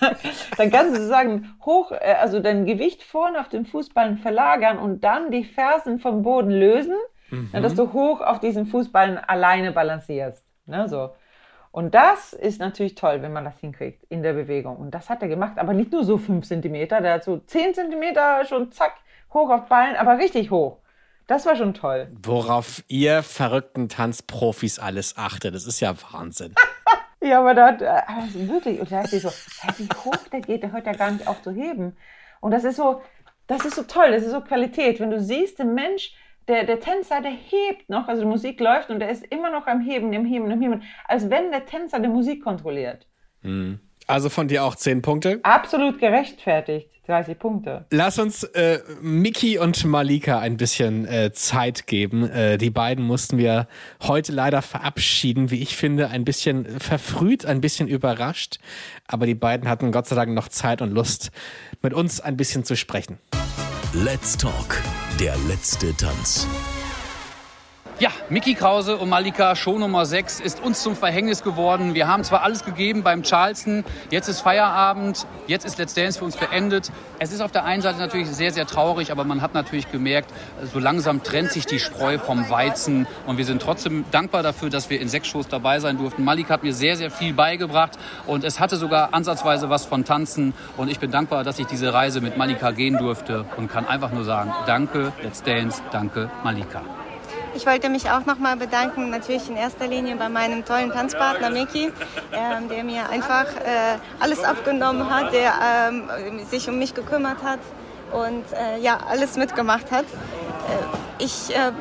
Dann 0.56 0.70
kannst 0.70 0.96
du 0.96 1.06
sagen, 1.06 1.54
hoch, 1.64 1.92
äh, 1.92 2.16
also 2.20 2.40
dein 2.40 2.66
Gewicht 2.66 3.02
vorne 3.02 3.40
auf 3.40 3.48
den 3.48 3.66
Fußballen 3.66 4.18
verlagern 4.18 4.78
und 4.78 5.02
dann 5.02 5.30
die 5.30 5.44
Fersen 5.44 6.00
vom 6.00 6.22
Boden 6.22 6.50
lösen, 6.50 6.96
mhm. 7.30 7.50
dass 7.52 7.74
du 7.74 7.92
hoch 7.92 8.20
auf 8.20 8.40
diesen 8.40 8.66
Fußballen 8.66 9.18
alleine 9.18 9.72
balancierst. 9.72 10.44
Ne, 10.66 10.88
so. 10.88 11.10
Und 11.72 11.94
das 11.94 12.34
ist 12.34 12.60
natürlich 12.60 12.94
toll, 12.94 13.22
wenn 13.22 13.32
man 13.32 13.46
das 13.46 13.58
hinkriegt 13.58 14.04
in 14.10 14.22
der 14.22 14.34
Bewegung. 14.34 14.76
Und 14.76 14.90
das 14.90 15.08
hat 15.08 15.22
er 15.22 15.28
gemacht, 15.28 15.58
aber 15.58 15.72
nicht 15.72 15.90
nur 15.90 16.04
so 16.04 16.18
5 16.18 16.46
cm, 16.46 16.88
der 16.88 17.14
hat 17.14 17.24
so 17.24 17.38
10 17.38 17.74
cm 17.74 18.14
schon 18.46 18.70
zack, 18.70 18.92
hoch 19.32 19.48
auf 19.48 19.66
Ballen, 19.68 19.96
aber 19.96 20.18
richtig 20.18 20.50
hoch. 20.50 20.76
Das 21.26 21.46
war 21.46 21.56
schon 21.56 21.72
toll. 21.72 22.08
Worauf 22.22 22.84
ihr 22.88 23.22
verrückten 23.22 23.88
Tanzprofis 23.88 24.78
alles 24.78 25.16
achtet, 25.16 25.54
das 25.54 25.66
ist 25.66 25.80
ja 25.80 25.94
Wahnsinn. 26.12 26.54
ja, 27.22 27.40
aber 27.40 27.54
da 27.54 27.68
hat 27.68 27.82
also 27.82 28.48
wirklich, 28.48 28.78
und 28.78 28.92
da 28.92 29.00
dachte 29.02 29.16
ich 29.16 29.22
so, 29.22 29.30
wie 29.78 29.88
hoch 30.04 30.28
der 30.30 30.42
geht, 30.42 30.62
der 30.62 30.72
hört 30.72 30.84
ja 30.84 30.92
gar 30.92 31.10
nicht 31.10 31.26
auf 31.26 31.40
zu 31.40 31.52
heben. 31.52 31.96
Und 32.40 32.50
das 32.50 32.64
ist 32.64 32.76
so, 32.76 33.00
das 33.46 33.64
ist 33.64 33.76
so 33.76 33.84
toll, 33.84 34.10
das 34.10 34.24
ist 34.24 34.32
so 34.32 34.42
Qualität. 34.42 35.00
Wenn 35.00 35.10
du 35.10 35.20
siehst, 35.20 35.58
der 35.58 35.66
Mensch, 35.66 36.12
der, 36.48 36.64
der 36.64 36.80
Tänzer, 36.80 37.20
der 37.20 37.30
hebt 37.30 37.88
noch, 37.88 38.08
also 38.08 38.22
die 38.22 38.28
Musik 38.28 38.60
läuft 38.60 38.90
und 38.90 39.00
der 39.00 39.10
ist 39.10 39.24
immer 39.26 39.50
noch 39.50 39.66
am 39.66 39.80
Heben, 39.80 40.14
am 40.14 40.24
Heben, 40.24 40.50
am 40.50 40.60
Heben, 40.60 40.82
als 41.06 41.30
wenn 41.30 41.50
der 41.50 41.66
Tänzer 41.66 42.00
die 42.00 42.08
Musik 42.08 42.42
kontrolliert. 42.42 43.06
Mhm. 43.42 43.80
Also 44.06 44.28
von 44.28 44.48
dir 44.48 44.64
auch 44.64 44.74
10 44.74 45.02
Punkte? 45.02 45.40
Absolut 45.42 45.98
gerechtfertigt. 45.98 46.88
30 47.06 47.38
Punkte. 47.38 47.84
Lass 47.90 48.20
uns 48.20 48.44
äh, 48.44 48.78
Miki 49.00 49.58
und 49.58 49.84
Malika 49.84 50.38
ein 50.38 50.56
bisschen 50.56 51.04
äh, 51.04 51.32
Zeit 51.32 51.88
geben. 51.88 52.30
Äh, 52.30 52.58
die 52.58 52.70
beiden 52.70 53.04
mussten 53.04 53.38
wir 53.38 53.66
heute 54.02 54.30
leider 54.30 54.62
verabschieden, 54.62 55.50
wie 55.50 55.62
ich 55.62 55.76
finde, 55.76 56.10
ein 56.10 56.24
bisschen 56.24 56.78
verfrüht, 56.78 57.44
ein 57.44 57.60
bisschen 57.60 57.88
überrascht. 57.88 58.60
Aber 59.08 59.26
die 59.26 59.34
beiden 59.34 59.68
hatten 59.68 59.90
Gott 59.90 60.06
sei 60.06 60.14
Dank 60.14 60.32
noch 60.32 60.48
Zeit 60.48 60.80
und 60.80 60.92
Lust, 60.92 61.32
mit 61.82 61.92
uns 61.92 62.20
ein 62.20 62.36
bisschen 62.36 62.64
zu 62.64 62.76
sprechen. 62.76 63.18
Let's 63.94 64.38
Talk, 64.38 64.82
der 65.20 65.36
letzte 65.48 65.94
Tanz. 65.94 66.46
Ja, 68.02 68.10
Mickey 68.30 68.54
Krause 68.54 68.96
und 68.96 69.10
Malika, 69.10 69.54
Show 69.54 69.78
Nummer 69.78 70.06
6, 70.06 70.40
ist 70.40 70.60
uns 70.60 70.82
zum 70.82 70.96
Verhängnis 70.96 71.44
geworden. 71.44 71.94
Wir 71.94 72.08
haben 72.08 72.24
zwar 72.24 72.42
alles 72.42 72.64
gegeben 72.64 73.04
beim 73.04 73.22
Charleston, 73.22 73.84
jetzt 74.10 74.26
ist 74.26 74.40
Feierabend, 74.40 75.24
jetzt 75.46 75.64
ist 75.64 75.78
Let's 75.78 75.94
Dance 75.94 76.18
für 76.18 76.24
uns 76.24 76.36
beendet. 76.36 76.90
Es 77.20 77.30
ist 77.30 77.40
auf 77.40 77.52
der 77.52 77.64
einen 77.64 77.80
Seite 77.80 78.00
natürlich 78.00 78.28
sehr, 78.28 78.50
sehr 78.50 78.66
traurig, 78.66 79.12
aber 79.12 79.22
man 79.22 79.40
hat 79.40 79.54
natürlich 79.54 79.88
gemerkt, 79.92 80.32
so 80.72 80.80
langsam 80.80 81.22
trennt 81.22 81.52
sich 81.52 81.64
die 81.64 81.78
Spreu 81.78 82.18
vom 82.18 82.50
Weizen 82.50 83.06
und 83.24 83.38
wir 83.38 83.44
sind 83.44 83.62
trotzdem 83.62 84.04
dankbar 84.10 84.42
dafür, 84.42 84.68
dass 84.68 84.90
wir 84.90 85.00
in 85.00 85.08
sechs 85.08 85.28
Shows 85.28 85.46
dabei 85.46 85.78
sein 85.78 85.96
durften. 85.96 86.24
Malika 86.24 86.54
hat 86.54 86.64
mir 86.64 86.74
sehr, 86.74 86.96
sehr 86.96 87.12
viel 87.12 87.34
beigebracht 87.34 88.00
und 88.26 88.42
es 88.42 88.58
hatte 88.58 88.78
sogar 88.78 89.14
ansatzweise 89.14 89.70
was 89.70 89.84
von 89.84 90.04
Tanzen 90.04 90.54
und 90.76 90.90
ich 90.90 90.98
bin 90.98 91.12
dankbar, 91.12 91.44
dass 91.44 91.60
ich 91.60 91.68
diese 91.68 91.94
Reise 91.94 92.20
mit 92.20 92.36
Malika 92.36 92.72
gehen 92.72 92.98
durfte 92.98 93.44
und 93.56 93.70
kann 93.70 93.86
einfach 93.86 94.10
nur 94.10 94.24
sagen, 94.24 94.52
danke 94.66 95.12
Let's 95.22 95.44
Dance, 95.44 95.80
danke 95.92 96.32
Malika. 96.42 96.82
Ich 97.54 97.66
wollte 97.66 97.90
mich 97.90 98.10
auch 98.10 98.24
nochmal 98.24 98.56
bedanken, 98.56 99.10
natürlich 99.10 99.48
in 99.48 99.56
erster 99.56 99.86
Linie 99.86 100.16
bei 100.16 100.28
meinem 100.30 100.64
tollen 100.64 100.90
Tanzpartner 100.90 101.50
Miki, 101.50 101.86
äh, 101.86 102.68
der 102.70 102.82
mir 102.82 103.08
einfach 103.10 103.44
äh, 103.44 103.98
alles 104.20 104.42
abgenommen 104.42 105.10
hat, 105.10 105.32
der 105.32 105.52
äh, 105.52 106.44
sich 106.44 106.68
um 106.68 106.78
mich 106.78 106.94
gekümmert 106.94 107.42
hat 107.42 107.60
und 108.12 108.44
äh, 108.52 108.78
ja, 108.80 108.98
alles 109.08 109.36
mitgemacht 109.36 109.90
hat. 109.90 110.04
Äh, 110.04 111.24
ich 111.24 111.54
äh, 111.54 111.72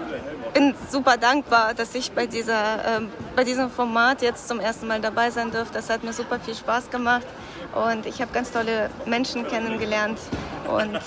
bin 0.53 0.75
super 0.89 1.15
dankbar, 1.15 1.73
dass 1.73 1.95
ich 1.95 2.11
bei, 2.11 2.27
dieser, 2.27 2.97
ähm, 2.97 3.09
bei 3.35 3.45
diesem 3.45 3.71
Format 3.71 4.21
jetzt 4.21 4.49
zum 4.49 4.59
ersten 4.59 4.87
Mal 4.87 4.99
dabei 4.99 5.31
sein 5.31 5.51
durfte. 5.51 5.75
Das 5.75 5.89
hat 5.89 6.03
mir 6.03 6.11
super 6.11 6.37
viel 6.39 6.55
Spaß 6.55 6.89
gemacht 6.89 7.25
und 7.73 8.05
ich 8.05 8.21
habe 8.21 8.33
ganz 8.33 8.51
tolle 8.51 8.89
Menschen 9.05 9.47
kennengelernt 9.47 10.19
und 10.67 10.99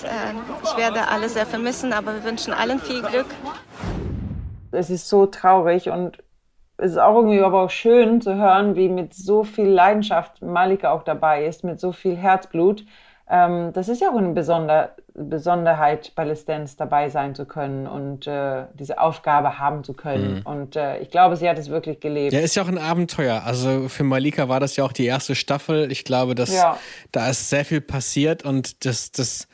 ich 0.63 0.77
werde 0.77 1.07
alle 1.07 1.29
sehr 1.29 1.45
vermissen, 1.45 1.93
aber 1.93 2.15
wir 2.15 2.23
wünschen 2.23 2.51
allen 2.51 2.79
viel 2.79 3.01
Glück 3.03 3.27
es 4.75 4.89
ist 4.89 5.09
so 5.09 5.25
traurig 5.25 5.89
und 5.89 6.23
es 6.77 6.91
ist 6.91 6.97
auch 6.97 7.15
irgendwie 7.15 7.41
aber 7.41 7.63
auch 7.63 7.69
schön 7.69 8.21
zu 8.21 8.35
hören, 8.35 8.75
wie 8.75 8.89
mit 8.89 9.13
so 9.13 9.43
viel 9.43 9.67
Leidenschaft 9.67 10.41
Malika 10.41 10.91
auch 10.91 11.03
dabei 11.03 11.45
ist, 11.45 11.63
mit 11.63 11.79
so 11.79 11.91
viel 11.91 12.15
Herzblut. 12.15 12.85
Ähm, 13.29 13.71
das 13.73 13.89
ist 13.89 14.01
ja 14.01 14.09
auch 14.09 14.17
eine 14.17 14.33
Besonder 14.33 14.91
Besonderheit, 15.17 16.11
Dance 16.17 16.75
dabei 16.77 17.09
sein 17.09 17.35
zu 17.35 17.45
können 17.45 17.87
und 17.87 18.27
äh, 18.27 18.65
diese 18.73 18.99
Aufgabe 18.99 19.59
haben 19.59 19.85
zu 19.85 19.93
können. 19.93 20.35
Mhm. 20.35 20.41
Und 20.45 20.75
äh, 20.75 20.99
ich 20.99 21.09
glaube, 21.09 21.37
sie 21.37 21.47
hat 21.47 21.57
es 21.57 21.69
wirklich 21.69 22.01
gelebt. 22.01 22.33
Ja, 22.33 22.41
ist 22.41 22.55
ja 22.55 22.63
auch 22.63 22.67
ein 22.67 22.77
Abenteuer. 22.77 23.43
Also 23.45 23.87
für 23.87 24.03
Malika 24.03 24.49
war 24.49 24.59
das 24.59 24.75
ja 24.75 24.83
auch 24.83 24.91
die 24.91 25.05
erste 25.05 25.33
Staffel. 25.33 25.89
Ich 25.89 26.03
glaube, 26.03 26.35
dass 26.35 26.53
ja. 26.53 26.77
da 27.13 27.29
ist 27.29 27.49
sehr 27.49 27.63
viel 27.63 27.79
passiert 27.79 28.43
und 28.43 28.85
das, 28.85 29.13
das 29.13 29.47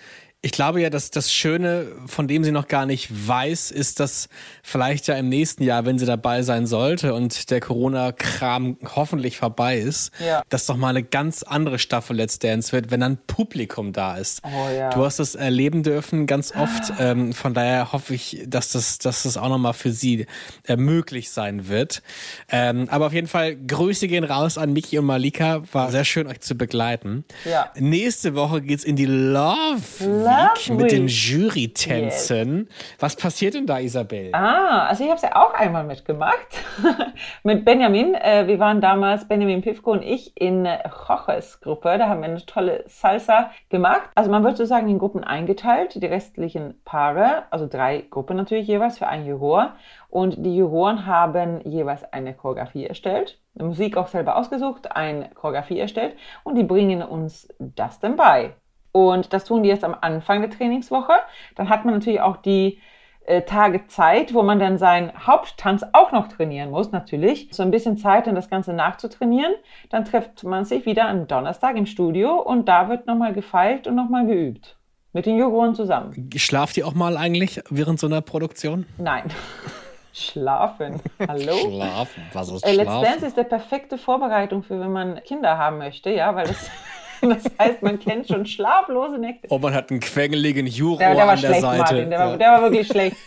ich 0.43 0.51
glaube 0.51 0.81
ja, 0.81 0.89
dass 0.89 1.11
das 1.11 1.31
Schöne, 1.31 1.87
von 2.07 2.27
dem 2.27 2.43
sie 2.43 2.51
noch 2.51 2.67
gar 2.67 2.87
nicht 2.87 3.09
weiß, 3.27 3.69
ist, 3.69 3.99
dass 3.99 4.27
vielleicht 4.63 5.05
ja 5.05 5.15
im 5.15 5.29
nächsten 5.29 5.61
Jahr, 5.61 5.85
wenn 5.85 5.99
sie 5.99 6.07
dabei 6.07 6.41
sein 6.41 6.65
sollte 6.65 7.13
und 7.13 7.51
der 7.51 7.59
Corona-Kram 7.59 8.77
hoffentlich 8.95 9.37
vorbei 9.37 9.77
ist, 9.77 10.11
ja. 10.19 10.41
dass 10.49 10.65
doch 10.65 10.77
mal 10.77 10.89
eine 10.89 11.03
ganz 11.03 11.43
andere 11.43 11.77
Staffel 11.77 12.15
Let's 12.15 12.39
Dance 12.39 12.71
wird, 12.71 12.89
wenn 12.89 13.01
dann 13.01 13.19
Publikum 13.27 13.93
da 13.93 14.17
ist. 14.17 14.41
Oh, 14.43 14.69
ja. 14.75 14.89
Du 14.89 15.05
hast 15.05 15.19
das 15.19 15.35
erleben 15.35 15.83
dürfen 15.83 16.25
ganz 16.25 16.55
oft. 16.55 16.91
Ähm, 16.97 17.33
von 17.33 17.53
daher 17.53 17.91
hoffe 17.93 18.15
ich, 18.15 18.43
dass 18.47 18.71
das, 18.71 18.97
dass 18.97 19.23
das 19.23 19.37
auch 19.37 19.49
nochmal 19.49 19.73
für 19.73 19.91
sie 19.91 20.25
äh, 20.67 20.75
möglich 20.75 21.29
sein 21.29 21.67
wird. 21.67 22.01
Ähm, 22.49 22.87
aber 22.89 23.05
auf 23.05 23.13
jeden 23.13 23.27
Fall, 23.27 23.55
Grüße 23.55 24.07
gehen 24.07 24.23
raus 24.23 24.57
an 24.57 24.73
Miki 24.73 24.97
und 24.97 25.05
Malika. 25.05 25.61
War 25.71 25.91
sehr 25.91 26.03
schön, 26.03 26.25
euch 26.25 26.41
zu 26.41 26.55
begleiten. 26.55 27.25
Ja. 27.45 27.71
Nächste 27.77 28.33
Woche 28.33 28.63
geht's 28.63 28.83
in 28.83 28.95
die 28.95 29.05
Love. 29.05 30.30
Musik 30.31 30.77
mit 30.77 30.91
den 30.91 31.07
Jurytänzen. 31.07 32.57
Yes. 32.57 32.95
Was 32.99 33.15
passiert 33.15 33.53
denn 33.53 33.65
da, 33.65 33.79
Isabel? 33.79 34.29
Ah, 34.33 34.87
also 34.87 35.03
ich 35.03 35.09
habe 35.09 35.17
es 35.17 35.23
ja 35.23 35.35
auch 35.35 35.53
einmal 35.53 35.83
mitgemacht 35.83 36.47
mit 37.43 37.65
Benjamin. 37.65 38.15
Äh, 38.15 38.47
wir 38.47 38.59
waren 38.59 38.81
damals, 38.81 39.27
Benjamin 39.27 39.61
Pivko 39.61 39.91
und 39.91 40.03
ich, 40.03 40.35
in 40.35 40.67
Joches 41.07 41.59
Gruppe. 41.61 41.97
Da 41.97 42.07
haben 42.07 42.21
wir 42.21 42.29
eine 42.29 42.45
tolle 42.45 42.83
Salsa 42.87 43.51
gemacht. 43.69 44.09
Also 44.15 44.31
man 44.31 44.43
wird 44.43 44.57
sozusagen 44.57 44.89
in 44.89 44.99
Gruppen 44.99 45.23
eingeteilt, 45.23 46.01
die 46.01 46.05
restlichen 46.05 46.81
Paare, 46.85 47.43
also 47.51 47.67
drei 47.67 48.05
Gruppen 48.09 48.37
natürlich 48.37 48.67
jeweils 48.67 48.97
für 48.97 49.07
ein 49.07 49.25
Juror. 49.25 49.75
Und 50.09 50.45
die 50.45 50.55
Juroren 50.55 51.05
haben 51.05 51.61
jeweils 51.61 52.03
eine 52.11 52.33
Choreografie 52.33 52.85
erstellt, 52.85 53.39
Musik 53.53 53.97
auch 53.97 54.07
selber 54.07 54.35
ausgesucht, 54.35 54.91
eine 54.91 55.29
Choreografie 55.29 55.79
erstellt 55.79 56.15
und 56.43 56.55
die 56.55 56.63
bringen 56.63 57.01
uns 57.01 57.47
das 57.59 57.99
dann 57.99 58.15
bei. 58.17 58.53
Und 58.91 59.33
das 59.33 59.45
tun 59.45 59.63
die 59.63 59.69
jetzt 59.69 59.83
am 59.83 59.95
Anfang 59.99 60.41
der 60.41 60.49
Trainingswoche. 60.49 61.13
Dann 61.55 61.69
hat 61.69 61.85
man 61.85 61.93
natürlich 61.93 62.21
auch 62.21 62.37
die 62.37 62.79
äh, 63.25 63.43
Tage 63.43 63.87
Zeit, 63.87 64.33
wo 64.33 64.41
man 64.43 64.59
dann 64.59 64.77
seinen 64.77 65.11
Haupttanz 65.25 65.85
auch 65.93 66.11
noch 66.11 66.27
trainieren 66.27 66.71
muss, 66.71 66.91
natürlich. 66.91 67.49
So 67.51 67.63
ein 67.63 67.71
bisschen 67.71 67.97
Zeit, 67.97 68.27
dann 68.27 68.35
das 68.35 68.49
Ganze 68.49 68.73
nachzutrainieren. 68.73 69.53
Dann 69.89 70.05
trifft 70.05 70.43
man 70.43 70.65
sich 70.65 70.85
wieder 70.85 71.07
am 71.07 71.27
Donnerstag 71.27 71.77
im 71.77 71.85
Studio 71.85 72.41
und 72.41 72.67
da 72.67 72.89
wird 72.89 73.07
nochmal 73.07 73.33
gefeilt 73.33 73.87
und 73.87 73.95
nochmal 73.95 74.25
geübt. 74.25 74.77
Mit 75.13 75.25
den 75.25 75.37
Juroren 75.37 75.75
zusammen. 75.75 76.29
Schlaft 76.35 76.77
ihr 76.77 76.87
auch 76.87 76.93
mal 76.93 77.17
eigentlich 77.17 77.61
während 77.69 77.99
so 77.99 78.07
einer 78.07 78.21
Produktion? 78.21 78.85
Nein. 78.97 79.25
Schlafen. 80.13 80.99
Hallo? 81.25 81.55
Schlafen. 81.55 82.23
Was 82.33 82.49
ist 82.49 82.65
äh, 82.65 82.73
Schlafen? 82.73 83.01
Let's 83.01 83.11
Dance 83.11 83.25
ist 83.27 83.37
der 83.37 83.43
perfekte 83.43 83.97
Vorbereitung 83.97 84.63
für, 84.63 84.79
wenn 84.79 84.91
man 84.91 85.21
Kinder 85.23 85.57
haben 85.57 85.77
möchte, 85.77 86.09
ja, 86.09 86.35
weil 86.35 86.47
das, 86.47 86.69
das 87.21 87.43
heißt, 87.59 87.81
man 87.81 87.99
kennt 87.99 88.27
schon 88.27 88.45
schlaflose 88.45 89.17
Nächte. 89.17 89.47
Oh, 89.49 89.59
man 89.59 89.73
hat 89.73 89.91
einen 89.91 89.99
quengeligen 89.99 90.67
Juror 90.67 90.97
der, 90.97 91.15
der 91.15 91.23
an 91.23 91.29
der 91.29 91.47
schlecht, 91.47 91.61
Seite. 91.61 91.77
Martin, 91.77 92.09
der, 92.09 92.19
ja. 92.19 92.29
war, 92.29 92.37
der 92.37 92.51
war 92.51 92.61
wirklich 92.63 92.87
schlecht. 92.87 93.17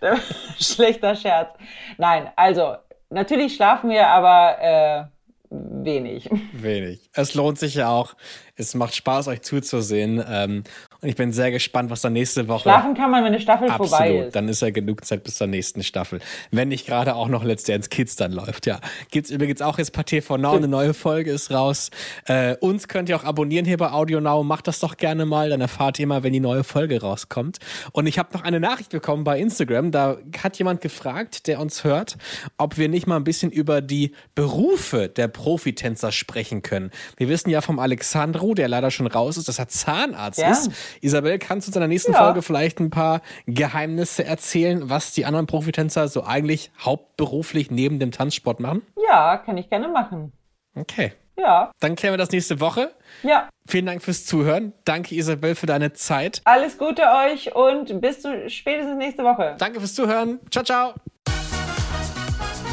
Schlechter 0.58 1.14
Scherz. 1.14 1.50
Nein, 1.98 2.28
also 2.36 2.76
natürlich 3.10 3.54
schlafen 3.54 3.90
wir, 3.90 4.06
aber 4.08 4.58
äh, 4.60 5.04
wenig. 5.50 6.28
Wenig. 6.52 7.10
Es 7.12 7.34
lohnt 7.34 7.58
sich 7.58 7.74
ja 7.74 7.88
auch. 7.88 8.14
Es 8.56 8.74
macht 8.74 8.94
Spaß, 8.94 9.28
euch 9.28 9.42
zuzusehen. 9.42 10.24
Ähm, 10.28 10.64
und 11.00 11.08
ich 11.08 11.16
bin 11.16 11.32
sehr 11.32 11.50
gespannt, 11.50 11.90
was 11.90 12.00
da 12.00 12.10
nächste 12.10 12.48
Woche. 12.48 12.62
Schlafen 12.62 12.94
kann 12.94 13.10
man, 13.10 13.22
wenn 13.24 13.32
eine 13.32 13.40
Staffel 13.40 13.68
absolut, 13.68 13.90
vorbei 13.90 14.16
ist. 14.18 14.36
Dann 14.36 14.48
ist 14.48 14.62
ja 14.62 14.70
genug 14.70 15.04
Zeit 15.04 15.24
bis 15.24 15.36
zur 15.36 15.46
nächsten 15.46 15.82
Staffel. 15.82 16.20
Wenn 16.50 16.68
nicht 16.68 16.86
gerade 16.86 17.14
auch 17.14 17.28
noch 17.28 17.44
Let's 17.44 17.64
Dance 17.64 17.88
Kids 17.88 18.16
dann 18.16 18.32
läuft, 18.32 18.66
ja. 18.66 18.80
Gibt's 19.10 19.30
übrigens 19.30 19.62
auch 19.62 19.78
jetzt 19.78 19.92
bei 19.92 20.02
TV 20.02 20.36
Now, 20.36 20.56
eine 20.56 20.68
neue 20.68 20.94
Folge 20.94 21.30
ist 21.30 21.50
raus. 21.50 21.90
Äh, 22.26 22.56
uns 22.60 22.88
könnt 22.88 23.08
ihr 23.08 23.16
auch 23.16 23.24
abonnieren 23.24 23.66
hier 23.66 23.76
bei 23.76 23.90
Audio 23.90 24.20
Now. 24.20 24.42
Macht 24.42 24.66
das 24.68 24.80
doch 24.80 24.96
gerne 24.96 25.26
mal, 25.26 25.50
dann 25.50 25.60
erfahrt 25.60 25.98
ihr 25.98 26.06
mal, 26.06 26.22
wenn 26.22 26.32
die 26.32 26.40
neue 26.40 26.64
Folge 26.64 27.00
rauskommt. 27.00 27.58
Und 27.92 28.06
ich 28.06 28.18
habe 28.18 28.30
noch 28.32 28.42
eine 28.42 28.60
Nachricht 28.60 28.90
bekommen 28.90 29.24
bei 29.24 29.38
Instagram. 29.38 29.90
Da 29.90 30.16
hat 30.42 30.58
jemand 30.58 30.80
gefragt, 30.80 31.46
der 31.46 31.60
uns 31.60 31.84
hört, 31.84 32.16
ob 32.56 32.78
wir 32.78 32.88
nicht 32.88 33.06
mal 33.06 33.16
ein 33.16 33.24
bisschen 33.24 33.50
über 33.50 33.80
die 33.80 34.12
Berufe 34.34 35.08
der 35.08 35.28
Profitänzer 35.28 36.12
sprechen 36.12 36.62
können. 36.62 36.90
Wir 37.16 37.28
wissen 37.28 37.50
ja 37.50 37.60
vom 37.60 37.78
Alexandro, 37.78 38.54
der 38.54 38.68
leider 38.68 38.90
schon 38.90 39.06
raus 39.06 39.36
ist, 39.36 39.48
dass 39.48 39.58
er 39.58 39.68
Zahnarzt 39.68 40.38
ja. 40.38 40.50
ist. 40.50 40.70
Isabel, 41.00 41.38
kannst 41.38 41.66
du 41.66 41.70
uns 41.70 41.76
in 41.76 41.80
der 41.80 41.88
nächsten 41.88 42.12
ja. 42.12 42.18
Folge 42.18 42.42
vielleicht 42.42 42.80
ein 42.80 42.90
paar 42.90 43.22
Geheimnisse 43.46 44.24
erzählen, 44.24 44.88
was 44.88 45.12
die 45.12 45.24
anderen 45.24 45.46
Profitänzer 45.46 46.08
so 46.08 46.24
eigentlich 46.24 46.70
hauptberuflich 46.80 47.70
neben 47.70 47.98
dem 47.98 48.12
Tanzsport 48.12 48.60
machen? 48.60 48.82
Ja, 49.08 49.38
kann 49.38 49.56
ich 49.56 49.70
gerne 49.70 49.88
machen. 49.88 50.32
Okay. 50.74 51.12
Ja. 51.38 51.70
Dann 51.80 51.96
klären 51.96 52.14
wir 52.14 52.18
das 52.18 52.30
nächste 52.30 52.60
Woche. 52.60 52.92
Ja. 53.22 53.48
Vielen 53.68 53.86
Dank 53.86 54.02
fürs 54.02 54.24
Zuhören. 54.24 54.72
Danke, 54.84 55.14
Isabel, 55.14 55.54
für 55.54 55.66
deine 55.66 55.92
Zeit. 55.92 56.40
Alles 56.44 56.78
Gute 56.78 57.02
euch 57.02 57.54
und 57.54 58.00
bis 58.00 58.22
zu 58.22 58.48
spätestens 58.48 58.96
nächste 58.96 59.22
Woche. 59.22 59.54
Danke 59.58 59.80
fürs 59.80 59.94
Zuhören. 59.94 60.40
Ciao, 60.50 60.64
ciao. 60.64 60.94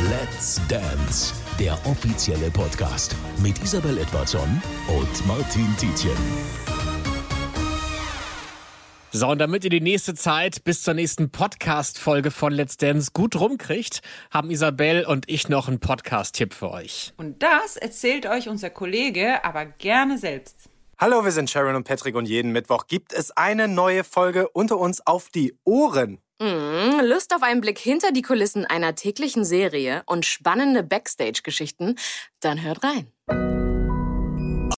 Let's 0.10 0.62
Dance, 0.68 1.34
der 1.60 1.74
offizielle 1.86 2.50
Podcast 2.52 3.16
mit 3.42 3.62
Isabel 3.64 3.98
Edwardson 3.98 4.62
und 4.88 5.28
Martin 5.28 5.68
Tietjen. 5.78 6.63
So, 9.16 9.28
und 9.28 9.38
damit 9.38 9.64
ihr 9.64 9.70
die 9.70 9.80
nächste 9.80 10.16
Zeit 10.16 10.64
bis 10.64 10.82
zur 10.82 10.96
nächsten 10.96 11.30
Podcast-Folge 11.30 12.32
von 12.32 12.52
Let's 12.52 12.78
Dance 12.78 13.12
gut 13.14 13.40
rumkriegt, 13.40 14.02
haben 14.32 14.50
Isabel 14.50 15.06
und 15.06 15.30
ich 15.30 15.50
noch 15.50 15.68
einen 15.68 15.80
Podcast-Tipp 15.80 16.52
für 16.52 16.72
euch. 16.72 17.14
Und 17.18 17.44
das 17.44 17.78
erzählt 17.78 18.26
euch 18.26 18.50
unser 18.50 18.72
Kollege 18.72 19.46
aber 19.46 19.68
gerne 19.68 20.18
selbst. 20.18 20.68
Hallo, 20.98 21.24
wir 21.24 21.32
sind 21.32 21.48
Sharon 21.48 21.76
und 21.76 21.84
Patrick 21.84 22.16
und 22.16 22.26
jeden 22.26 22.54
Mittwoch 22.54 22.88
gibt 22.88 23.14
es 23.14 23.30
eine 23.30 23.68
neue 23.68 24.04
Folge 24.04 24.50
unter 24.50 24.80
uns 24.80 25.06
auf 25.06 25.30
die 25.30 25.54
Ohren. 25.64 26.18
Mm, 26.40 27.00
Lust 27.04 27.36
auf 27.36 27.44
einen 27.44 27.62
Blick 27.62 27.78
hinter 27.78 28.12
die 28.14 28.24
Kulissen 28.24 28.66
einer 28.66 28.96
täglichen 28.96 29.46
Serie 29.46 30.02
und 30.08 30.26
spannende 30.26 30.82
Backstage-Geschichten? 30.82 32.00
Dann 32.40 32.64
hört 32.64 32.80
rein. 32.84 33.83